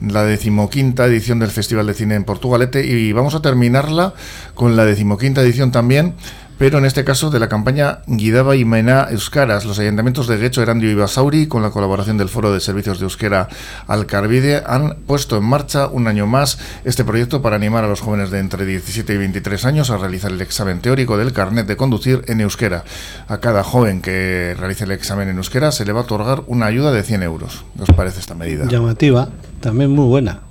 la 0.02 0.24
decimoquinta 0.24 1.06
edición 1.06 1.39
del 1.39 1.50
Festival 1.50 1.88
de 1.88 1.93
Cine 1.93 2.15
en 2.15 2.24
Portugalete 2.24 2.86
y 2.86 3.12
vamos 3.12 3.36
a 3.36 3.41
terminarla 3.41 4.13
con 4.56 4.76
la 4.76 4.86
decimoquinta 4.86 5.41
edición 5.41 5.71
también 5.71 6.15
pero 6.62 6.78
en 6.78 6.86
este 6.86 7.04
caso 7.04 7.32
de 7.32 7.39
la 7.39 7.50
campaña 7.50 8.02
Guidaba 8.06 8.56
y 8.56 8.65
Mena 8.65 9.08
Euskaras, 9.10 9.65
los 9.65 9.80
ayuntamientos 9.80 10.28
de 10.28 10.38
Guecho, 10.38 10.62
Erandio 10.62 10.91
y 10.91 10.93
Basauri, 10.93 11.47
con 11.47 11.63
la 11.63 11.71
colaboración 11.71 12.19
del 12.19 12.30
Foro 12.30 12.54
de 12.54 12.60
Servicios 12.60 13.00
de 13.00 13.06
Euskera 13.06 13.47
Alcarvide, 13.88 14.62
han 14.67 14.97
puesto 15.08 15.38
en 15.38 15.43
marcha 15.43 15.88
un 15.88 16.08
año 16.08 16.28
más 16.28 16.60
este 16.84 17.04
proyecto 17.04 17.41
para 17.41 17.56
animar 17.56 17.84
a 17.84 17.88
los 17.88 18.02
jóvenes 18.02 18.30
de 18.30 18.38
entre 18.38 18.63
17 18.63 19.12
y 19.12 19.17
23 19.17 19.65
años 19.65 19.89
a 19.89 19.97
realizar 19.97 20.32
el 20.32 20.39
examen 20.39 20.82
teórico 20.82 21.17
del 21.17 21.34
carnet 21.34 21.65
de 21.65 21.78
conducir 21.78 22.21
en 22.28 22.41
euskera. 22.41 22.84
A 23.28 23.39
cada 23.39 23.63
joven 23.63 24.04
que 24.04 24.56
realice 24.56 24.84
el 24.84 24.91
examen 24.91 25.30
en 25.30 25.38
euskera 25.38 25.71
se 25.71 25.84
le 25.84 25.93
va 25.93 26.02
a 26.02 26.04
otorgar 26.04 26.43
una 26.45 26.67
ayuda 26.67 26.91
de 26.91 27.02
100 27.02 27.24
euros. 27.24 27.65
¿Qué 27.76 27.82
os 27.89 27.97
parece 27.97 28.19
esta 28.19 28.36
medida? 28.36 28.67
Llamativa, 28.67 29.30
también 29.62 29.89
muy 29.89 30.06
buena. 30.06 30.50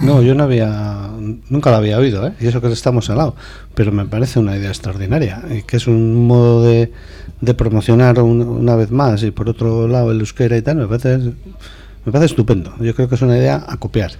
No, 0.00 0.22
yo 0.22 0.34
no 0.34 0.44
había, 0.44 1.10
nunca 1.50 1.70
la 1.70 1.76
había 1.76 1.98
oído, 1.98 2.26
¿eh? 2.26 2.32
y 2.40 2.46
eso 2.46 2.60
que 2.60 2.68
estamos 2.72 3.10
al 3.10 3.18
lado, 3.18 3.36
pero 3.74 3.92
me 3.92 4.06
parece 4.06 4.38
una 4.38 4.56
idea 4.56 4.70
extraordinaria, 4.70 5.42
y 5.54 5.62
que 5.62 5.76
es 5.76 5.86
un 5.86 6.26
modo 6.26 6.64
de, 6.64 6.90
de 7.40 7.54
promocionar 7.54 8.18
un- 8.20 8.40
una 8.42 8.76
vez 8.76 8.90
más, 8.90 9.22
y 9.22 9.30
por 9.30 9.48
otro 9.48 9.86
lado 9.88 10.10
el 10.12 10.20
euskera 10.20 10.56
y 10.56 10.62
tal, 10.62 10.76
me 10.76 10.86
parece, 10.86 11.18
me 11.18 12.12
parece 12.12 12.26
estupendo. 12.26 12.72
Yo 12.80 12.94
creo 12.94 13.08
que 13.08 13.14
es 13.16 13.22
una 13.22 13.36
idea 13.36 13.64
a 13.68 13.76
copiar. 13.76 14.12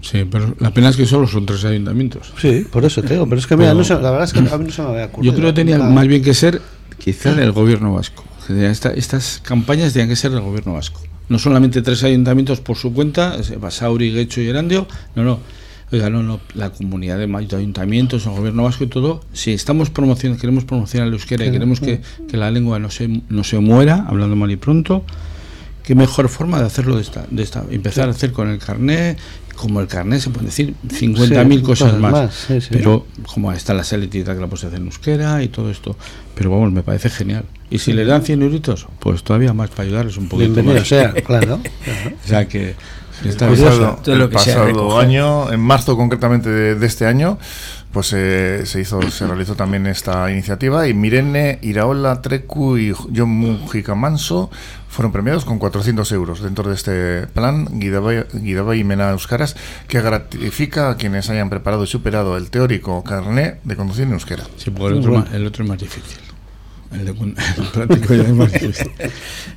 Sí, 0.00 0.26
pero 0.30 0.54
la 0.58 0.70
pena 0.72 0.88
es 0.90 0.96
que 0.96 1.06
solo 1.06 1.26
son 1.26 1.46
tres 1.46 1.64
ayuntamientos. 1.64 2.32
Sí, 2.38 2.66
por 2.70 2.84
eso 2.84 3.00
te 3.02 3.14
digo, 3.14 3.26
pero 3.26 3.38
es 3.38 3.46
que 3.46 3.56
mira, 3.56 3.70
Pero- 3.70 3.78
no 3.78 3.84
se- 3.84 3.94
la 3.94 4.10
verdad 4.10 4.24
es 4.24 4.32
que 4.32 4.40
a 4.40 4.58
mí 4.58 4.64
no 4.66 4.70
se 4.72 4.82
me 4.82 4.88
había 4.88 5.04
ocurrido. 5.06 5.32
Yo 5.32 5.38
creo 5.38 5.48
que 5.50 5.54
tenía 5.54 5.78
más 5.78 6.06
bien 6.08 6.22
que 6.22 6.34
ser 6.34 6.60
quizá 6.98 7.32
del 7.34 7.52
gobierno 7.52 7.94
vasco. 7.94 8.24
Esta- 8.48 8.90
estas 8.92 9.40
campañas 9.44 9.92
tenían 9.92 10.08
que 10.10 10.16
ser 10.16 10.32
del 10.32 10.40
gobierno 10.42 10.74
vasco. 10.74 11.00
No 11.28 11.38
solamente 11.38 11.82
tres 11.82 12.04
ayuntamientos 12.04 12.60
por 12.60 12.76
su 12.76 12.92
cuenta, 12.92 13.36
Basauri, 13.60 14.12
Guecho 14.12 14.40
y 14.40 14.48
Erandio. 14.48 14.86
No, 15.14 15.24
no. 15.24 15.40
Oiga, 15.92 16.10
no, 16.10 16.22
no, 16.22 16.40
la 16.54 16.70
comunidad 16.70 17.18
de 17.18 17.56
ayuntamientos, 17.56 18.26
el 18.26 18.32
gobierno 18.32 18.64
vasco 18.64 18.82
y 18.84 18.86
todo, 18.88 19.20
si 19.32 19.52
estamos 19.52 19.90
promocionando, 19.90 20.40
queremos 20.40 20.64
promocionar 20.64 21.06
el 21.06 21.14
euskera 21.14 21.46
y 21.46 21.52
queremos 21.52 21.78
que, 21.78 22.00
que 22.28 22.36
la 22.36 22.50
lengua 22.50 22.80
no 22.80 22.90
se, 22.90 23.22
no 23.28 23.44
se 23.44 23.60
muera, 23.60 24.04
hablando 24.08 24.34
mal 24.34 24.50
y 24.50 24.56
pronto, 24.56 25.04
qué 25.84 25.94
mejor 25.94 26.28
forma 26.28 26.58
de 26.58 26.66
hacerlo 26.66 26.96
de 26.96 27.02
esta, 27.02 27.26
de 27.30 27.42
esta 27.42 27.64
empezar 27.70 28.08
a 28.08 28.12
hacer 28.12 28.32
con 28.32 28.48
el 28.48 28.58
carnet, 28.58 29.18
como 29.54 29.80
el 29.80 29.86
carnet 29.86 30.20
se 30.20 30.30
pueden 30.30 30.46
decir 30.46 30.74
50.000 30.88 31.56
Sí, 31.56 31.62
cosas 31.62 31.98
más, 31.98 32.12
más, 32.12 32.34
sí, 32.34 32.60
sí. 32.60 32.68
pero 32.70 33.06
como 33.32 33.52
está 33.52 33.74
la 33.74 33.84
selectividad 33.84 34.34
que 34.34 34.40
la 34.40 34.46
puedes 34.48 34.64
hacer 34.64 34.78
en 34.78 34.86
euskera 34.86 35.42
y 35.42 35.48
todo 35.48 35.70
esto, 35.70 35.96
pero 36.34 36.50
vamos, 36.50 36.72
me 36.72 36.82
parece 36.82 37.10
genial. 37.10 37.44
Y 37.70 37.78
si 37.78 37.92
le 37.92 38.04
dan 38.04 38.22
100 38.22 38.42
euritos, 38.42 38.86
pues 39.00 39.22
todavía 39.24 39.52
más 39.52 39.70
para 39.70 39.84
ayudarles 39.84 40.16
un 40.16 40.28
poquito 40.28 40.52
Bienvenido 40.52 40.78
más. 40.80 40.88
sea, 40.88 41.12
claro. 41.12 41.60
claro. 41.84 42.16
O 42.24 42.28
sea 42.28 42.46
que 42.48 42.74
está 43.24 43.48
El 43.48 43.58
pasado, 43.58 44.00
lo 44.06 44.24
el 44.24 44.28
pasado 44.30 44.98
año, 44.98 45.52
en 45.52 45.60
marzo 45.60 45.96
concretamente 45.96 46.50
de, 46.50 46.74
de 46.74 46.86
este 46.86 47.06
año, 47.06 47.38
pues 47.94 48.12
eh, 48.12 48.66
se 48.66 48.80
hizo, 48.80 49.00
se 49.02 49.26
realizó 49.26 49.54
también 49.54 49.86
esta 49.86 50.28
iniciativa 50.30 50.88
y 50.88 50.94
Mirene, 50.94 51.60
Iraola, 51.62 52.20
Trecu 52.20 52.76
y 52.76 52.92
John 52.92 53.30
Mujica 53.30 53.94
Manso 53.94 54.50
fueron 54.88 55.12
premiados 55.12 55.44
con 55.44 55.60
400 55.60 56.10
euros 56.12 56.42
dentro 56.42 56.68
de 56.68 56.74
este 56.74 57.26
plan 57.28 57.68
Guidaba 57.78 58.76
y 58.76 58.84
Mena 58.84 59.10
Euskaras 59.10 59.56
que 59.86 60.00
gratifica 60.00 60.90
a 60.90 60.96
quienes 60.96 61.30
hayan 61.30 61.50
preparado 61.50 61.84
y 61.84 61.86
superado 61.86 62.36
el 62.36 62.50
teórico 62.50 63.04
carné 63.04 63.60
de 63.62 63.76
conducir 63.76 64.04
en 64.04 64.12
euskera. 64.12 64.44
Sí, 64.56 64.70
porque 64.70 64.98
el 64.98 64.98
otro, 64.98 65.24
el 65.32 65.46
otro 65.46 65.62
es 65.62 65.70
más 65.70 65.78
difícil. 65.78 66.33
El, 67.00 67.08
el 67.08 67.14
práctico 67.72 68.14
ya 68.14 68.22
es. 68.68 68.86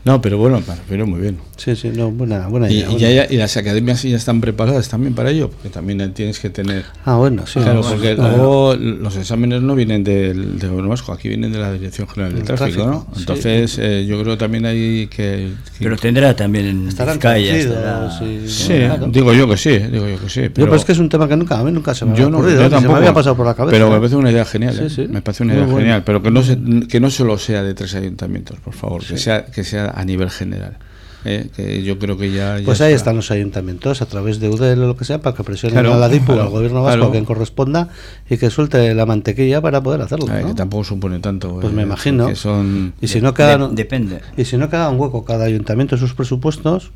No, 0.05 0.21
pero 0.21 0.37
bueno, 0.37 0.61
me 0.67 0.75
refiero 0.75 1.05
muy 1.05 1.19
bien. 1.21 1.37
Sí, 1.57 1.75
sí, 1.75 1.89
no, 1.93 2.11
buena, 2.11 2.47
buena 2.47 2.69
Y, 2.69 2.75
idea. 2.77 2.85
y 2.85 2.91
buena. 2.93 3.09
ya- 3.09 3.27
y 3.29 3.37
las 3.37 3.57
academias 3.57 4.03
ya 4.03 4.15
están 4.15 4.41
preparadas 4.41 4.89
también 4.89 5.13
para 5.13 5.31
ello, 5.31 5.49
porque 5.49 5.69
también 5.69 6.13
tienes 6.13 6.39
que 6.39 6.49
tener 6.49 6.85
Ah, 7.05 7.15
bueno, 7.15 7.45
sí. 7.47 7.59
Claro, 7.59 7.81
bueno, 7.81 7.95
porque 7.95 8.15
claro. 8.15 8.37
luego 8.37 8.75
los 8.75 9.15
exámenes 9.17 9.61
no 9.61 9.75
vienen 9.75 10.03
del, 10.03 10.59
del 10.59 10.69
gobierno 10.69 10.89
vasco, 10.89 11.11
aquí 11.13 11.29
vienen 11.29 11.51
de 11.51 11.59
la 11.59 11.71
Dirección 11.73 12.07
General 12.07 12.33
del 12.33 12.43
Tráfico, 12.43 12.83
tráfico, 12.83 12.85
¿no? 12.87 13.07
sí. 13.13 13.19
Entonces, 13.21 13.77
eh, 13.81 14.05
yo 14.07 14.21
creo 14.21 14.33
que 14.35 14.39
también 14.39 14.65
hay 14.65 15.07
que... 15.07 15.51
que- 15.77 15.83
Pero 15.83 15.97
tendrá 15.97 16.35
también 16.35 16.65
en 16.67 16.87
Estarán 16.87 17.19
traducidos 17.19 17.75
estará- 17.77 18.23
y- 18.25 18.47
sí, 18.49 18.73
claro. 18.73 19.07
digo 19.07 19.33
yo 19.33 19.47
que 19.49 19.57
sí, 19.57 19.77
digo 19.77 20.07
yo 20.07 20.19
que 20.19 20.29
sí. 20.29 20.41
Yo, 20.41 20.53
Pero, 20.53 20.67
pero 20.67 20.75
es 20.75 20.85
que 20.85 20.91
es 20.91 20.99
un 20.99 21.09
tema 21.09 21.27
que 21.27 21.35
nunca, 21.35 21.59
a 21.59 21.63
mí 21.63 21.71
nunca 21.71 21.93
se 21.93 22.05
me 22.05 22.11
había 22.11 22.23
yo 22.23 22.29
no, 22.29 22.37
ocurrido, 22.37 22.57
yo 22.57 22.63
ni 22.63 22.69
se 22.69 22.75
tampoco, 22.75 22.93
me 22.93 22.99
había 22.99 23.13
pasado 23.13 23.35
por 23.35 23.45
la 23.45 23.53
cabeza. 23.55 23.71
Pero 23.75 23.89
me 23.89 23.97
parece 23.97 24.15
una 24.15 24.31
idea 24.31 24.45
genial, 24.45 24.75
Sí, 24.75 24.83
¿eh? 24.83 24.89
sí. 24.89 25.07
me 25.11 25.21
parece 25.21 25.43
una 25.43 25.53
idea 25.55 25.63
bueno. 25.65 25.79
genial, 25.79 26.03
pero 26.05 26.21
que 26.21 26.31
no, 26.31 26.43
se, 26.43 26.57
que 26.89 26.99
no 26.99 27.09
solo 27.27 27.37
sea 27.37 27.63
de 27.63 27.73
tres 27.73 27.93
ayuntamientos, 27.95 28.59
por 28.59 28.73
favor, 28.73 29.03
que, 29.05 29.17
sea, 29.17 29.45
que 29.45 29.63
sea 29.63 29.91
a 29.95 30.05
nivel 30.05 30.29
general. 30.29 30.77
¿eh? 31.25 31.49
Que 31.55 31.83
yo 31.83 31.99
creo 31.99 32.17
que 32.17 32.31
ya... 32.31 32.57
ya 32.59 32.63
Pues 32.65 32.79
ahí 32.79 32.93
está. 32.93 32.97
están 33.11 33.15
los 33.17 33.31
ayuntamientos, 33.31 34.01
a 34.01 34.05
través 34.05 34.39
de 34.39 34.47
UDEL 34.49 34.81
o 34.83 34.87
lo 34.87 34.95
que 34.95 35.03
sea, 35.03 35.19
para 35.19 35.35
que 35.35 35.43
presionen 35.43 35.73
Claro, 35.73 35.93
a 35.93 35.97
la 35.97 36.07
DIPU, 36.07 36.25
claro, 36.27 36.43
al 36.43 36.49
gobierno 36.49 36.83
vasco, 36.83 36.95
claro. 36.97 37.09
a 37.09 37.11
quien 37.11 37.25
corresponda, 37.25 37.89
y 38.29 38.37
que 38.37 38.49
suelte 38.49 38.93
la 38.93 39.05
mantequilla 39.05 39.59
para 39.61 39.81
poder 39.83 40.01
hacerlo. 40.01 40.27
A 40.29 40.33
ver, 40.35 40.43
¿no? 40.43 40.49
que 40.49 40.55
tampoco 40.55 40.83
supone 40.85 41.19
tanto. 41.19 41.59
Pues 41.59 41.73
me 41.73 41.81
eh, 41.81 41.85
imagino. 41.85 42.27
Que 42.27 42.35
son... 42.35 42.93
Y 43.01 43.07
si 43.09 43.19
no 43.19 43.33
queda, 43.33 43.57
De- 43.57 43.75
depende. 43.75 44.21
y 44.37 44.45
si 44.45 44.55
no 44.57 44.69
queda 44.69 44.89
un 44.89 44.99
hueco 44.99 45.25
cada 45.25 45.43
ayuntamiento 45.45 45.95
en 45.95 45.99
sus 45.99 46.13
presupuestos 46.13 46.91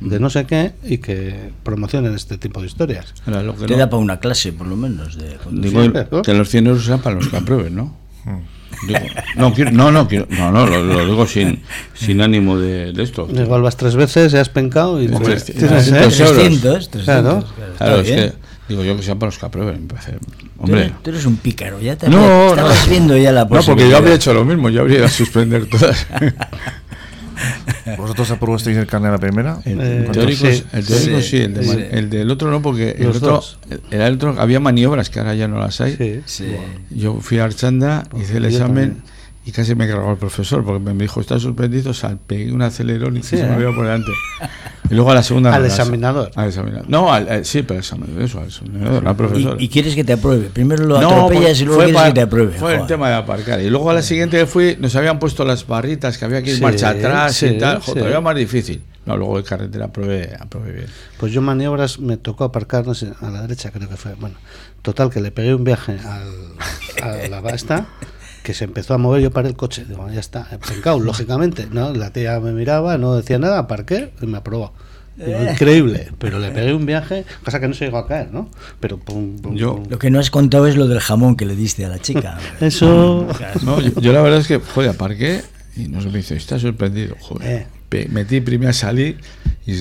de 0.00 0.20
no 0.20 0.28
sé 0.30 0.44
qué 0.44 0.72
y 0.84 0.98
que 0.98 1.50
promocionen 1.64 2.14
este 2.14 2.36
tipo 2.38 2.60
de 2.60 2.66
historias. 2.66 3.14
Ahora, 3.26 3.42
lo 3.42 3.56
que 3.56 3.66
Te 3.66 3.72
no- 3.72 3.78
da 3.80 3.90
para 3.90 4.02
una 4.02 4.20
clase, 4.20 4.52
por 4.52 4.66
lo 4.68 4.76
menos. 4.76 5.16
De 5.16 5.36
Digo, 5.50 5.82
Sí. 5.82 5.90
que 6.24 6.34
los 6.34 6.48
100 6.48 6.66
euros 6.68 6.84
sean 6.84 7.00
para 7.00 7.16
los 7.16 7.28
que 7.28 7.36
aprueben, 7.38 7.74
¿no? 7.74 7.96
Digo, 8.86 9.00
no, 9.36 9.52
quiero, 9.54 9.70
no, 9.70 9.90
no, 9.90 10.06
quiero, 10.08 10.26
no, 10.30 10.50
no, 10.52 10.66
lo, 10.66 10.82
lo 10.82 11.06
digo 11.06 11.26
sin, 11.26 11.62
sin 11.94 12.20
ánimo 12.20 12.58
de, 12.58 12.92
de 12.92 13.02
esto. 13.02 13.28
Igual 13.32 13.62
vas 13.62 13.76
tres 13.76 13.96
veces, 13.96 14.32
se 14.32 14.38
has 14.38 14.48
pencado 14.48 15.02
y 15.02 15.06
Hombre, 15.08 15.34
dices, 15.34 15.54
tienes- 15.56 15.88
¿eh? 15.88 15.92
300 15.92 16.20
euros. 16.20 16.36
300, 16.36 16.90
300. 16.90 17.04
Claro. 17.04 17.44
claro, 17.56 17.72
Claro, 17.78 18.00
es 18.00 18.08
que, 18.08 18.32
digo 18.68 18.84
yo 18.84 18.96
que 18.96 19.02
sean 19.02 19.18
para 19.18 19.28
los 19.28 19.38
que 19.38 19.46
aprueben. 19.46 19.88
Tú 19.88 19.94
Hombre. 20.58 20.80
eres, 20.82 20.92
tú 21.02 21.10
eres 21.10 21.26
un 21.26 21.36
pícaro, 21.36 21.80
ya 21.80 21.96
te 21.96 22.08
No, 22.08 22.48
estabas 22.50 22.88
viendo 22.88 23.16
ya 23.16 23.32
la 23.32 23.44
No, 23.44 23.60
porque 23.62 23.88
yo 23.88 23.96
habría 23.96 24.14
hecho 24.14 24.32
lo 24.32 24.44
mismo, 24.44 24.70
yo 24.70 24.82
habría 24.82 24.98
ido 24.98 25.06
a 25.06 25.10
suspender 25.10 25.66
todas. 25.66 26.06
¿Vosotros 27.98 28.30
aprobasteis 28.30 28.76
el 28.76 28.86
carnet 28.86 29.08
a 29.10 29.12
la 29.12 29.18
primera? 29.18 29.58
El, 29.64 29.80
Eh, 29.80 30.04
el 30.06 30.10
teórico, 30.12 30.46
sí. 30.46 30.64
el 30.72 30.86
teórico 30.86 31.20
sí, 31.20 31.28
Sí, 31.28 31.36
el, 31.38 31.54
de 31.54 31.64
sí. 31.64 31.84
el 31.90 32.10
del 32.10 32.30
otro 32.30 32.50
no, 32.50 32.62
porque 32.62 32.90
el 32.98 33.08
otro, 33.08 33.42
el, 33.90 34.00
el 34.00 34.14
otro 34.14 34.34
había 34.40 34.60
maniobras 34.60 35.10
que 35.10 35.18
ahora 35.20 35.34
ya 35.34 35.48
no 35.48 35.58
las 35.58 35.80
hay. 35.80 35.96
Sí. 35.96 36.20
Sí. 36.24 36.56
Yo 36.90 37.20
fui 37.20 37.38
a 37.38 37.44
Archanda, 37.44 38.04
hice 38.20 38.36
el 38.38 38.44
examen 38.46 38.90
también. 38.90 39.02
y 39.46 39.52
casi 39.52 39.74
me 39.74 39.86
cargó 39.88 40.10
el 40.12 40.18
profesor 40.18 40.64
porque 40.64 40.80
me 40.92 41.02
dijo, 41.02 41.20
está 41.20 41.38
suspendido, 41.38 41.92
sal, 41.94 42.18
pegué 42.26 42.52
un 42.52 42.62
acelerón 42.62 43.16
y 43.16 43.22
Sí, 43.22 43.36
se 43.36 43.44
me 43.46 43.54
¿eh? 43.54 43.58
vio 43.58 43.74
por 43.74 43.84
delante. 43.84 44.10
Y 44.90 44.94
luego 44.94 45.10
a 45.10 45.14
la 45.14 45.22
segunda. 45.22 45.54
Al 45.54 45.64
examinador. 45.64 46.30
Al 46.34 46.48
examinador. 46.48 46.88
No, 46.88 47.12
al, 47.12 47.28
al- 47.28 47.44
sí, 47.44 47.62
pero 47.62 47.74
al 47.74 47.78
examinador, 47.80 48.22
eso, 48.22 48.38
al 48.40 48.46
examinador, 48.46 49.02
la 49.02 49.14
profesora. 49.16 49.56
Y, 49.58 49.64
y 49.64 49.68
quieres 49.68 49.94
que 49.94 50.04
te 50.04 50.12
apruebe. 50.12 50.50
Primero 50.50 50.84
lo 50.84 51.00
No, 51.00 51.08
atropellas 51.08 51.42
pues, 51.44 51.60
y 51.60 51.64
luego 51.64 51.80
fue 51.80 51.84
quieres 51.86 52.02
pa- 52.02 52.08
que 52.08 52.14
te 52.14 52.20
apruebe. 52.20 52.52
Fue 52.58 52.74
el 52.74 52.86
tema 52.86 53.08
de 53.08 53.14
aparcar. 53.14 53.60
Y 53.60 53.70
luego 53.70 53.90
a 53.90 53.94
la 53.94 54.02
siguiente 54.02 54.36
que 54.38 54.46
fui, 54.46 54.76
nos 54.78 54.94
habían 54.96 55.18
puesto 55.18 55.44
las 55.44 55.66
barritas 55.66 56.18
que 56.18 56.24
había 56.26 56.42
que 56.42 56.50
ir 56.50 56.56
Sí, 56.56 56.62
marcha 56.62 56.90
atrás 56.90 57.34
sí, 57.34 57.46
y 57.46 57.58
tal. 57.58 57.78
sí. 57.78 57.82
Joder, 57.86 57.98
todavía 58.02 58.20
más 58.20 58.36
difícil. 58.36 58.82
No, 59.06 59.16
luego 59.18 59.36
de 59.38 59.44
carretera 59.44 59.86
aprobé, 59.86 60.34
aprobé 60.38 60.72
bien. 60.72 60.86
Pues 61.18 61.32
yo 61.32 61.42
maniobras 61.42 61.98
me 61.98 62.16
tocó 62.16 62.44
aparcar, 62.44 62.86
no 62.86 62.94
sé, 62.94 63.10
a 63.20 63.28
la 63.30 63.42
derecha 63.42 63.70
creo 63.70 63.88
que 63.88 63.96
fue. 63.96 64.14
Bueno, 64.14 64.36
total, 64.82 65.10
que 65.10 65.20
le 65.20 65.30
pegué 65.30 65.54
un 65.54 65.64
viaje 65.64 65.96
al, 67.02 67.02
a 67.02 67.28
la 67.28 67.40
basta, 67.42 67.86
que 68.44 68.54
se 68.54 68.64
empezó 68.64 68.94
a 68.94 68.98
mover, 68.98 69.20
yo 69.22 69.32
paré 69.32 69.48
el 69.48 69.56
coche. 69.56 69.84
Digo, 69.88 70.06
ya 70.12 70.20
está, 70.20 70.46
pencado, 70.68 71.00
lógicamente. 71.00 71.66
¿no? 71.72 71.92
La 71.92 72.12
tía 72.12 72.38
me 72.38 72.52
miraba, 72.52 72.96
no 72.98 73.16
decía 73.16 73.38
nada, 73.40 73.58
aparqué 73.58 74.12
y 74.22 74.26
me 74.26 74.38
aprobó. 74.38 74.72
Digo, 75.16 75.38
increíble, 75.50 76.10
pero 76.18 76.40
le 76.40 76.50
pegué 76.50 76.74
un 76.74 76.86
viaje, 76.86 77.24
cosa 77.44 77.60
que 77.60 77.68
no 77.68 77.74
se 77.74 77.84
llegó 77.84 77.98
a 77.98 78.06
caer, 78.08 78.32
¿no? 78.32 78.50
Pero 78.80 78.98
pum, 78.98 79.36
pum, 79.38 79.54
Yo- 79.54 79.76
pum. 79.76 79.86
Lo 79.88 79.98
que 79.98 80.10
no 80.10 80.18
has 80.18 80.28
contado 80.30 80.66
es 80.66 80.76
lo 80.76 80.88
del 80.88 80.98
jamón 80.98 81.36
que 81.36 81.46
le 81.46 81.54
diste 81.54 81.84
a 81.84 81.88
la 81.88 82.00
chica. 82.00 82.36
Eso. 82.60 83.26
No, 83.62 83.80
yo, 83.80 83.92
yo 84.00 84.12
la 84.12 84.20
verdad 84.22 84.40
es 84.40 84.48
que, 84.48 84.58
joder, 84.58 84.90
aparqué 84.90 85.42
y 85.76 85.86
no 85.86 86.00
se 86.00 86.08
me 86.08 86.18
dice, 86.18 86.36
está 86.36 86.58
sorprendido, 86.58 87.16
joder. 87.20 87.66
Eh. 87.92 88.08
Metí 88.10 88.40
primero 88.40 88.72
salí 88.72 89.16
y 89.66 89.74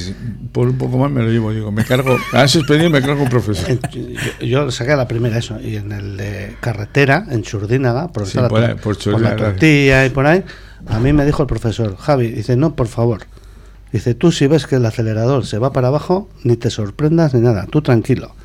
por 0.53 0.69
un 0.69 0.77
poco 0.77 0.97
más 0.97 1.11
me 1.11 1.21
lo 1.21 1.29
llevo. 1.29 1.51
Digo, 1.51 1.71
me 1.71 1.83
cargo, 1.83 2.15
han 2.31 2.47
suspendido 2.47 2.89
y 2.89 2.93
me 2.93 3.01
cargo 3.01 3.23
un 3.23 3.29
profesor. 3.29 3.67
Yo, 3.91 4.45
yo 4.45 4.71
saqué 4.71 4.95
la 4.95 5.07
primera 5.07 5.37
eso 5.37 5.59
y 5.59 5.75
en 5.75 5.91
el 5.91 6.15
de 6.17 6.55
carretera 6.61 7.25
en 7.29 7.41
Churdínaga 7.43 8.07
por, 8.11 8.25
Sí, 8.25 8.37
por 8.37 8.49
tor- 8.49 8.69
ahí, 8.69 8.75
por 8.75 8.93
la 8.95 8.99
Churdínaga, 9.01 9.35
tortilla 9.35 10.05
y 10.05 10.09
por 10.09 10.25
ahí 10.25 10.43
a 10.87 10.99
mí 10.99 11.11
me 11.13 11.25
dijo 11.25 11.43
el 11.43 11.47
profesor 11.47 11.95
Javi 11.97 12.27
dice 12.29 12.55
no 12.57 12.75
por 12.75 12.87
favor 12.87 13.21
dice 13.91 14.15
tú 14.15 14.31
si 14.31 14.47
ves 14.47 14.67
que 14.67 14.75
el 14.75 14.85
acelerador 14.85 15.45
se 15.45 15.57
va 15.57 15.71
para 15.73 15.87
abajo 15.89 16.29
ni 16.43 16.57
te 16.57 16.69
sorprendas 16.69 17.33
ni 17.33 17.39
nada 17.41 17.67
tú 17.69 17.81
tranquilo 17.81 18.35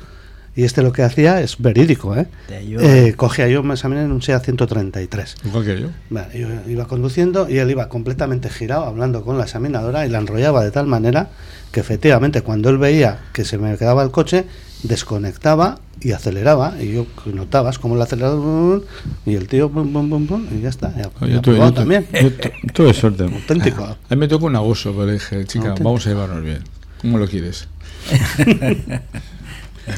y 0.55 0.63
este 0.63 0.81
lo 0.81 0.91
que 0.91 1.03
hacía 1.03 1.41
es 1.41 1.57
verídico 1.59 2.15
¿eh? 2.17 2.27
Ayuda. 2.55 2.83
Eh, 2.83 3.13
cogía 3.15 3.47
yo 3.47 3.63
me 3.63 3.73
examiné 3.75 4.03
en 4.03 4.11
un 4.11 4.21
SEA 4.21 4.39
133 4.39 5.35
Igual 5.45 5.65
que 5.65 5.81
yo. 5.81 5.87
Vale, 6.09 6.39
yo 6.39 6.47
iba 6.67 6.85
conduciendo 6.87 7.49
y 7.49 7.57
él 7.59 7.69
iba 7.71 7.87
completamente 7.89 8.49
girado 8.49 8.85
hablando 8.85 9.23
con 9.23 9.37
la 9.37 9.43
examinadora 9.45 10.05
y 10.05 10.09
la 10.09 10.17
enrollaba 10.19 10.63
de 10.63 10.71
tal 10.71 10.87
manera 10.87 11.29
que 11.71 11.79
efectivamente 11.79 12.41
cuando 12.41 12.69
él 12.69 12.77
veía 12.77 13.19
que 13.33 13.45
se 13.45 13.57
me 13.57 13.77
quedaba 13.77 14.03
el 14.03 14.11
coche 14.11 14.45
desconectaba 14.83 15.79
y 16.01 16.13
aceleraba 16.13 16.75
y 16.81 16.93
yo 16.93 17.05
notabas 17.33 17.77
como 17.79 17.95
el 17.95 18.01
acelerador 18.01 18.85
y 19.25 19.35
el 19.35 19.47
tío 19.49 19.67
bum, 19.69 19.91
bum, 19.91 20.09
bum, 20.09 20.25
bum, 20.27 20.47
y 20.57 20.61
ya 20.61 20.69
está 20.69 20.93
ya, 20.95 21.09
yo 21.27 21.41
también 21.73 22.07
yo 22.21 22.31
tu- 22.31 22.49
tuve 22.73 22.93
suerte. 22.93 23.23
Auténtico. 23.25 23.83
A 23.83 23.97
mí 24.09 24.15
me 24.15 24.27
tocó 24.29 24.45
un 24.45 24.55
abuso, 24.55 24.93
pero 24.93 25.07
dije, 25.11 25.43
chica, 25.45 25.65
Auténtico. 25.71 25.89
vamos 25.89 26.07
a 26.07 26.09
llevarnos 26.09 26.41
bien. 26.43 26.59
¿Cómo 27.01 27.17
lo 27.17 27.27
quieres? 27.27 27.67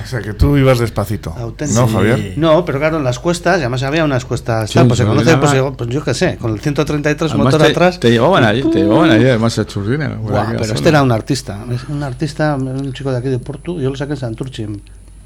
O 0.03 0.05
sea, 0.05 0.21
que 0.21 0.33
tú 0.33 0.57
ibas 0.57 0.79
despacito. 0.79 1.33
Auténtico. 1.37 1.81
¿No, 1.81 1.87
Javier? 1.87 2.33
no 2.37 2.65
pero 2.65 2.79
claro 2.79 2.97
en 2.97 3.03
las 3.03 3.19
cuestas 3.19 3.57
y 3.57 3.61
además 3.61 3.83
había 3.83 4.03
unas 4.03 4.25
cuestas 4.25 4.69
Sí, 4.69 4.75
tal, 4.75 4.87
pues 4.87 4.97
se 4.97 5.03
en 5.03 5.09
conoce 5.09 5.37
pues, 5.37 5.53
yo, 5.53 5.73
pues 5.73 5.89
yo 5.89 6.03
qué 6.03 6.13
sé 6.13 6.37
con 6.37 6.53
el 6.53 6.59
133 6.59 7.31
Además, 7.31 7.45
motor 7.45 7.61
te, 7.61 7.71
atrás 7.71 7.99
te 7.99 8.11
llevaban 8.11 8.43
allí, 8.43 8.63
te 8.63 8.79
llevaban 8.79 9.11
allí 9.11 9.25
además 9.25 9.57
a 9.59 9.65
Churdina. 9.65 10.09
Buah, 10.09 10.55
pero 10.57 10.73
este 10.73 10.89
era 10.89 11.01
un 11.01 11.11
artista, 11.11 11.59
un 11.89 12.03
artista, 12.03 12.55
un 12.55 12.93
chico 12.93 13.11
de 13.11 13.17
aquí 13.17 13.29
de 13.29 13.39
Porto, 13.39 13.79
yo 13.79 13.89
lo 13.89 13.95
saqué 13.95 14.13
en 14.13 14.17
Santurce. 14.17 14.67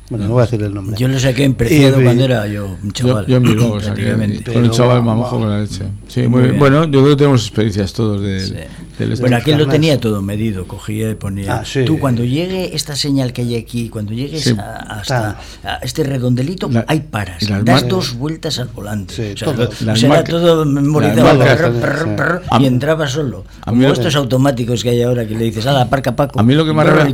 Bueno, 0.10 0.26
no 0.28 0.34
voy 0.34 0.41
a 0.41 0.45
decir 0.45 0.62
el 0.62 0.74
nombre. 0.74 0.95
Yo 0.99 1.08
lo 1.08 1.20
saqué 1.20 1.43
en 1.45 1.56
Preciado 1.56 1.99
cuando 2.01 2.24
era 2.24 2.45
yo 2.47 2.66
un 2.68 2.91
Yo, 2.93 3.08
chaval. 3.08 3.26
yo 3.26 3.38
en 3.38 3.43
Bilbao, 3.43 3.72
o 3.74 3.80
sea, 3.80 3.93
que- 3.95 4.03
prácticamente. 4.03 4.53
con 4.53 4.64
el 4.66 4.70
chaval 4.72 5.01
guau. 5.01 5.30
con 5.30 5.49
la 5.49 5.60
leche. 5.62 5.84
Sí, 6.08 6.22
Muy 6.22 6.30
muy 6.30 6.39
bien. 6.41 6.51
bien. 6.51 6.60
Bueno, 6.60 6.84
yo 6.86 6.99
creo 7.01 7.10
que 7.10 7.16
tenemos 7.16 7.41
experiencias 7.41 7.91
todos 7.93 8.22
del, 8.22 8.39
Sí. 8.41 8.53
del. 8.99 9.16
Bueno, 9.20 9.38
aquel 9.38 9.58
lo 9.58 9.68
tenía 9.68 9.99
todo 9.99 10.22
medido, 10.22 10.68
cogía 10.68 11.10
y 11.10 11.16
ponía. 11.16 11.56
Ah, 11.56 11.66
sí. 11.66 11.86
Tú 11.86 11.97
cuando 11.97 12.24
llegue 12.24 12.76
esta 12.76 12.95
señal 12.95 13.34
que 13.34 13.41
hay 13.41 13.56
aquí, 13.56 13.89
cuando 13.89 14.14
llegues 14.14 14.43
Sí. 14.43 14.56
a- 14.60 14.99
hasta 14.99 15.39
a 15.64 15.76
este 15.78 16.03
redondelito, 16.03 16.70
La- 16.70 16.86
hay 16.88 16.99
paras. 16.99 17.38
Das 17.49 17.64
mar- 17.82 17.88
dos 17.88 18.14
vueltas 18.16 18.60
al 18.60 18.68
volante. 18.68 19.12
Sí, 19.14 19.22
o 19.34 19.38
sea, 19.38 19.45
todo. 19.53 19.64
lo- 19.66 19.70
Las 19.88 19.99
será 19.99 20.14
marcas- 20.14 20.30
todo 20.30 20.66
memorizado. 20.66 21.39
prr, 21.39 21.74
prr, 21.82 22.16
prr, 22.16 22.41
A 22.51 22.62
y 22.62 22.68
entraba 22.68 23.08
solo. 23.08 23.43
a 23.64 23.72
mí 23.72 23.78
Como 23.78 23.88
lo- 23.88 23.93
estos 23.93 24.16
automáticos 24.16 24.84
que 24.84 24.89
hay 24.89 25.01
ahora 25.01 25.26
que 25.28 25.34
le 25.34 25.45
dices, 25.45 25.66
ah, 25.66 25.82
aparca 25.82 26.16
Paco. 26.16 26.39
A 26.39 26.43
mí 26.43 26.53
lo 26.53 26.64
que 26.64 26.74
más 26.74 26.86
a 26.88 26.91
pues 26.91 27.06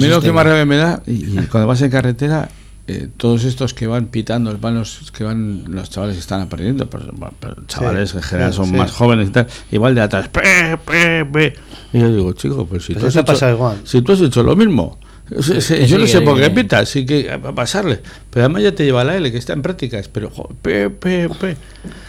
mí 0.00 0.08
lo 0.08 0.16
este 0.16 0.26
que 0.28 0.32
más 0.32 0.46
va. 0.46 0.50
rabia 0.50 0.64
me 0.64 0.76
da, 0.76 1.02
y 1.08 1.36
cuando 1.48 1.66
vas 1.66 1.82
en 1.82 1.90
carretera, 1.90 2.35
eh, 2.88 3.08
todos 3.16 3.44
estos 3.44 3.74
que 3.74 3.86
van 3.86 4.06
pitando, 4.06 4.56
van 4.58 4.76
los 4.76 5.10
que 5.12 5.24
van 5.24 5.64
los 5.68 5.90
chavales 5.90 6.14
que 6.16 6.20
están 6.20 6.40
aprendiendo, 6.42 6.88
pero, 6.88 7.12
pero 7.40 7.56
chavales 7.66 8.12
que 8.12 8.18
en 8.18 8.22
general 8.24 8.52
son 8.52 8.66
sí. 8.66 8.72
más 8.74 8.92
jóvenes 8.92 9.28
y 9.28 9.32
tal, 9.32 9.46
igual 9.72 9.94
de 9.94 10.00
atrás, 10.02 10.28
pe, 10.28 10.76
pe, 10.86 11.24
pe. 11.24 11.54
y 11.92 11.98
yo 11.98 12.12
digo, 12.14 12.32
chico, 12.34 12.64
pues 12.66 12.84
si, 12.84 12.92
Pues 12.92 13.02
tú 13.02 13.08
has 13.08 13.16
hecho, 13.16 13.24
pasa 13.24 13.50
igual. 13.50 13.78
si 13.84 14.02
tú 14.02 14.12
has 14.12 14.20
hecho 14.20 14.42
lo 14.42 14.54
mismo, 14.56 14.98
Sí, 15.40 15.86
yo 15.88 15.98
no 15.98 16.06
sé 16.06 16.20
por 16.20 16.36
qué 16.36 16.42
que- 16.42 16.50
pitas, 16.50 16.88
sí 16.88 17.04
que 17.04 17.28
a 17.32 17.40
pasarle, 17.40 18.00
pero 18.30 18.44
además 18.44 18.62
ya 18.62 18.72
te 18.72 18.84
lleva 18.84 19.02
la 19.02 19.16
L, 19.16 19.32
que 19.32 19.38
está 19.38 19.54
en 19.54 19.62
prácticas, 19.62 20.06
pero 20.06 20.30
jo, 20.30 20.48
pe, 20.62 20.88
pe, 20.88 21.28
pe. 21.28 21.56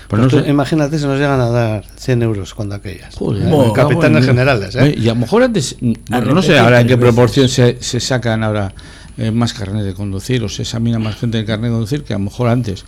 Pues 0.08 0.22
no 0.22 0.28
Pues 0.28 0.30
tú 0.30 0.40
sé. 0.42 0.50
Imagínate 0.52 1.00
si 1.00 1.06
nos 1.08 1.18
llegan 1.20 1.40
a 1.42 1.50
dar 1.50 1.84
100 1.98 2.22
euros 2.22 2.54
cuando 2.54 2.76
aquellas. 2.76 3.16
Joder, 3.16 3.42
Bueno, 3.50 3.74
capitanes 3.74 4.12
bueno. 4.12 4.28
generales, 4.28 4.76
¿eh? 4.76 4.94
Y 4.96 5.10
a 5.10 5.16
lo 5.16 5.22
mejor 5.22 5.42
antes, 5.42 5.76
bueno, 5.82 6.32
no 6.36 6.44
sé 6.44 6.60
ahora 6.60 6.80
en 6.80 6.88
qué 6.88 6.96
proporción 6.96 7.50
se, 7.50 7.78
se 7.82 8.00
sacan 8.00 8.44
ahora 8.44 8.72
eh, 9.18 9.32
más 9.32 9.54
carnet 9.54 9.84
de 9.84 9.94
conducir 9.94 10.44
o 10.44 10.50
se 10.50 10.62
examina 10.64 11.00
más 11.00 11.16
gente 11.16 11.40
el 11.40 11.46
carnet 11.46 11.70
de 11.70 11.76
conducir 11.76 12.04
que 12.04 12.14
a 12.14 12.18
lo 12.18 12.26
mejor 12.26 12.50
antes. 12.50 12.86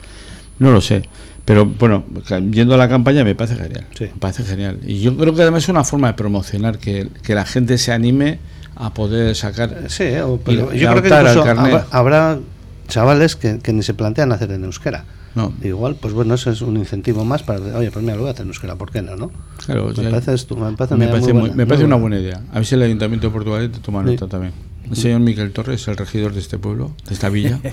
No 0.59 0.71
lo 0.71 0.81
sé. 0.81 1.03
Pero 1.45 1.65
bueno, 1.65 2.03
yendo 2.51 2.75
a 2.75 2.77
la 2.77 2.87
campaña 2.89 3.23
me 3.23 3.33
parece 3.33 3.55
genial. 3.55 3.87
Sí. 3.97 4.03
Me 4.05 4.19
parece 4.19 4.43
genial. 4.43 4.79
Y 4.85 4.99
yo 4.99 5.15
creo 5.17 5.33
que 5.33 5.41
además 5.41 5.63
es 5.63 5.69
una 5.69 5.83
forma 5.83 6.07
de 6.09 6.13
promocionar, 6.13 6.77
que, 6.77 7.07
que 7.23 7.33
la 7.33 7.45
gente 7.45 7.77
se 7.77 7.91
anime 7.91 8.39
a 8.75 8.93
poder 8.93 9.35
sacar. 9.35 9.85
Sí, 9.87 10.03
eh, 10.03 10.21
o- 10.21 10.37
pero 10.37 10.73
y 10.73 10.79
yo 10.79 10.89
creo 10.91 11.01
que 11.01 11.09
incluso 11.09 11.43
carnet. 11.43 11.65
habrá, 11.73 11.87
habrá 11.91 12.39
chavales 12.87 13.35
que, 13.35 13.59
que 13.59 13.73
ni 13.73 13.81
se 13.83 13.93
plantean 13.93 14.31
hacer 14.31 14.51
en 14.51 14.63
euskera. 14.65 15.05
No. 15.35 15.53
Igual, 15.63 15.95
pues 15.95 16.13
bueno, 16.13 16.33
eso 16.33 16.49
es 16.51 16.61
un 16.61 16.75
incentivo 16.77 17.23
más 17.23 17.43
para, 17.43 17.59
oye, 17.77 17.91
pues 17.91 18.03
mira, 18.03 18.15
lo 18.15 18.21
voy 18.21 18.29
a 18.29 18.33
hacer 18.33 18.43
en 18.43 18.49
euskera, 18.49 18.75
¿por 18.75 18.91
qué 18.91 19.01
no? 19.01 19.15
no? 19.15 19.31
Claro, 19.65 19.91
me, 19.95 20.09
parece, 20.09 20.33
estu- 20.33 20.55
me 20.57 20.75
parece 20.75 20.95
me 20.95 21.05
una 21.05 21.11
parece, 21.13 21.33
muy 21.33 21.39
buena, 21.41 21.55
me 21.55 21.65
parece 21.67 21.83
muy 21.83 21.93
una 21.93 22.01
buena. 22.01 22.19
idea. 22.19 22.41
A 22.51 22.55
ver 22.55 22.65
si 22.65 22.75
el 22.75 22.81
Ayuntamiento 22.83 23.27
de 23.27 23.33
Portugalete 23.33 23.79
toma 23.79 24.03
Sí. 24.03 24.11
nota 24.11 24.27
también. 24.27 24.53
El 24.89 24.95
señor 24.95 25.19
Miquel 25.19 25.51
Torres, 25.51 25.87
el 25.87 25.97
regidor 25.97 26.33
de 26.33 26.39
este 26.39 26.57
pueblo, 26.57 26.91
de 27.07 27.13
esta 27.13 27.29
villa. 27.29 27.59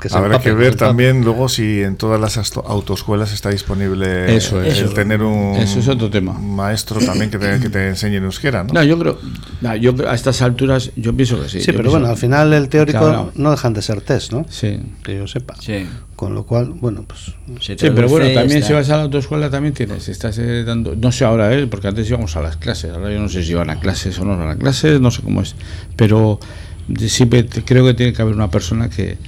Que 0.00 0.08
Habrá 0.14 0.40
que 0.40 0.52
ver 0.52 0.74
también 0.76 1.24
luego 1.24 1.48
si 1.48 1.80
en 1.80 1.96
todas 1.96 2.20
las 2.20 2.36
autoescuelas 2.56 3.32
está 3.32 3.48
disponible 3.48 4.36
Eso 4.36 4.62
es. 4.62 4.78
el 4.78 4.84
Eso. 4.86 4.94
tener 4.94 5.22
un 5.22 5.56
Eso 5.56 5.78
es 5.78 5.88
otro 5.88 6.10
tema. 6.10 6.34
maestro 6.34 7.00
también 7.00 7.30
que 7.30 7.38
te, 7.38 7.58
que 7.60 7.70
te 7.70 7.88
enseñe 7.88 8.16
en 8.16 8.24
euskera, 8.24 8.62
¿no? 8.62 8.74
No, 8.74 8.82
yo 8.84 8.98
creo, 8.98 9.18
no, 9.62 9.74
yo 9.76 9.94
a 10.06 10.14
estas 10.14 10.42
alturas, 10.42 10.90
yo 10.96 11.16
pienso 11.16 11.40
que 11.42 11.48
sí. 11.48 11.60
Sí, 11.60 11.66
pero 11.68 11.78
pienso- 11.84 11.92
bueno, 11.92 12.08
al 12.08 12.18
final 12.18 12.52
el 12.52 12.68
teórico 12.68 12.98
Claro. 12.98 13.32
no 13.36 13.50
dejan 13.50 13.72
de 13.72 13.80
ser 13.80 14.02
test, 14.02 14.32
¿no? 14.32 14.44
Sí. 14.50 14.80
Que 15.02 15.16
yo 15.16 15.26
sepa. 15.26 15.54
Sí. 15.60 15.86
Con 16.16 16.34
lo 16.34 16.44
cual, 16.44 16.70
bueno, 16.70 17.04
pues 17.06 17.34
Se 17.62 17.76
Sí, 17.76 17.90
pero 17.94 18.08
bueno, 18.08 18.24
también 18.34 18.62
si 18.68 18.72
vas 18.72 18.88
a 18.90 18.96
la 18.96 19.02
autoescuela 19.02 19.50
también 19.50 19.74
tienes, 19.74 20.08
estás 20.08 20.38
eh, 20.38 20.64
dando, 20.64 20.96
no 20.96 21.12
sé 21.12 21.24
ahora, 21.26 21.52
eh, 21.54 21.66
porque 21.66 21.88
antes 21.88 22.08
íbamos 22.08 22.34
a 22.36 22.40
las 22.40 22.56
clases, 22.56 22.90
ahora 22.92 23.12
yo 23.12 23.20
no 23.20 23.28
sé 23.28 23.42
si 23.42 23.52
van 23.52 23.68
a 23.68 23.78
clases 23.78 24.18
o 24.18 24.24
no 24.24 24.36
van 24.36 24.48
a 24.48 24.56
clases, 24.56 24.98
no 24.98 25.10
sé 25.10 25.20
cómo 25.22 25.42
es, 25.42 25.54
pero 25.94 26.40
te- 27.44 27.64
creo 27.64 27.84
que 27.84 27.94
tiene 27.94 28.12
que 28.14 28.22
haber 28.22 28.34
una 28.34 28.50
persona 28.50 28.88
que, 28.88 29.18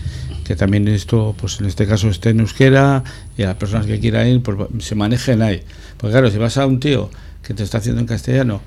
que 0.45 0.57
también 0.57 0.89
esto, 0.89 1.35
pues 1.39 1.61
en 1.61 1.67
este 1.67 1.87
caso 1.87 2.09
esté 2.09 2.31
en 2.31 2.41
euskera 2.41 3.05
y 3.37 3.43
a 3.43 3.49
las 3.49 3.57
personas 3.57 3.87
que 3.87 3.99
quieran 4.01 4.27
ir, 4.29 4.43
pues 4.43 4.57
se 4.79 4.95
manejen 4.95 5.43
ahí. 5.43 5.63
Porque 5.99 6.13
claro, 6.13 6.31
si 6.31 6.39
vas 6.39 6.57
a 6.57 6.67
un 6.67 6.81
tío 6.81 7.11
que 7.43 7.53
te 7.55 7.63
está 7.65 7.79
haciendo 7.79 8.01
en 8.01 8.07
castellano 8.07 8.61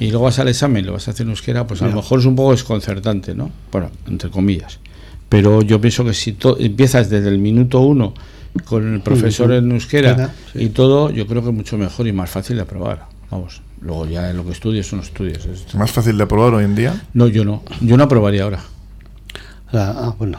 y 0.00 0.10
luego 0.10 0.24
vas 0.24 0.38
al 0.40 0.48
examen 0.48 0.82
y 0.82 0.86
lo 0.86 0.94
vas 0.94 1.06
a 1.08 1.12
hacer 1.12 1.24
en 1.26 1.30
euskera, 1.30 1.66
pues 1.66 1.80
a 1.82 1.86
lo 1.86 1.96
mejor 1.96 2.20
es 2.20 2.26
un 2.26 2.34
poco 2.34 2.52
desconcertante, 2.52 3.34
¿no? 3.34 3.50
Bueno, 3.70 3.90
entre 4.08 4.30
comillas. 4.30 4.80
Pero 5.28 5.62
yo 5.62 5.80
pienso 5.80 6.04
que 6.04 6.14
si 6.14 6.32
to- 6.32 6.56
empiezas 6.58 7.10
desde 7.10 7.28
el 7.28 7.38
minuto 7.38 7.80
uno 7.80 8.14
con 8.64 8.94
el 8.94 9.00
profesor 9.00 9.52
en 9.52 9.70
euskera 9.72 10.32
sí. 10.52 10.62
y 10.64 10.68
todo, 10.70 11.10
yo 11.10 11.26
creo 11.26 11.42
que 11.42 11.50
es 11.50 11.54
mucho 11.54 11.76
mejor 11.76 12.06
y 12.06 12.12
más 12.12 12.30
fácil 12.30 12.56
de 12.56 12.62
aprobar. 12.62 13.06
Vamos, 13.30 13.60
luego 13.82 14.06
ya 14.06 14.32
lo 14.32 14.44
que 14.44 14.52
estudies 14.52 14.86
son 14.86 15.00
estudios. 15.00 15.44
es- 15.44 15.74
Más 15.74 15.90
fácil 15.92 16.16
de 16.16 16.22
aprobar 16.24 16.54
hoy 16.54 16.64
en 16.64 16.74
día. 16.74 17.02
No, 17.12 17.26
yo 17.28 17.44
no. 17.44 17.62
Yo 17.82 17.96
no 17.98 18.04
aprobaría 18.04 18.44
ahora. 18.44 18.60
ah, 19.72 20.14
bueno. 20.18 20.38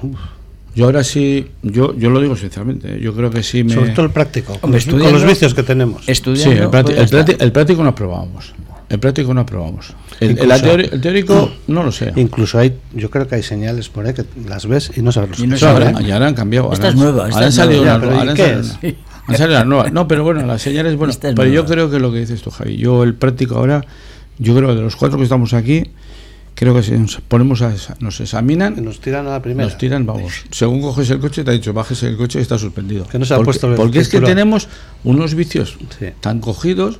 Yo 0.75 0.85
ahora 0.85 1.03
sí, 1.03 1.47
yo, 1.63 1.95
yo 1.97 2.09
lo 2.09 2.21
digo 2.21 2.35
sinceramente, 2.35 2.95
¿eh? 2.95 2.99
yo 3.01 3.13
creo 3.15 3.29
que 3.31 3.41
sí 3.43 3.63
me... 3.63 3.73
sobre 3.73 3.89
todo 3.89 4.05
el 4.05 4.11
práctico, 4.11 4.53
con, 4.53 4.59
Hombre, 4.69 4.77
los, 4.79 4.85
con 4.85 4.93
estudiando- 4.95 5.19
los 5.19 5.27
vicios 5.29 5.53
que 5.53 5.63
tenemos. 5.63 6.05
Sí, 6.05 6.11
Estudiando, 6.11 6.63
el, 6.63 6.69
prácti- 6.69 6.83
pues 6.85 6.97
el 6.97 7.03
está. 7.03 7.25
prácti- 7.25 7.35
el 7.43 7.51
práctico 7.51 7.83
no 7.83 7.89
aprobábamos. 7.89 8.53
El 8.89 8.99
práctico 8.99 9.33
no 9.33 9.41
aprobamos. 9.41 9.93
El, 10.19 10.29
el- 10.31 10.31
Incluso- 10.37 10.47
la 10.47 10.59
teori- 10.59 10.89
el 10.91 10.99
teórico 11.01 11.51
no 11.67 11.83
lo 11.83 11.91
sé. 11.91 12.11
Incluso 12.15 12.57
hay, 12.57 12.75
yo 12.93 13.09
creo 13.11 13.27
que 13.27 13.35
hay 13.35 13.43
señales 13.43 13.87
por 13.89 14.05
ahí 14.07 14.13
que 14.13 14.25
las 14.47 14.65
ves 14.65 14.91
y 14.95 15.01
no 15.01 15.11
sabes 15.11 15.29
los 15.29 15.39
Y 15.39 15.41
que 15.43 15.47
no. 15.49 15.55
¿eh? 15.55 15.59
Ahora, 15.65 16.01
y 16.01 16.11
ahora 16.11 16.27
han 16.27 16.33
cambiado. 16.33 16.73
Esta 16.73 16.87
ahora 16.87 16.89
es 16.89 16.95
nueva, 17.03 17.23
esta 17.27 17.35
ahora 17.35 17.45
han 17.45 17.49
es 17.49 17.55
salido 17.55 17.81
nueva. 17.83 17.95
unas 17.97 18.01
Ya, 18.01 18.09
pero 18.09 18.15
nuevas, 18.15 18.25
¿y 18.25 18.29
ahora 18.29 18.31
han 18.31 18.35
qué 18.35 18.43
salido 18.69 18.97
una- 18.99 19.25
han 19.27 19.37
salido 19.37 19.59
las 19.59 19.67
nuevas. 19.67 19.93
No, 19.93 20.07
pero 20.07 20.23
bueno, 20.23 20.45
las 20.47 20.61
señales, 20.61 20.95
bueno. 20.95 21.11
Es 21.11 21.17
Pero 21.17 21.45
yo 21.45 21.65
creo 21.65 21.91
que 21.91 21.99
lo 21.99 22.11
que 22.11 22.19
dices 22.19 22.41
tú, 22.41 22.49
Javi, 22.49 22.77
yo 22.77 23.03
el 23.03 23.13
práctico 23.13 23.55
ahora, 23.57 23.85
yo 24.39 24.55
creo 24.55 24.69
que 24.69 24.75
de 24.75 24.81
los 24.81 24.95
cuatro 24.95 25.17
que 25.19 25.23
estamos 25.25 25.53
aquí, 25.53 25.83
creo 26.55 26.73
que 26.73 26.81
si 26.81 26.91
nos 26.93 27.17
ponemos 27.27 27.61
a, 27.61 27.71
esa- 27.73 27.95
nos 27.99 28.17
Que 28.17 28.23
examinan, 28.23 28.83
nos 28.83 28.99
tiran 28.99 29.27
a 29.27 29.29
la 29.29 29.41
primera. 29.43 29.69
nos 29.69 29.77
tiran, 29.77 30.07
vamos. 30.07 30.33
Según 30.49 30.81
coges 30.81 31.09
el 31.11 31.19
coche, 31.19 31.43
te 31.43 31.51
ha 31.51 31.53
dicho, 31.53 31.73
bajes 31.73 32.01
el 32.03 32.17
coche 32.17 32.39
y 32.39 32.41
está 32.41 32.57
suspendido. 32.57 33.05
Que 33.07 33.19
no 33.19 33.25
se 33.25 33.35
ha 33.35 33.37
porque, 33.37 33.45
puesto 33.59 33.75
porque 33.75 33.99
es 33.99 34.09
que 34.09 34.19
tenemos 34.19 34.67
unos 35.03 35.35
vicios 35.35 35.77
Sí. 35.99 36.07
tan 36.21 36.39
cogidos, 36.39 36.99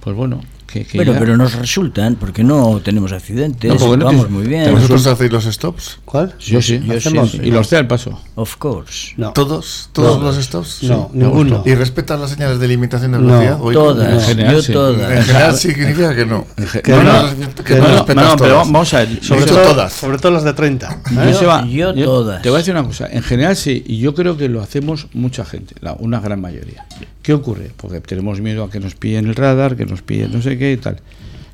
pues 0.00 0.14
bueno, 0.14 0.42
que, 0.72 0.84
que 0.84 0.98
Bueno, 0.98 1.12
ya- 1.12 1.18
pero 1.18 1.36
nos 1.36 1.54
resultan 1.54 2.16
porque 2.16 2.42
no 2.42 2.80
tenemos 2.82 3.12
accidentes, 3.12 3.70
No, 3.70 3.76
porque 3.76 3.96
no 3.98 4.04
vamos 4.06 4.30
muy 4.30 4.46
bien. 4.46 4.72
¿Vosotros 4.72 5.06
hacéis 5.06 5.30
los 5.30 5.44
stops? 5.44 5.98
¿Cuál? 6.04 6.34
Yo 6.38 6.62
sí, 6.62 6.80
yo 6.84 6.94
Hacemos- 6.96 7.30
sí. 7.32 7.40
y 7.42 7.50
los 7.50 7.66
sé 7.66 7.76
al 7.76 7.86
paso. 7.86 8.18
Of 8.34 8.56
course. 8.56 9.12
No. 9.16 9.32
¿Todos? 9.32 9.90
¿Todos 9.92 10.22
los 10.22 10.42
stops? 10.44 10.82
No, 10.84 11.10
Sí. 11.12 11.18
ninguno. 11.18 11.62
¿Y 11.66 11.74
respetan 11.74 12.20
las 12.20 12.30
señales 12.30 12.58
de 12.58 12.68
limitación 12.68 13.12
de 13.12 13.18
No. 13.18 13.38
velocidad? 13.38 13.58
Todas, 13.58 14.12
en 14.12 14.20
general, 14.28 14.54
yo 14.56 14.62
sí. 14.62 14.72
todas. 14.72 15.12
En 15.12 15.22
general 15.24 15.56
significa 15.56 16.14
que 16.16 16.26
no. 16.26 16.46
Que 16.82 16.90
no, 16.92 17.02
no, 17.02 17.12
respetas- 17.22 17.64
que 17.64 17.74
no 17.76 17.88
no, 17.88 17.94
respetas 17.96 18.24
no, 18.30 18.36
pero 18.36 18.56
vamos 18.56 18.94
a 18.94 18.98
ver. 19.00 19.18
Sobre 19.22 19.44
todo, 19.44 19.62
todas. 19.62 19.92
sobre 19.92 20.18
todo 20.18 20.32
las 20.32 20.44
de 20.44 20.52
30. 20.54 21.00
Yo, 21.10 21.58
¿eh? 21.58 21.68
Yo 21.70 21.92
todas. 22.04 22.42
Te 22.42 22.48
voy 22.48 22.56
a 22.56 22.58
decir 22.60 22.74
una 22.74 22.84
cosa. 22.84 23.06
En 23.10 23.22
general 23.22 23.56
sí, 23.56 23.82
y 23.86 23.98
yo 23.98 24.14
creo 24.14 24.36
que 24.36 24.48
lo 24.48 24.62
hacemos 24.62 25.08
mucha 25.12 25.44
gente, 25.44 25.74
la, 25.80 25.92
una 25.94 26.20
gran 26.20 26.40
mayoría. 26.40 26.86
¿Qué 27.22 27.32
ocurre? 27.32 27.70
Porque 27.76 28.00
tenemos 28.00 28.40
miedo 28.40 28.64
a 28.64 28.70
que 28.70 28.80
nos 28.80 28.94
pillen 28.96 29.26
el 29.26 29.36
radar, 29.36 29.76
que 29.76 29.86
nos 29.86 30.02
pillen 30.02 30.32
no 30.32 30.42
sé 30.42 30.58
qué 30.58 30.61
y 30.70 30.76
tal. 30.76 31.00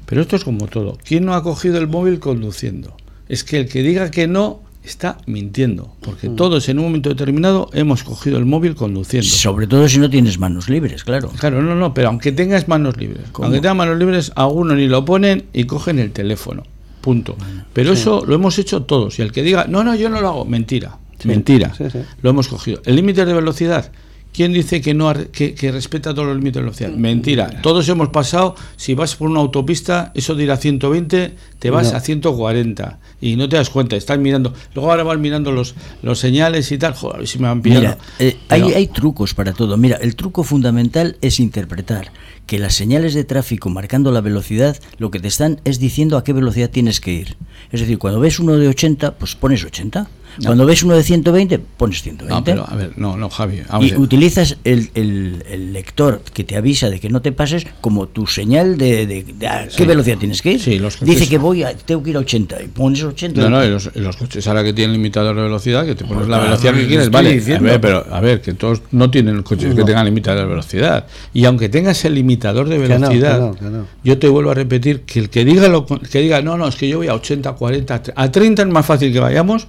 Pero 0.07 0.23
esto 0.23 0.37
es 0.37 0.45
como 0.45 0.67
todo. 0.67 0.99
¿Quién 1.05 1.25
no 1.25 1.35
ha 1.35 1.43
cogido 1.43 1.79
el 1.79 1.87
móvil 1.87 2.19
conduciendo? 2.19 2.97
Es 3.29 3.45
que 3.45 3.59
el 3.59 3.69
que 3.69 3.83
diga 3.83 4.11
que 4.11 4.27
no 4.27 4.61
está 4.83 5.19
mintiendo, 5.27 5.95
porque 6.01 6.31
todos 6.31 6.69
en 6.69 6.79
un 6.79 6.87
momento 6.87 7.11
determinado 7.11 7.69
hemos 7.75 8.03
cogido 8.03 8.39
el 8.39 8.47
móvil 8.47 8.75
conduciendo. 8.75 9.29
Sobre 9.29 9.67
todo 9.67 9.87
si 9.89 9.99
no 9.99 10.09
tienes 10.09 10.39
manos 10.39 10.69
libres, 10.69 11.05
claro. 11.05 11.31
Claro, 11.39 11.63
no, 11.63 11.75
no, 11.75 11.93
pero 11.93 12.09
aunque 12.09 12.33
tengas 12.33 12.69
manos 12.69 12.97
libres, 12.97 13.25
¿Cómo? 13.33 13.47
aunque 13.47 13.61
tengas 13.61 13.77
manos 13.77 13.99
libres, 13.99 14.33
algunos 14.35 14.77
ni 14.77 14.89
lo 14.89 15.05
ponen 15.05 15.45
y 15.53 15.65
cogen 15.65 15.99
el 15.99 16.13
teléfono. 16.13 16.63
Punto. 17.03 17.37
Pero 17.73 17.93
eso 17.93 18.25
lo 18.27 18.35
hemos 18.35 18.59
hecho 18.59 18.83
todos. 18.83 19.19
Y 19.19 19.23
el 19.23 19.33
que 19.33 19.43
diga, 19.43 19.67
no, 19.69 19.85
no, 19.85 19.95
yo 19.95 20.09
no 20.09 20.21
lo 20.21 20.29
hago, 20.29 20.45
mentira. 20.45 20.99
Mentira. 21.25 21.73
sí. 21.75 21.85
Lo 22.23 22.31
hemos 22.31 22.49
cogido. 22.49 22.81
El 22.85 22.97
límite 22.97 23.25
de 23.25 23.33
velocidad. 23.33 23.91
¿Quién 24.39 24.53
dice 24.53 24.81
que 24.81 24.95
no 24.95 25.13
que, 25.33 25.53
que 25.53 25.73
respeta 25.73 26.15
todos 26.15 26.29
los 26.29 26.37
límites 26.37 26.55
de 26.55 26.61
velocidad? 26.61 26.91
Mentira. 26.91 27.61
Todos 27.61 27.89
hemos 27.89 28.11
pasado, 28.11 28.55
si 28.77 28.95
vas 28.95 29.17
por 29.17 29.29
una 29.29 29.41
autopista, 29.41 30.13
eso 30.15 30.37
de 30.37 30.45
ir 30.45 30.53
a 30.53 30.57
120, 30.57 31.35
te 31.59 31.71
vas 31.71 31.91
No. 31.91 31.99
a 31.99 32.01
140 32.01 33.01
y 33.21 33.35
no 33.35 33.49
te 33.49 33.57
das 33.57 33.69
cuenta, 33.69 33.97
estás 33.97 34.17
mirando. 34.21 34.55
Luego 34.77 34.93
ahora 34.93 35.03
vas 35.03 35.19
mirando 35.19 35.51
los, 35.51 35.75
los 36.03 36.21
señales 36.21 36.71
y 36.71 36.79
tal. 36.79 36.95
Joder, 36.95 37.17
a 37.17 37.19
ver 37.19 37.27
si 37.27 37.41
me 37.41 37.49
van 37.49 37.63
pillando. 37.63 37.89
Mira, 37.89 37.99
eh, 38.21 38.37
hay, 38.49 38.63
hay 38.75 38.87
trucos 38.87 39.35
para 39.35 39.53
todo. 39.55 39.77
Mira, 39.77 39.97
el 39.97 40.15
truco 40.15 40.45
fundamental 40.45 41.17
es 41.21 41.41
interpretar 41.41 42.13
que 42.47 42.61
las 42.61 42.75
señales 42.75 43.15
de 43.15 43.25
tráfico 43.25 43.71
marcando 43.71 44.13
la 44.13 44.21
velocidad 44.21 44.77
lo 44.99 45.11
que 45.11 45.19
te 45.19 45.27
están 45.27 45.61
es 45.65 45.81
diciendo 45.81 46.17
a 46.17 46.23
qué 46.23 46.33
velocidad 46.33 46.71
tienes 46.71 47.01
que 47.01 47.11
ir. 47.13 47.37
Es 47.73 47.81
decir, 47.81 47.99
cuando 47.99 48.21
ves 48.21 48.39
uno 48.39 48.57
de 48.57 48.69
80, 48.69 49.17
pues 49.19 49.35
pones 49.35 49.65
80. 49.65 50.09
Cuando 50.45 50.67
ves 50.67 50.83
uno 50.83 50.95
de 50.97 51.03
120, 51.03 51.59
pones 51.59 52.03
120. 52.03 52.35
No, 52.35 52.45
pero 52.45 52.67
a 52.69 52.77
ver, 52.77 52.93
no, 52.97 53.17
no, 53.17 53.29
Javi. 53.29 53.63
y 53.81 53.95
utilizas 53.97 54.57
el, 54.65 54.91
el- 54.95 55.45
el 55.51 55.73
lector 55.73 56.23
que 56.33 56.45
te 56.45 56.57
avisa 56.57 56.89
de 56.91 57.01
que 57.01 57.09
no 57.09 57.21
te 57.23 57.33
pases 57.33 57.67
como 57.81 58.07
tu 58.09 58.27
señal 58.27 58.79
de, 58.79 59.07
de- 59.07 59.25
de 59.25 59.47
a 59.49 59.69
qué 59.69 59.85
velocidad 59.85 60.19
tienes 60.19 60.43
que 60.43 60.53
ir. 60.53 60.61
Sí, 60.61 60.79
los 60.79 61.01
Dice 61.01 61.29
que 61.29 61.39
voy 61.39 61.63
a, 61.63 61.77
tengo 61.77 62.03
que 62.03 62.11
ir 62.11 62.17
a 62.17 62.21
80 62.21 62.63
y 62.63 62.69
pones 62.69 63.03
80. 63.03 63.41
No, 63.41 63.51
no, 63.51 63.65
y 63.65 63.69
los, 63.69 63.89
coches 64.17 64.47
ahora 64.47 64.63
que 64.65 64.73
tienen 64.73 64.93
limitador 64.95 65.35
de 65.37 65.43
velocidad, 65.43 65.85
que 65.87 65.95
te 65.95 66.05
pones 66.05 66.19
Pues 66.19 66.29
la 66.29 66.37
claro, 66.39 66.51
velocidad 66.51 66.75
que 66.75 66.87
quieres, 66.87 67.11
vale. 67.11 67.33
diciendo. 67.35 67.69
A 67.69 67.73
ver, 67.73 67.81
pero 67.81 68.07
a 68.11 68.21
ver, 68.21 68.41
que 68.41 68.53
todos 68.55 68.83
no 68.93 69.11
tienen 69.11 69.43
coches 69.43 69.75
que 69.75 69.85
tengan 69.85 70.05
limitador 70.05 70.43
de 70.43 70.49
velocidad. 70.49 71.07
Y 71.35 71.45
aunque 71.45 71.69
tengas 71.69 72.05
el 72.05 72.15
limitador 72.15 72.69
de 72.69 72.79
velocidad, 72.79 73.53
que 73.53 73.59
que 73.59 73.71
yo 74.05 74.19
te 74.19 74.29
vuelvo 74.29 74.51
a 74.51 74.55
repetir 74.55 75.01
que 75.03 75.19
el 75.21 75.31
que 75.31 75.45
diga 75.45 75.69
lo 75.69 75.87
que 75.87 76.21
diga, 76.21 76.43
no, 76.43 76.57
no, 76.57 76.69
es 76.69 76.77
que 76.77 76.89
yo 76.89 76.99
voy 76.99 77.09
a 77.09 77.15
80, 77.15 77.53
40, 77.53 78.03
a 78.15 78.31
30 78.33 78.63
es 78.63 78.69
más 78.69 78.87
fácil 78.87 79.13
que 79.13 79.21
vayamos 79.21 79.67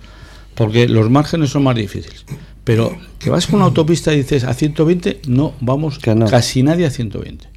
porque 0.60 0.88
los 0.88 1.10
márgenes 1.10 1.50
son 1.50 1.64
más 1.64 1.76
difíciles. 1.76 2.26
Pero 2.64 2.96
que 3.18 3.30
vas 3.32 3.48
con 3.48 3.56
una 3.56 3.66
autopista 3.66 4.14
y 4.14 4.18
dices 4.18 4.44
a 4.44 4.54
120, 4.54 5.22
no 5.28 5.54
vamos 5.62 5.98
Que 5.98 6.14
no. 6.14 6.28
casi 6.28 6.62
nadie 6.62 6.86
a 6.86 6.92
120. 6.92 7.48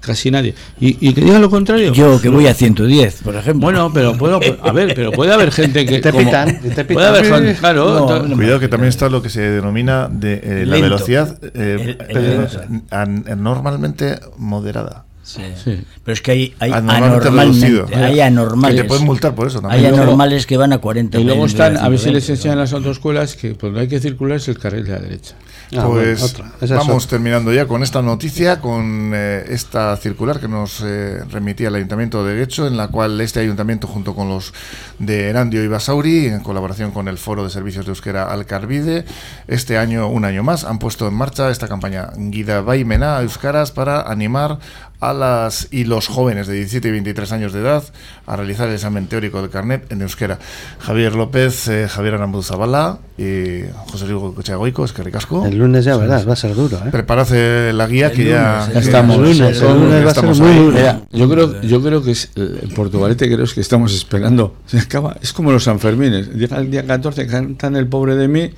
Casi 0.00 0.30
nadie. 0.30 0.54
Y, 0.80 0.96
y 1.06 1.12
que 1.12 1.20
diga 1.20 1.38
lo 1.38 1.50
contrario. 1.50 1.92
Yo 1.92 2.20
que 2.20 2.28
voy 2.28 2.46
a 2.46 2.54
110, 2.54 3.22
por 3.22 3.36
ejemplo. 3.36 3.60
Bueno, 3.66 3.90
pero 3.92 4.16
puedo, 4.16 4.40
a 4.62 4.72
ver, 4.72 4.94
pero 4.94 5.12
puede 5.12 5.32
haber 5.32 5.50
gente 5.52 5.84
que 5.84 5.98
Te 6.00 6.10
como- 6.12 6.24
pitan, 6.24 6.60
te 6.60 6.70
pitan. 6.70 6.86
puede 6.86 7.06
haber 7.06 7.24
gente, 7.26 7.54
claro, 7.60 7.84
No, 7.84 7.98
entonces- 8.00 8.30
no. 8.30 8.36
Cuidado 8.36 8.60
que 8.60 8.68
también 8.68 8.88
está 8.88 9.08
lo 9.08 9.20
que 9.22 9.28
se 9.28 9.42
denomina 9.42 10.08
de 10.10 10.34
eh, 10.34 10.40
la 10.66 10.76
Lento. 10.76 10.82
velocidad 10.84 11.38
eh, 11.54 11.96
El- 12.08 12.16
el 12.16 12.48
an- 12.90 13.24
normalmente 13.42 14.18
moderada. 14.38 15.04
Sí. 15.28 15.42
Sí. 15.62 15.84
Pero 16.04 16.12
es 16.14 16.22
que 16.22 16.30
hay, 16.30 16.54
hay 16.58 16.72
Anormalmente 16.72 17.28
anormalmente, 17.28 17.66
reducido. 17.68 18.02
hay 18.06 18.20
anormales. 18.20 18.76
Que 18.76 18.82
te 18.82 18.88
pueden 18.88 19.04
multar 19.04 19.34
por 19.34 19.46
eso 19.46 19.58
Hay 19.68 19.82
también. 19.82 19.94
anormales 20.00 20.46
que 20.46 20.56
van 20.56 20.72
a 20.72 20.78
40. 20.78 21.18
Y 21.20 21.24
luego 21.24 21.42
en 21.42 21.48
están, 21.50 21.76
a 21.76 21.86
ver 21.90 21.98
si 21.98 22.04
120, 22.04 22.12
les 22.12 22.30
enseñan 22.30 22.56
las 22.58 22.72
autoescuelas 22.72 23.36
que 23.36 23.50
por 23.54 23.68
donde 23.68 23.82
hay 23.82 23.88
que 23.88 24.00
circular 24.00 24.38
es 24.38 24.48
el 24.48 24.58
carril 24.58 24.84
de 24.84 24.92
la 24.92 25.00
derecha. 25.00 25.34
Ah, 25.76 25.84
pues 25.86 26.34
bueno, 26.34 26.50
vamos 26.78 27.04
otra. 27.04 27.10
terminando 27.10 27.52
ya 27.52 27.66
con 27.66 27.82
esta 27.82 28.00
noticia, 28.00 28.58
con 28.62 29.12
eh, 29.14 29.44
esta 29.50 29.94
circular 29.98 30.40
que 30.40 30.48
nos 30.48 30.80
eh, 30.82 31.18
remitía 31.30 31.68
el 31.68 31.74
Ayuntamiento 31.74 32.24
de 32.24 32.36
Guecho, 32.36 32.66
en 32.66 32.78
la 32.78 32.88
cual 32.88 33.20
este 33.20 33.40
ayuntamiento, 33.40 33.86
junto 33.86 34.14
con 34.14 34.30
los 34.30 34.54
de 34.98 35.28
Erandio 35.28 35.62
y 35.62 35.68
Basauri, 35.68 36.28
en 36.28 36.40
colaboración 36.40 36.90
con 36.90 37.06
el 37.06 37.18
Foro 37.18 37.44
de 37.44 37.50
Servicios 37.50 37.84
de 37.84 37.90
Euskera 37.90 38.32
Alcarvide, 38.32 39.04
este 39.46 39.76
año, 39.76 40.08
un 40.08 40.24
año 40.24 40.42
más, 40.42 40.64
han 40.64 40.78
puesto 40.78 41.06
en 41.06 41.12
marcha 41.12 41.50
esta 41.50 41.68
campaña 41.68 42.12
Guida 42.16 42.62
Baimena 42.62 43.20
Euskaras 43.20 43.70
para 43.70 44.00
animar 44.10 44.58
a 45.00 45.12
las 45.12 45.68
y 45.70 45.84
los 45.84 46.08
jóvenes 46.08 46.46
de 46.46 46.54
17 46.54 46.88
y 46.88 46.90
23 46.90 47.32
años 47.32 47.52
de 47.52 47.60
edad 47.60 47.84
a 48.26 48.36
realizar 48.36 48.68
el 48.68 48.74
examen 48.74 49.06
teórico 49.06 49.40
del 49.40 49.50
carnet 49.50 49.90
en 49.92 50.02
euskera. 50.02 50.38
Javier 50.80 51.14
López, 51.14 51.68
eh, 51.68 51.88
Javier 51.88 52.14
Aramburu 52.14 52.42
Zabala 52.42 52.98
y 53.16 53.62
José 53.90 54.06
Luis 54.06 54.34
Cochagoico, 54.34 54.84
es 54.84 54.92
que 54.92 55.02
ricasco. 55.02 55.46
El 55.46 55.58
lunes 55.58 55.84
ya 55.84 55.96
verás, 55.96 56.28
va 56.28 56.32
a 56.32 56.36
ser 56.36 56.54
duro, 56.54 56.78
¿eh? 56.78 56.90
Preparad 56.90 57.28
eh, 57.32 57.72
la 57.72 57.86
guía 57.86 58.12
que 58.12 58.24
ya, 58.24 58.60
lunes, 58.60 58.72
que 58.72 58.78
el 58.78 58.84
estamos. 58.84 59.16
El 59.16 59.22
lunes, 59.22 59.60
el 59.60 59.68
lunes 59.68 60.06
va 60.06 60.10
a 60.10 60.14
ser 60.14 60.24
estamos 60.24 60.40
muy 60.40 60.54
duro. 60.54 60.76
Mira, 60.76 61.02
yo 61.12 61.28
creo, 61.28 61.60
yo 61.62 61.82
creo 61.82 62.02
que 62.02 62.10
es, 62.10 62.30
eh, 62.36 62.60
en 62.62 62.70
Portugalete 62.70 63.32
creo 63.32 63.46
que 63.46 63.60
estamos 63.60 63.94
esperando. 63.94 64.56
Se 64.66 64.78
acaba, 64.78 65.16
es 65.22 65.32
como 65.32 65.52
los 65.52 65.64
Sanfermines. 65.64 66.34
Llega 66.34 66.58
el 66.58 66.70
día 66.70 66.86
14, 66.86 67.26
cantan 67.26 67.76
el 67.76 67.86
pobre 67.86 68.16
de 68.16 68.28
mí. 68.28 68.50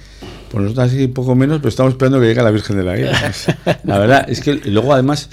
Pues 0.50 0.64
nosotros 0.64 0.88
así 0.88 1.06
poco 1.06 1.36
menos, 1.36 1.58
pero 1.58 1.68
estamos 1.68 1.92
esperando 1.92 2.18
que 2.18 2.26
llegue 2.26 2.42
la 2.42 2.50
Virgen 2.50 2.76
de 2.76 2.82
la 2.82 2.96
Guía. 2.96 3.32
La 3.84 3.98
verdad 3.98 4.26
es 4.28 4.40
que 4.40 4.54
luego 4.54 4.92
además, 4.92 5.28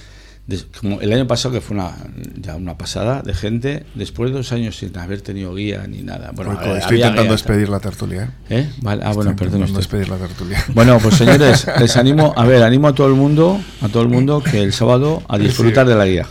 como 0.79 1.01
el 1.01 1.11
año 1.11 1.27
pasado 1.27 1.53
que 1.53 1.61
fue 1.61 1.75
una 1.75 1.91
ya 2.35 2.55
una 2.55 2.77
pasada 2.77 3.21
de 3.21 3.33
gente, 3.33 3.85
después 3.95 4.31
de 4.31 4.37
dos 4.37 4.51
años 4.51 4.77
sin 4.77 4.97
haber 4.97 5.21
tenido 5.21 5.53
guía 5.53 5.85
ni 5.87 6.03
nada. 6.03 6.31
Bueno, 6.33 6.51
había 6.51 6.77
estoy 6.77 6.97
intentando 6.97 7.33
despedir 7.33 7.69
la 7.69 7.79
tertulia. 7.79 8.31
¿eh? 8.49 8.59
¿Eh? 8.61 8.69
Vale, 8.81 9.03
ah, 9.05 9.11
bueno, 9.13 9.35
perdón 9.35 9.71
despedir 9.73 10.09
la 10.09 10.17
tertulia. 10.17 10.63
Bueno, 10.73 10.99
pues 11.01 11.15
señores, 11.15 11.67
les 11.79 11.97
animo, 11.97 12.33
a 12.37 12.45
ver, 12.45 12.63
animo 12.63 12.87
a 12.87 12.93
todo 12.95 13.07
el 13.07 13.15
mundo, 13.15 13.59
a 13.81 13.89
todo 13.89 14.03
el 14.03 14.09
mundo 14.09 14.41
que 14.43 14.61
el 14.61 14.73
sábado 14.73 15.23
a 15.27 15.37
disfrutar 15.37 15.87
de 15.87 15.95
la 15.95 16.05
guía. 16.05 16.27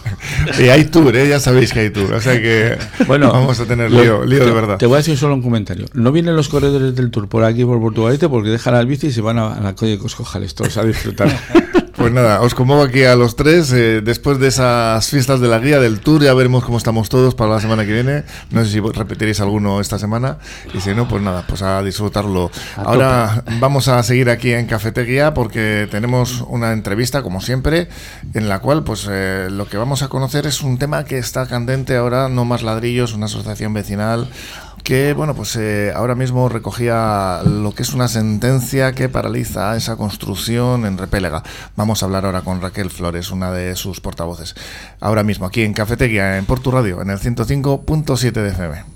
Y 0.58 0.68
hay 0.68 0.84
tour, 0.84 1.14
¿eh? 1.16 1.28
ya 1.28 1.40
sabéis 1.40 1.72
que 1.72 1.80
hay 1.80 1.90
tour. 1.90 2.12
O 2.14 2.20
sea 2.20 2.40
que 2.40 2.78
Bueno, 3.06 3.32
vamos 3.32 3.58
a 3.60 3.66
tener 3.66 3.90
lío, 3.90 4.24
lío 4.24 4.40
te, 4.40 4.46
de 4.46 4.52
verdad. 4.52 4.76
Te 4.78 4.86
voy 4.86 4.94
a 4.94 4.98
decir 4.98 5.16
solo 5.16 5.34
un 5.34 5.42
comentario. 5.42 5.86
No 5.94 6.12
vienen 6.12 6.36
los 6.36 6.48
corredores 6.48 6.94
del 6.94 7.10
Tour 7.10 7.28
por 7.28 7.44
aquí, 7.44 7.64
por 7.64 7.80
Portugalete, 7.80 8.28
porque 8.28 8.50
dejan 8.50 8.74
al 8.74 8.86
bici 8.86 9.08
y 9.08 9.12
se 9.12 9.20
van 9.20 9.38
a, 9.38 9.54
a 9.54 9.60
la 9.60 9.74
calle 9.74 9.98
Coscojales 9.98 10.54
todos 10.54 10.76
a 10.76 10.84
disfrutar. 10.84 11.28
Pues 11.97 12.12
nada, 12.12 12.42
os 12.42 12.55
convoco 12.55 12.82
aquí 12.82 13.05
a 13.05 13.16
los 13.16 13.36
tres. 13.36 13.72
eh, 13.72 14.03
después 14.03 14.38
de 14.38 14.49
esas 14.49 15.09
fiestas 15.09 15.40
de 15.40 15.49
la 15.49 15.59
guía 15.59 15.80
del 15.80 16.01
tour, 16.01 16.22
ya 16.22 16.34
veremos 16.34 16.62
cómo 16.62 16.76
estamos 16.76 17.09
todos 17.09 17.34
para 17.34 17.53
la 17.55 17.61
semana 17.61 17.86
que 17.86 17.92
viene. 17.94 18.24
No 18.51 18.62
sé 18.64 18.70
si 18.70 18.80
repetiréis 18.80 19.40
alguno 19.40 19.80
esta 19.80 19.99
semana. 19.99 20.36
Y 20.74 20.80
si 20.82 20.94
no, 20.94 21.09
pues 21.09 21.22
nada, 21.22 21.44
pues 21.49 21.62
a 21.62 21.82
disfrutarlo. 21.82 22.51
A 22.76 22.82
Ahora 22.82 23.44
vamos 23.61 23.88
a 23.88 24.03
seguir 24.03 24.28
aquí 24.28 24.53
en 24.53 24.66
Cafetería 24.66 25.32
porque 25.32 25.88
tenemos 25.90 26.42
una 26.47 26.72
entrevista, 26.72 27.22
como 27.22 27.40
siempre, 27.40 27.88
en 28.34 28.51
la 28.51 28.59
cual 28.59 28.84
pues 28.84 29.09
eh, 29.11 29.49
lo 29.51 29.66
que 29.66 29.78
vamos 29.78 30.03
a 30.03 30.09
conocer 30.09 30.47
es 30.47 30.61
un 30.61 30.76
tema 30.76 31.07
que 31.07 31.16
está 31.16 31.47
candente 31.47 31.97
ahora, 31.97 32.28
no 32.28 32.44
más 32.44 32.62
ladrillos, 32.62 33.14
una 33.14 33.24
asociación 33.24 33.72
vecinal 33.72 34.28
que 34.87 35.14
bueno 35.14 35.34
pues 35.34 35.57
eh, 35.57 35.93
ahora 35.97 36.14
mismo 36.14 36.49
recogía 36.49 37.41
lo 37.45 37.72
que 37.72 37.82
es 37.82 37.93
una 37.93 38.07
sentencia 38.07 38.93
que 38.93 39.09
paraliza 39.09 39.76
esa 39.76 39.97
construcción 39.97 40.87
en 40.87 40.97
Repélega. 40.97 41.43
Vamos 41.74 42.03
a 42.03 42.07
hablar 42.07 42.24
ahora 42.24 42.43
con 42.43 42.62
Raquel 42.62 42.91
Flores, 42.91 43.32
una 43.32 43.51
de 43.51 43.74
sus 43.74 44.01
portavoces. 44.01 44.55
Ahora 45.01 45.24
mismo 45.24 45.45
aquí 45.45 45.62
en 45.62 45.72
Cafetería, 45.72 46.39
en 46.39 46.47
Portu 46.47 46.70
Radio, 46.70 47.03
en 47.03 47.11
el 47.11 47.18
105.7 47.18 48.30
de 48.30 48.49
FM. 48.51 48.95